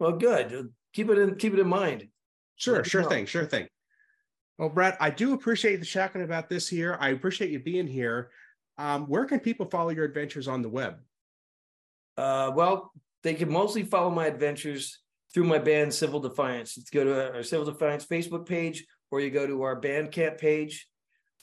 Well, 0.00 0.12
good. 0.12 0.72
Keep 0.94 1.10
it 1.10 1.18
in 1.18 1.36
keep 1.36 1.52
it 1.52 1.60
in 1.60 1.68
mind. 1.68 2.08
Sure, 2.56 2.82
sure 2.82 3.04
thing, 3.04 3.26
sure 3.26 3.44
thing. 3.44 3.68
Well, 4.58 4.70
Brad, 4.70 4.96
I 5.00 5.10
do 5.10 5.34
appreciate 5.34 5.80
the 5.80 5.86
chatting 5.86 6.22
about 6.22 6.48
this 6.48 6.66
here. 6.66 6.96
I 6.98 7.10
appreciate 7.10 7.50
you 7.50 7.58
being 7.58 7.86
here. 7.86 8.30
Um, 8.78 9.06
where 9.06 9.26
can 9.26 9.40
people 9.40 9.66
follow 9.66 9.90
your 9.90 10.04
adventures 10.04 10.48
on 10.48 10.62
the 10.62 10.68
web? 10.68 10.96
Uh, 12.16 12.52
well, 12.54 12.92
they 13.22 13.34
can 13.34 13.50
mostly 13.50 13.82
follow 13.82 14.10
my 14.10 14.26
adventures 14.26 15.00
through 15.34 15.44
my 15.44 15.58
band 15.58 15.92
Civil 15.92 16.20
Defiance. 16.20 16.76
Let's 16.76 16.90
go 16.90 17.04
to 17.04 17.34
our 17.34 17.42
Civil 17.42 17.66
Defiance 17.66 18.06
Facebook 18.06 18.46
page, 18.46 18.86
or 19.10 19.20
you 19.20 19.30
go 19.30 19.46
to 19.46 19.62
our 19.62 19.80
Bandcamp 19.80 20.38
page, 20.38 20.88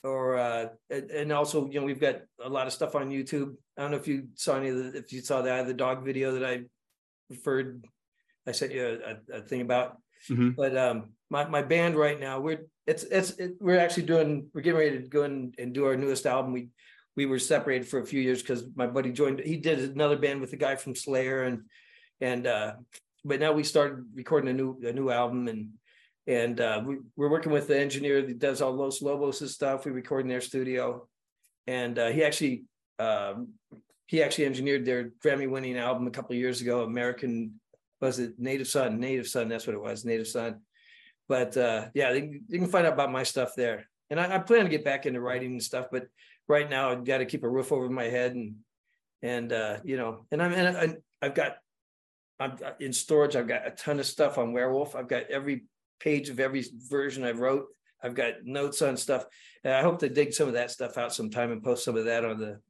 or 0.02 0.38
uh, 0.38 0.68
and 0.90 1.32
also 1.32 1.68
you 1.68 1.80
know 1.80 1.86
we've 1.86 2.00
got 2.00 2.22
a 2.42 2.48
lot 2.48 2.66
of 2.66 2.72
stuff 2.72 2.94
on 2.94 3.10
YouTube. 3.10 3.54
I 3.76 3.82
don't 3.82 3.90
know 3.90 3.96
if 3.96 4.08
you 4.08 4.28
saw 4.34 4.56
any 4.56 4.68
of 4.68 4.76
the 4.76 4.98
if 4.98 5.12
you 5.12 5.20
saw 5.20 5.42
that 5.42 5.66
the 5.66 5.74
dog 5.74 6.04
video 6.04 6.32
that 6.32 6.44
I 6.44 6.62
referred. 7.28 7.84
I 8.46 8.52
sent 8.52 8.72
you 8.72 9.00
a, 9.04 9.36
a 9.36 9.42
thing 9.42 9.60
about. 9.60 9.98
Mm-hmm. 10.30 10.50
But 10.50 10.76
um, 10.76 11.10
my 11.28 11.46
my 11.46 11.62
band 11.62 11.96
right 11.96 12.18
now 12.18 12.40
we're 12.40 12.66
it's 12.86 13.04
it's 13.04 13.30
it, 13.32 13.52
we're 13.60 13.78
actually 13.78 14.04
doing 14.04 14.48
we're 14.52 14.62
getting 14.62 14.78
ready 14.78 14.98
to 14.98 15.08
go 15.08 15.24
in 15.24 15.52
and 15.58 15.72
do 15.72 15.86
our 15.86 15.96
newest 15.96 16.26
album. 16.26 16.52
We 16.52 16.68
we 17.16 17.26
were 17.26 17.38
separated 17.38 17.88
for 17.88 18.00
a 18.00 18.06
few 18.06 18.20
years 18.20 18.42
because 18.42 18.64
my 18.74 18.86
buddy 18.86 19.12
joined. 19.12 19.40
He 19.40 19.56
did 19.56 19.78
another 19.78 20.16
band 20.16 20.40
with 20.40 20.50
the 20.50 20.56
guy 20.56 20.76
from 20.76 20.94
Slayer 20.94 21.44
and 21.44 21.62
and 22.20 22.46
uh, 22.46 22.74
but 23.24 23.40
now 23.40 23.52
we 23.52 23.64
started 23.64 24.04
recording 24.14 24.50
a 24.50 24.52
new 24.52 24.80
a 24.84 24.92
new 24.92 25.10
album 25.10 25.48
and 25.48 25.70
and 26.30 26.60
uh, 26.60 26.80
we, 26.86 26.98
we're 27.16 27.28
working 27.28 27.50
with 27.50 27.66
the 27.66 27.76
engineer 27.76 28.22
that 28.22 28.38
does 28.38 28.62
all 28.62 28.72
Los 28.72 29.02
Lobos' 29.02 29.52
stuff. 29.52 29.84
We 29.84 29.90
record 29.90 30.22
in 30.22 30.28
their 30.28 30.40
studio, 30.40 31.08
and 31.66 31.98
uh, 31.98 32.10
he 32.10 32.22
actually 32.22 32.64
um, 33.00 33.54
he 34.06 34.22
actually 34.22 34.46
engineered 34.46 34.84
their 34.84 35.10
Grammy-winning 35.24 35.76
album 35.76 36.06
a 36.06 36.10
couple 36.12 36.36
years 36.36 36.60
ago. 36.60 36.84
American 36.84 37.60
was 38.00 38.20
it 38.20 38.38
Native 38.38 38.68
Son? 38.68 39.00
Native 39.00 39.26
Son, 39.26 39.48
that's 39.48 39.66
what 39.66 39.74
it 39.74 39.82
was, 39.82 40.04
Native 40.04 40.28
Son. 40.28 40.60
But 41.28 41.56
uh, 41.56 41.88
yeah, 41.94 42.12
you 42.12 42.40
can 42.48 42.68
find 42.68 42.86
out 42.86 42.92
about 42.92 43.10
my 43.10 43.24
stuff 43.24 43.54
there. 43.56 43.88
And 44.08 44.20
I, 44.20 44.36
I 44.36 44.38
plan 44.38 44.64
to 44.64 44.70
get 44.70 44.84
back 44.84 45.06
into 45.06 45.20
writing 45.20 45.50
and 45.52 45.62
stuff, 45.62 45.86
but 45.90 46.06
right 46.46 46.70
now 46.70 46.90
I've 46.90 47.04
got 47.04 47.18
to 47.18 47.26
keep 47.26 47.42
a 47.42 47.48
roof 47.48 47.72
over 47.72 47.88
my 47.90 48.04
head 48.04 48.34
and 48.34 48.54
and 49.22 49.52
uh, 49.52 49.78
you 49.82 49.96
know, 49.96 50.26
and 50.30 50.40
I'm 50.40 50.52
and 50.52 50.96
I've 51.20 51.34
got 51.34 51.56
I'm 52.38 52.56
in 52.78 52.92
storage. 52.92 53.34
I've 53.34 53.48
got 53.48 53.66
a 53.66 53.72
ton 53.72 53.98
of 53.98 54.06
stuff 54.06 54.38
on 54.38 54.52
Werewolf. 54.52 54.94
I've 54.94 55.08
got 55.08 55.24
every 55.24 55.64
page 56.00 56.28
of 56.28 56.40
every 56.40 56.64
version 56.88 57.24
I 57.24 57.32
wrote. 57.32 57.66
I've 58.02 58.14
got 58.14 58.44
notes 58.44 58.82
on 58.82 58.96
stuff. 58.96 59.26
And 59.62 59.74
I 59.74 59.82
hope 59.82 59.98
to 60.00 60.08
dig 60.08 60.32
some 60.32 60.48
of 60.48 60.54
that 60.54 60.70
stuff 60.70 60.96
out 60.98 61.14
sometime 61.14 61.52
and 61.52 61.62
post 61.62 61.84
some 61.84 61.96
of 61.96 62.06
that 62.06 62.24
on 62.24 62.38
the 62.38 62.60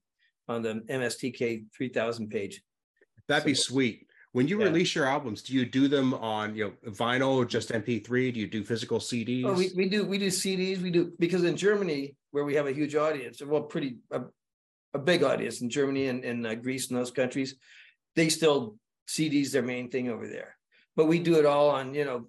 on 0.48 0.62
the 0.62 0.82
MSTK 0.90 1.66
3000 1.76 2.28
page. 2.28 2.60
That'd 3.28 3.42
so, 3.42 3.46
be 3.46 3.54
sweet. 3.54 4.06
When 4.32 4.48
you 4.48 4.58
Yeah. 4.58 4.66
release 4.66 4.94
your 4.94 5.06
albums, 5.06 5.42
do 5.42 5.54
you 5.54 5.64
do 5.64 5.86
them 5.86 6.12
on 6.14 6.56
you 6.56 6.64
know 6.84 6.90
vinyl 6.90 7.34
or 7.34 7.44
just 7.44 7.70
MP3? 7.70 8.32
Do 8.32 8.40
you 8.40 8.48
do 8.48 8.64
physical 8.64 8.98
CDs? 8.98 9.44
Oh, 9.44 9.54
we, 9.54 9.70
we 9.76 9.88
do, 9.88 10.04
we 10.04 10.18
do 10.18 10.28
CDs, 10.28 10.82
we 10.82 10.90
do, 10.90 11.12
because 11.18 11.44
in 11.44 11.56
Germany, 11.56 12.16
where 12.32 12.44
we 12.44 12.54
have 12.54 12.66
a 12.66 12.72
huge 12.72 12.94
audience, 12.94 13.42
well, 13.44 13.62
pretty, 13.62 13.98
a, 14.10 14.22
a 14.94 14.98
big 14.98 15.22
audience 15.22 15.60
in 15.62 15.70
Germany 15.70 16.06
and, 16.06 16.24
and 16.24 16.46
uh, 16.46 16.54
Greece 16.54 16.90
and 16.90 16.98
those 16.98 17.10
countries, 17.10 17.56
they 18.16 18.28
still, 18.28 18.76
CDs 19.08 19.50
their 19.50 19.62
main 19.62 19.90
thing 19.90 20.08
over 20.08 20.28
there. 20.28 20.56
But 20.94 21.06
we 21.06 21.18
do 21.18 21.36
it 21.36 21.46
all 21.46 21.70
on, 21.70 21.94
you 21.94 22.04
know, 22.04 22.28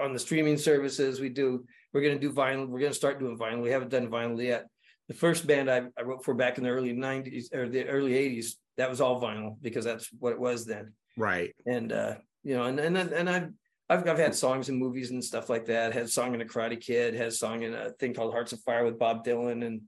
on 0.00 0.12
the 0.12 0.18
streaming 0.18 0.56
services, 0.56 1.20
we 1.20 1.28
do, 1.28 1.64
we're 1.92 2.02
gonna 2.02 2.18
do 2.18 2.32
vinyl, 2.32 2.66
we're 2.68 2.80
gonna 2.80 2.94
start 2.94 3.18
doing 3.18 3.38
vinyl, 3.38 3.62
we 3.62 3.70
haven't 3.70 3.90
done 3.90 4.08
vinyl 4.08 4.42
yet. 4.42 4.66
The 5.08 5.14
first 5.14 5.46
band 5.46 5.70
I, 5.70 5.82
I 5.98 6.02
wrote 6.02 6.24
for 6.24 6.34
back 6.34 6.56
in 6.58 6.64
the 6.64 6.70
early 6.70 6.92
nineties, 6.92 7.50
or 7.52 7.68
the 7.68 7.86
early 7.88 8.16
eighties, 8.16 8.58
that 8.76 8.88
was 8.88 9.00
all 9.00 9.20
vinyl, 9.20 9.56
because 9.60 9.84
that's 9.84 10.08
what 10.18 10.32
it 10.32 10.40
was 10.40 10.64
then. 10.66 10.92
right. 11.16 11.54
and 11.66 11.92
uh 11.92 12.14
you 12.42 12.54
know 12.56 12.64
and 12.64 12.80
and 12.80 12.96
and 12.96 13.28
I've 13.28 13.50
I've 13.90 14.08
I've 14.08 14.18
had 14.18 14.34
songs 14.34 14.68
in 14.68 14.76
movies 14.78 15.10
and 15.10 15.22
stuff 15.22 15.50
like 15.50 15.66
that 15.66 15.92
had 15.92 16.04
a 16.04 16.08
song 16.08 16.34
in 16.34 16.40
a 16.40 16.44
Karate 16.44 16.80
Kid 16.80 17.14
had 17.14 17.28
a 17.28 17.32
song 17.32 17.62
in 17.62 17.74
a 17.74 17.90
thing 17.98 18.14
called 18.14 18.32
Hearts 18.32 18.52
of 18.52 18.60
Fire 18.60 18.84
with 18.84 18.98
Bob 18.98 19.24
Dylan 19.24 19.66
and 19.66 19.82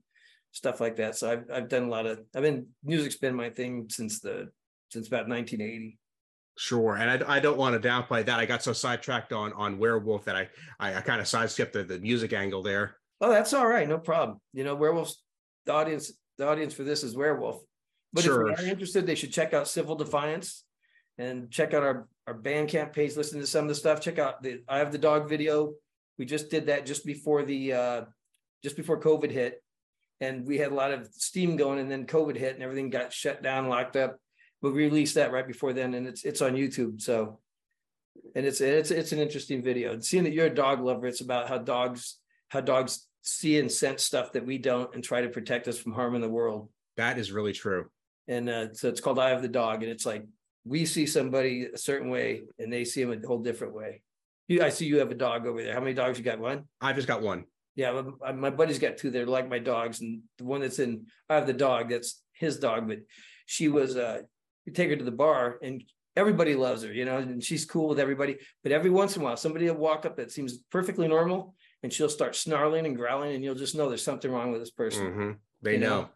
stuff 0.51 0.79
like 0.79 0.97
that 0.97 1.15
so 1.17 1.31
I've 1.31 1.45
I've 1.51 1.69
done 1.69 1.83
a 1.83 1.89
lot 1.89 2.05
of 2.05 2.19
I've 2.35 2.43
been 2.43 2.67
music's 2.83 3.17
been 3.17 3.33
my 3.35 3.49
thing 3.49 3.87
since 3.89 4.19
the 4.19 4.49
since 4.91 5.07
about 5.07 5.27
1980 5.27 5.97
Sure, 6.57 6.95
and 6.95 7.23
I, 7.23 7.35
I 7.37 7.39
don't 7.39 7.57
want 7.57 7.81
to 7.81 7.87
downplay 7.87 8.25
that. 8.25 8.39
I 8.39 8.45
got 8.45 8.61
so 8.63 8.73
sidetracked 8.73 9.33
on 9.33 9.53
on 9.53 9.79
Werewolf 9.79 10.25
that 10.25 10.35
I 10.35 10.49
I, 10.79 10.95
I 10.95 11.01
kind 11.01 11.19
of 11.19 11.27
sidestepped 11.27 11.73
the, 11.73 11.83
the 11.83 11.99
music 11.99 12.31
angle 12.33 12.61
there. 12.61 12.97
oh 13.21 13.31
that's 13.31 13.53
all 13.53 13.65
right 13.67 13.87
no 13.87 13.97
problem 13.97 14.39
you 14.53 14.63
know 14.63 14.75
werewolves 14.75 15.23
the 15.65 15.73
audience 15.73 16.11
the 16.37 16.47
audience 16.47 16.73
for 16.73 16.83
this 16.83 17.03
is 17.03 17.15
werewolf 17.15 17.61
but 18.11 18.23
Sure. 18.23 18.49
if 18.51 18.57
they 18.57 18.65
are 18.65 18.67
interested 18.67 19.05
they 19.07 19.15
should 19.15 19.31
check 19.33 19.53
out 19.53 19.67
Civil 19.67 19.95
Defiance 19.95 20.65
and 21.17 21.49
check 21.49 21.73
out 21.73 21.83
our 21.83 22.07
our 22.27 22.33
Bandcamp 22.37 22.93
page 22.93 23.15
listen 23.15 23.39
to 23.39 23.47
some 23.47 23.63
of 23.65 23.69
the 23.69 23.75
stuff 23.75 24.01
check 24.01 24.19
out 24.19 24.43
the 24.43 24.61
I 24.67 24.77
have 24.79 24.91
the 24.91 24.97
dog 24.97 25.27
video 25.29 25.73
we 26.19 26.25
just 26.25 26.49
did 26.51 26.67
that 26.67 26.85
just 26.85 27.05
before 27.05 27.43
the 27.43 27.73
uh 27.73 28.01
just 28.63 28.77
before 28.77 28.99
COVID 29.01 29.29
hit. 29.31 29.61
And 30.21 30.45
we 30.47 30.57
had 30.57 30.71
a 30.71 30.75
lot 30.75 30.91
of 30.91 31.07
steam 31.11 31.57
going 31.57 31.79
and 31.79 31.91
then 31.91 32.05
COVID 32.05 32.37
hit 32.37 32.53
and 32.53 32.63
everything 32.63 32.89
got 32.89 33.11
shut 33.11 33.43
down, 33.43 33.67
locked 33.67 33.97
up. 33.97 34.15
We 34.63 34.71
released 34.71 35.15
that 35.15 35.31
right 35.31 35.45
before 35.45 35.73
then 35.73 35.93
and 35.93 36.07
it's 36.07 36.23
it's 36.23 36.41
on 36.41 36.53
YouTube. 36.53 37.01
So 37.01 37.39
and 38.35 38.45
it's 38.45 38.61
it's 38.61 38.89
it's 38.91 39.11
an 39.11 39.19
interesting 39.19 39.61
video. 39.61 39.93
And 39.93 40.03
seeing 40.03 40.23
that 40.23 40.33
you're 40.33 40.47
a 40.47 40.53
dog 40.55 40.81
lover, 40.81 41.05
it's 41.05 41.21
about 41.21 41.47
how 41.49 41.57
dogs 41.59 42.17
how 42.49 42.61
dogs 42.61 43.07
see 43.21 43.59
and 43.59 43.71
sense 43.71 44.03
stuff 44.03 44.31
that 44.33 44.45
we 44.45 44.57
don't 44.57 44.93
and 44.95 45.03
try 45.03 45.21
to 45.21 45.29
protect 45.29 45.67
us 45.67 45.77
from 45.77 45.93
harm 45.93 46.15
in 46.15 46.21
the 46.21 46.29
world. 46.29 46.69
That 46.97 47.17
is 47.19 47.31
really 47.31 47.53
true. 47.53 47.85
And 48.27 48.49
uh, 48.49 48.73
so 48.73 48.87
it's 48.89 49.01
called 49.01 49.19
Eye 49.19 49.31
of 49.31 49.41
the 49.41 49.47
Dog. 49.49 49.83
And 49.83 49.91
it's 49.91 50.05
like 50.05 50.25
we 50.65 50.85
see 50.85 51.05
somebody 51.05 51.67
a 51.73 51.77
certain 51.77 52.09
way 52.09 52.43
and 52.57 52.71
they 52.71 52.85
see 52.85 53.03
them 53.03 53.21
a 53.21 53.27
whole 53.27 53.39
different 53.39 53.73
way. 53.73 54.01
You 54.47 54.63
I 54.63 54.69
see 54.69 54.85
you 54.85 54.99
have 54.99 55.11
a 55.11 55.15
dog 55.15 55.45
over 55.45 55.61
there. 55.61 55.73
How 55.73 55.79
many 55.81 55.93
dogs 55.93 56.17
you 56.17 56.23
got? 56.23 56.39
One? 56.39 56.63
I've 56.79 56.95
just 56.95 57.07
got 57.07 57.21
one. 57.21 57.45
Yeah, 57.75 58.01
my- 58.21 58.31
my 58.31 58.49
buddy's 58.49 58.79
got 58.79 58.97
two. 58.97 59.09
They're 59.09 59.25
like 59.25 59.49
my 59.49 59.59
dogs, 59.59 59.99
and 60.01 60.21
the 60.37 60.43
one 60.45 60.61
that's 60.61 60.79
in 60.79 61.07
I 61.29 61.35
have 61.35 61.47
the 61.47 61.53
dog. 61.53 61.89
That's 61.89 62.21
his 62.33 62.59
dog, 62.59 62.87
but 62.87 62.99
she 63.45 63.67
was. 63.67 63.97
uh 63.97 64.21
You 64.65 64.73
take 64.73 64.89
her 64.89 64.95
to 64.95 65.03
the 65.03 65.11
bar, 65.11 65.59
and 65.61 65.83
everybody 66.15 66.55
loves 66.55 66.83
her, 66.83 66.93
you 66.93 67.05
know, 67.05 67.17
and 67.17 67.43
she's 67.43 67.65
cool 67.65 67.89
with 67.89 67.99
everybody. 67.99 68.37
But 68.63 68.71
every 68.71 68.89
once 68.89 69.15
in 69.15 69.21
a 69.21 69.25
while, 69.25 69.37
somebody 69.37 69.69
will 69.69 69.77
walk 69.77 70.05
up 70.05 70.17
that 70.17 70.31
seems 70.31 70.57
perfectly 70.69 71.07
normal, 71.07 71.55
and 71.81 71.91
she'll 71.91 72.09
start 72.09 72.35
snarling 72.35 72.85
and 72.85 72.95
growling, 72.95 73.35
and 73.35 73.43
you'll 73.43 73.55
just 73.55 73.75
know 73.75 73.89
there's 73.89 74.03
something 74.03 74.31
wrong 74.31 74.51
with 74.51 74.61
this 74.61 74.71
person. 74.71 75.05
Mhm. 75.11 75.37
They 75.61 75.73
you 75.73 75.79
know. 75.79 76.09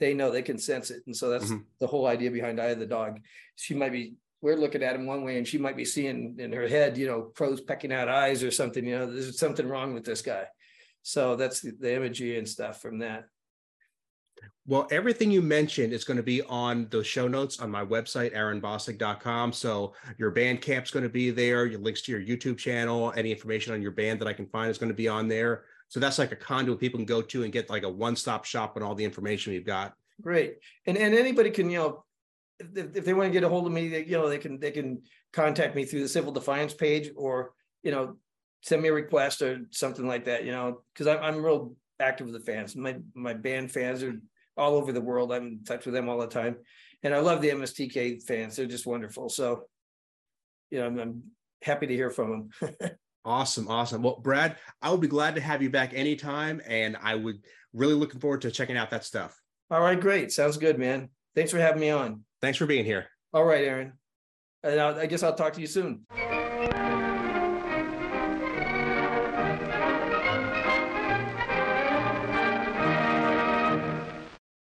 They 0.00 0.12
know 0.12 0.30
they 0.32 0.42
can 0.42 0.58
sense 0.58 0.90
it, 0.90 1.02
and 1.06 1.16
so 1.16 1.30
that's 1.30 1.50
Mhm. 1.50 1.64
the 1.78 1.86
whole 1.86 2.06
idea 2.06 2.30
behind 2.30 2.60
Eye 2.60 2.70
of 2.70 2.80
the 2.80 2.86
Dog. 2.86 3.20
She 3.56 3.74
might 3.74 3.92
be. 3.92 4.16
We're 4.40 4.56
looking 4.56 4.82
at 4.82 4.96
him 4.96 5.06
one 5.06 5.24
way, 5.24 5.38
and 5.38 5.48
she 5.48 5.56
might 5.56 5.76
be 5.76 5.84
seeing 5.86 6.38
in 6.38 6.52
her 6.52 6.68
head, 6.68 6.98
you 6.98 7.06
know, 7.06 7.22
crows 7.34 7.60
pecking 7.62 7.92
out 7.92 8.08
eyes 8.08 8.42
or 8.42 8.50
something. 8.50 8.84
You 8.84 8.98
know, 8.98 9.06
there's 9.06 9.38
something 9.38 9.66
wrong 9.66 9.94
with 9.94 10.04
this 10.04 10.20
guy. 10.20 10.46
So 11.02 11.36
that's 11.36 11.60
the, 11.60 11.70
the 11.70 11.94
imagery 11.94 12.36
and 12.36 12.46
stuff 12.46 12.82
from 12.82 12.98
that. 12.98 13.24
Well, 14.66 14.88
everything 14.90 15.30
you 15.30 15.42
mentioned 15.42 15.92
is 15.92 16.04
going 16.04 16.16
to 16.16 16.22
be 16.22 16.40
on 16.42 16.88
the 16.90 17.04
show 17.04 17.28
notes 17.28 17.60
on 17.60 17.70
my 17.70 17.84
website, 17.84 18.34
aaronbossig.com. 18.34 19.52
So 19.52 19.92
your 20.16 20.32
Bandcamp's 20.32 20.90
going 20.90 21.02
to 21.02 21.10
be 21.10 21.30
there, 21.30 21.66
your 21.66 21.80
links 21.80 22.00
to 22.02 22.12
your 22.12 22.22
YouTube 22.22 22.56
channel, 22.56 23.12
any 23.14 23.30
information 23.30 23.74
on 23.74 23.82
your 23.82 23.90
band 23.90 24.20
that 24.20 24.28
I 24.28 24.32
can 24.32 24.46
find 24.46 24.70
is 24.70 24.78
going 24.78 24.88
to 24.88 24.94
be 24.94 25.08
on 25.08 25.28
there. 25.28 25.64
So 25.88 26.00
that's 26.00 26.18
like 26.18 26.32
a 26.32 26.36
conduit 26.36 26.80
people 26.80 26.98
can 26.98 27.04
go 27.04 27.20
to 27.20 27.42
and 27.44 27.52
get 27.52 27.68
like 27.68 27.82
a 27.82 27.88
one-stop 27.88 28.44
shop 28.46 28.76
on 28.76 28.82
all 28.82 28.94
the 28.94 29.04
information 29.04 29.52
we've 29.52 29.66
got. 29.66 29.94
Great. 30.22 30.56
And 30.86 30.96
and 30.96 31.14
anybody 31.14 31.50
can, 31.50 31.68
you 31.68 31.78
know, 31.78 32.04
if, 32.58 32.96
if 32.96 33.04
they 33.04 33.14
want 33.14 33.28
to 33.28 33.32
get 33.32 33.44
a 33.44 33.48
hold 33.48 33.66
of 33.66 33.72
me, 33.72 33.88
they, 33.88 34.04
you 34.04 34.12
know, 34.12 34.28
they 34.28 34.38
can 34.38 34.58
they 34.58 34.70
can 34.70 35.02
contact 35.32 35.74
me 35.74 35.84
through 35.84 36.00
the 36.00 36.08
Civil 36.08 36.32
Defiance 36.32 36.72
page 36.72 37.10
or, 37.16 37.52
you 37.82 37.90
know, 37.90 38.16
send 38.62 38.80
me 38.82 38.88
a 38.88 38.92
request 38.92 39.42
or 39.42 39.60
something 39.70 40.06
like 40.06 40.24
that, 40.24 40.44
you 40.44 40.52
know, 40.52 40.80
because 40.92 41.06
I'm 41.06 41.22
I'm 41.22 41.44
real 41.44 41.76
active 42.00 42.26
with 42.26 42.34
the 42.34 42.52
fans. 42.52 42.76
My 42.76 42.96
my 43.14 43.34
band 43.34 43.70
fans 43.70 44.02
are 44.02 44.20
all 44.56 44.74
over 44.74 44.92
the 44.92 45.00
world. 45.00 45.32
I'm 45.32 45.46
in 45.46 45.64
touch 45.64 45.84
with 45.84 45.94
them 45.94 46.08
all 46.08 46.18
the 46.18 46.26
time. 46.26 46.56
And 47.02 47.14
I 47.14 47.18
love 47.18 47.40
the 47.40 47.50
MSTK 47.50 48.22
fans. 48.22 48.56
They're 48.56 48.66
just 48.66 48.86
wonderful. 48.86 49.28
So, 49.28 49.64
you 50.70 50.78
know, 50.78 50.86
I'm, 50.86 50.98
I'm 50.98 51.22
happy 51.62 51.86
to 51.86 51.94
hear 51.94 52.10
from 52.10 52.50
them. 52.60 52.90
Awesome, 53.26 53.68
awesome. 53.68 54.02
Well, 54.02 54.20
Brad, 54.22 54.58
I 54.82 54.90
would 54.90 55.00
be 55.00 55.08
glad 55.08 55.34
to 55.36 55.40
have 55.40 55.62
you 55.62 55.70
back 55.70 55.94
anytime, 55.94 56.60
and 56.66 56.94
I 57.02 57.14
would 57.14 57.36
really 57.72 57.94
looking 57.94 58.20
forward 58.20 58.42
to 58.42 58.50
checking 58.50 58.76
out 58.76 58.90
that 58.90 59.02
stuff. 59.02 59.40
all 59.70 59.80
right, 59.80 59.98
great. 59.98 60.30
Sounds 60.30 60.58
good, 60.58 60.78
man. 60.78 61.08
Thanks 61.34 61.50
for 61.50 61.58
having 61.58 61.80
me 61.80 61.88
on. 61.88 62.22
Thanks 62.42 62.58
for 62.58 62.66
being 62.66 62.84
here. 62.84 63.06
All 63.32 63.44
right, 63.44 63.64
Aaron. 63.64 63.94
And 64.62 64.78
I 64.78 65.06
guess 65.06 65.22
I'll 65.22 65.34
talk 65.34 65.54
to 65.54 65.60
you 65.62 65.66
soon. 65.66 66.04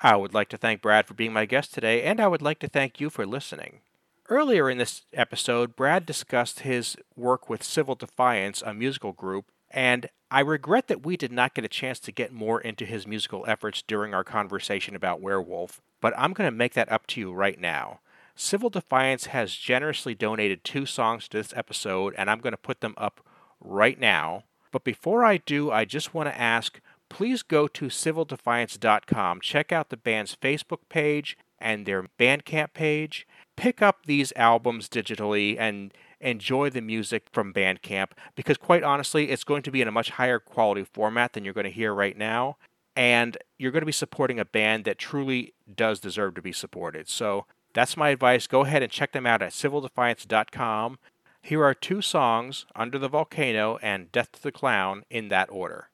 I 0.05 0.17
would 0.17 0.35
like 0.35 0.51
to 0.51 0.59
thank 0.59 0.83
Brad 0.83 1.07
for 1.07 1.15
being 1.15 1.33
my 1.33 1.47
guest 1.47 1.73
today, 1.73 2.03
and 2.03 2.21
I 2.21 2.29
would 2.29 2.43
like 2.43 2.59
to 2.59 2.69
thank 2.69 3.01
you 3.01 3.09
for 3.09 3.25
listening. 3.25 3.81
Earlier 4.29 4.69
in 4.69 4.77
this 4.77 5.07
episode, 5.15 5.75
Brad 5.75 6.05
discussed 6.05 6.61
his 6.61 6.95
work 7.17 7.49
with 7.49 7.63
Civil 7.63 7.95
Defiance, 7.95 8.61
a 8.61 8.75
musical 8.75 9.13
group, 9.13 9.47
and 9.71 10.11
I 10.31 10.41
regret 10.41 10.89
that 10.89 11.07
we 11.07 11.17
did 11.17 11.33
not 11.33 11.55
get 11.55 11.65
a 11.65 11.69
chance 11.69 11.99
to 12.01 12.13
get 12.13 12.35
more 12.35 12.61
into 12.61 12.85
his 12.85 13.07
musical 13.07 13.47
efforts 13.49 13.81
during 13.81 14.13
our 14.13 14.25
conversation 14.25 14.95
about 14.95 15.23
Werewolf, 15.23 15.81
but 16.03 16.13
I'm 16.19 16.35
going 16.35 16.51
to 16.51 16.55
make 16.55 16.75
that 16.75 16.93
up 16.93 17.07
to 17.07 17.21
you 17.21 17.33
right 17.33 17.59
now. 17.59 18.01
Civil 18.37 18.69
Defiance 18.69 19.27
has 19.27 19.55
generously 19.55 20.15
donated 20.15 20.65
two 20.65 20.85
songs 20.85 21.29
to 21.29 21.39
this 21.39 21.55
episode, 21.57 22.15
and 22.19 22.31
I'm 22.31 22.41
going 22.41 22.53
to 22.53 22.59
put 22.59 22.83
them 22.83 22.95
up 22.99 23.27
right 23.59 23.99
now. 23.99 24.45
But 24.71 24.85
before 24.85 25.25
I 25.25 25.39
do, 25.39 25.71
I 25.71 25.87
just 25.87 26.13
want 26.13 26.29
to 26.29 26.39
ask 26.39 26.79
please 27.09 27.43
go 27.43 27.67
to 27.69 27.87
civildefiance.com, 27.87 29.41
check 29.41 29.73
out 29.73 29.91
the 29.91 29.97
band's 29.97 30.37
Facebook 30.37 30.89
page 30.89 31.37
and 31.59 31.87
their 31.87 32.05
Bandcamp 32.19 32.75
page. 32.75 33.27
Pick 33.57 33.81
up 33.81 34.07
these 34.07 34.33
albums 34.37 34.89
digitally 34.89 35.57
and 35.59 35.93
enjoy 36.21 36.71
the 36.71 36.81
music 36.81 37.27
from 37.33 37.53
Bandcamp 37.53 38.09
because, 38.35 38.57
quite 38.57 38.83
honestly, 38.83 39.31
it's 39.31 39.45
going 39.45 39.63
to 39.63 39.71
be 39.71 39.81
in 39.81 39.89
a 39.89 39.93
much 39.93 40.11
higher 40.11 40.39
quality 40.39 40.85
format 40.85 41.33
than 41.33 41.45
you're 41.45 41.55
going 41.55 41.65
to 41.65 41.71
hear 41.71 41.95
right 41.95 42.17
now. 42.17 42.57
And 42.97 43.37
you're 43.59 43.73
going 43.73 43.83
to 43.83 43.87
be 43.87 43.93
supporting 43.93 44.39
a 44.39 44.45
band 44.45 44.85
that 44.85 44.99
truly 44.99 45.55
does 45.75 46.01
deserve 46.01 46.35
to 46.35 46.43
be 46.43 46.53
supported. 46.53 47.09
So 47.09 47.47
that's 47.73 47.97
my 47.97 48.11
advice. 48.11 48.47
Go 48.47 48.63
ahead 48.63 48.83
and 48.83 48.93
check 48.93 49.13
them 49.13 49.27
out 49.27 49.43
at 49.43 49.53
civildefiance.com. 49.53 50.99
Here 51.43 51.63
are 51.65 51.75
two 51.75 52.01
songs 52.01 52.67
Under 52.75 52.99
the 52.99 53.09
Volcano 53.09 53.79
and 53.83 54.11
Death 54.13 54.33
to 54.33 54.43
the 54.43 54.53
Clown 54.53 55.05
in 55.11 55.29
that 55.29 55.51
order. 55.51 55.91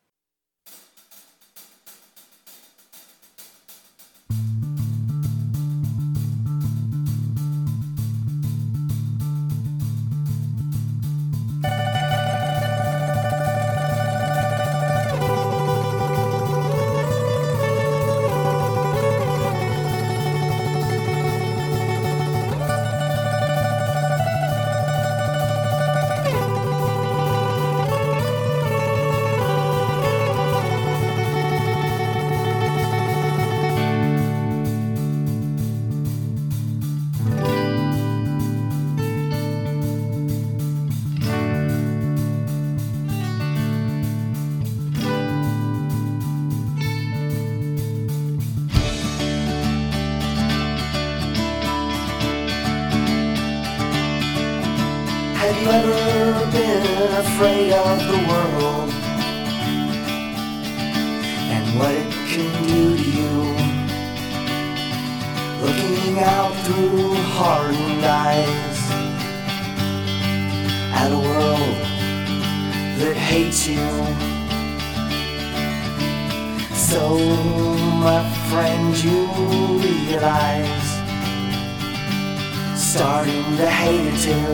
Starting 82.92 83.44
to 83.56 83.70
hate 83.70 84.04
it 84.04 84.18
too. 84.18 84.50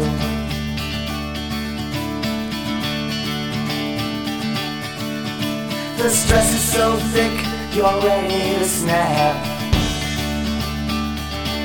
The 5.97 6.11
stress 6.11 6.53
is 6.53 6.61
so 6.61 6.97
thick, 7.15 7.33
you're 7.75 7.99
ready 8.03 8.59
to 8.59 8.65
snap. 8.67 9.37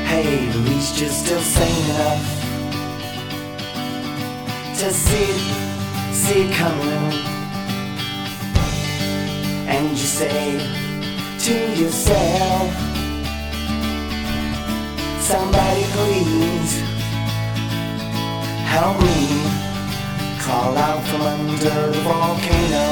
Hey, 0.08 0.48
at 0.48 0.56
least 0.56 0.98
you're 1.02 1.10
still 1.10 1.42
sane 1.42 1.90
enough 1.90 2.26
to 4.80 4.94
see 4.94 5.34
see 6.14 6.44
it 6.44 6.54
coming. 6.54 7.12
And 9.68 9.90
you 9.90 9.98
say 9.98 10.58
to 11.40 11.82
yourself, 11.82 12.91
Somebody 15.32 15.84
please 15.96 16.82
help 18.68 19.00
me 19.00 19.20
crawl 20.40 20.76
out 20.78 21.02
from 21.08 21.22
under 21.22 21.88
the 21.90 22.02
volcano. 22.04 22.88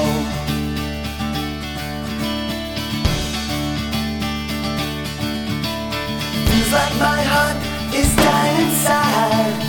Feels 6.48 6.72
like 6.72 6.96
my 6.98 7.22
heart 7.34 7.58
is 7.94 8.16
dying 8.16 8.68
inside. 8.68 9.60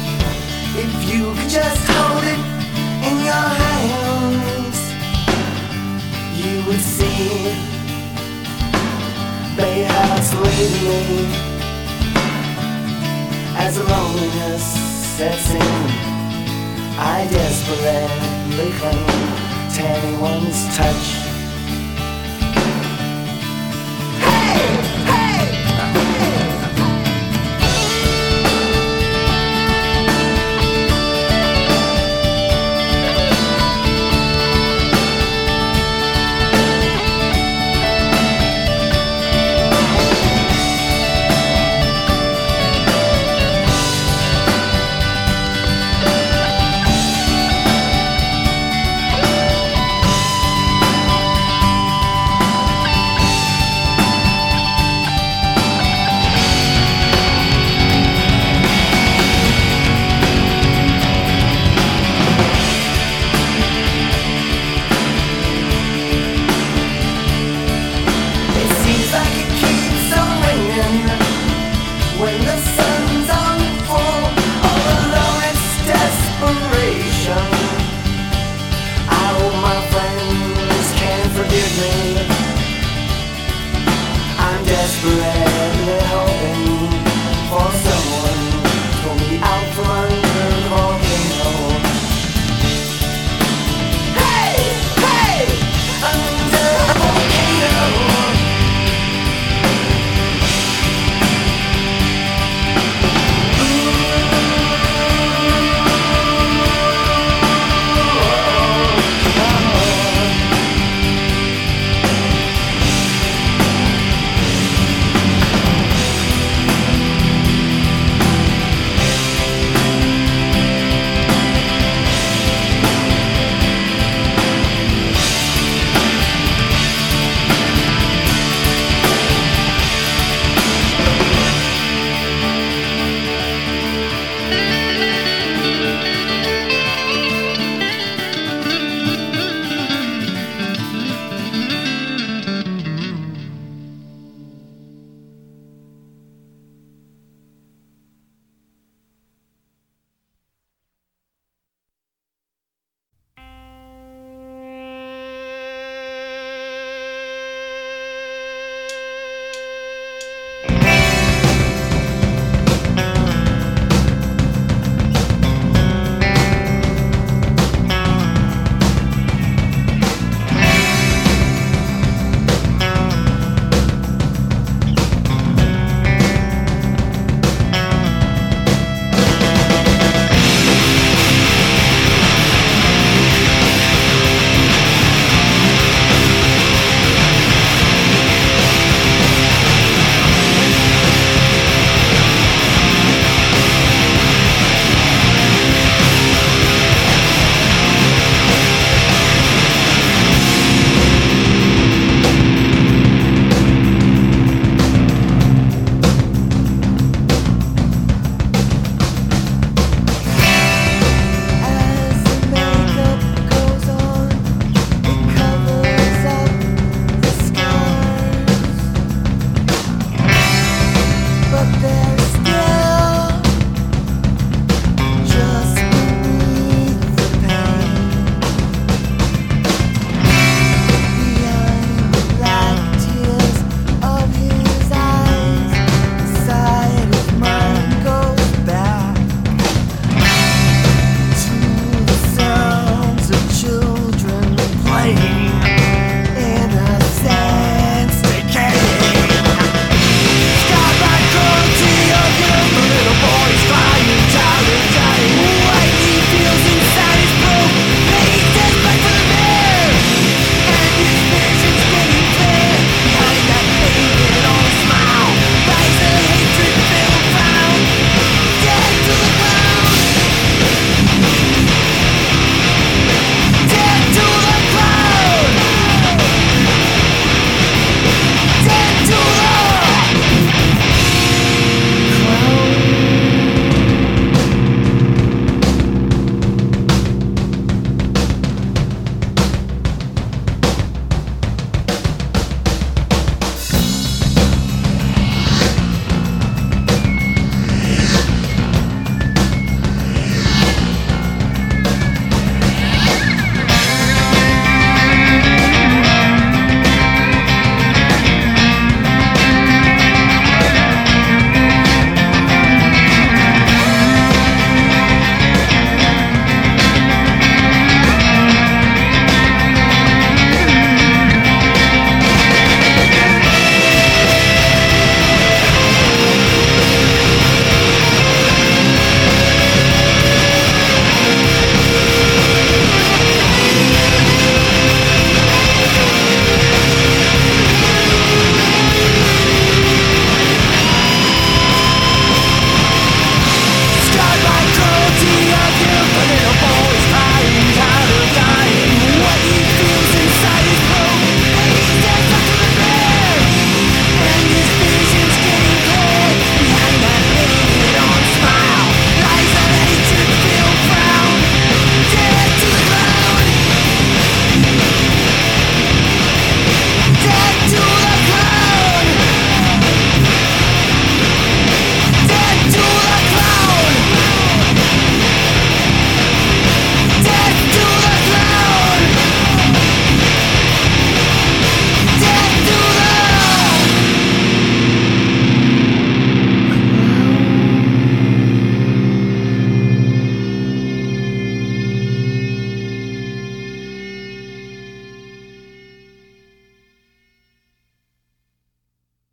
If 0.79 0.93
you 1.12 1.35
could 1.35 1.51
just 1.51 1.83
hold 1.91 2.23
it 2.23 2.41
in 3.09 3.16
your 3.31 3.49
hands, 3.64 4.79
you 6.39 6.64
would 6.68 6.81
see, 6.81 7.51
it's 9.59 10.35
leaving 10.35 10.89
me 10.89 11.49
as 13.62 13.78
loneliness 13.78 14.64
sets 15.16 15.50
in. 15.50 15.61
I 16.98 17.28
desperately 17.30 18.70
cling 18.78 19.06
to 19.74 19.82
anyone's 19.82 20.76
touch. 20.76 21.20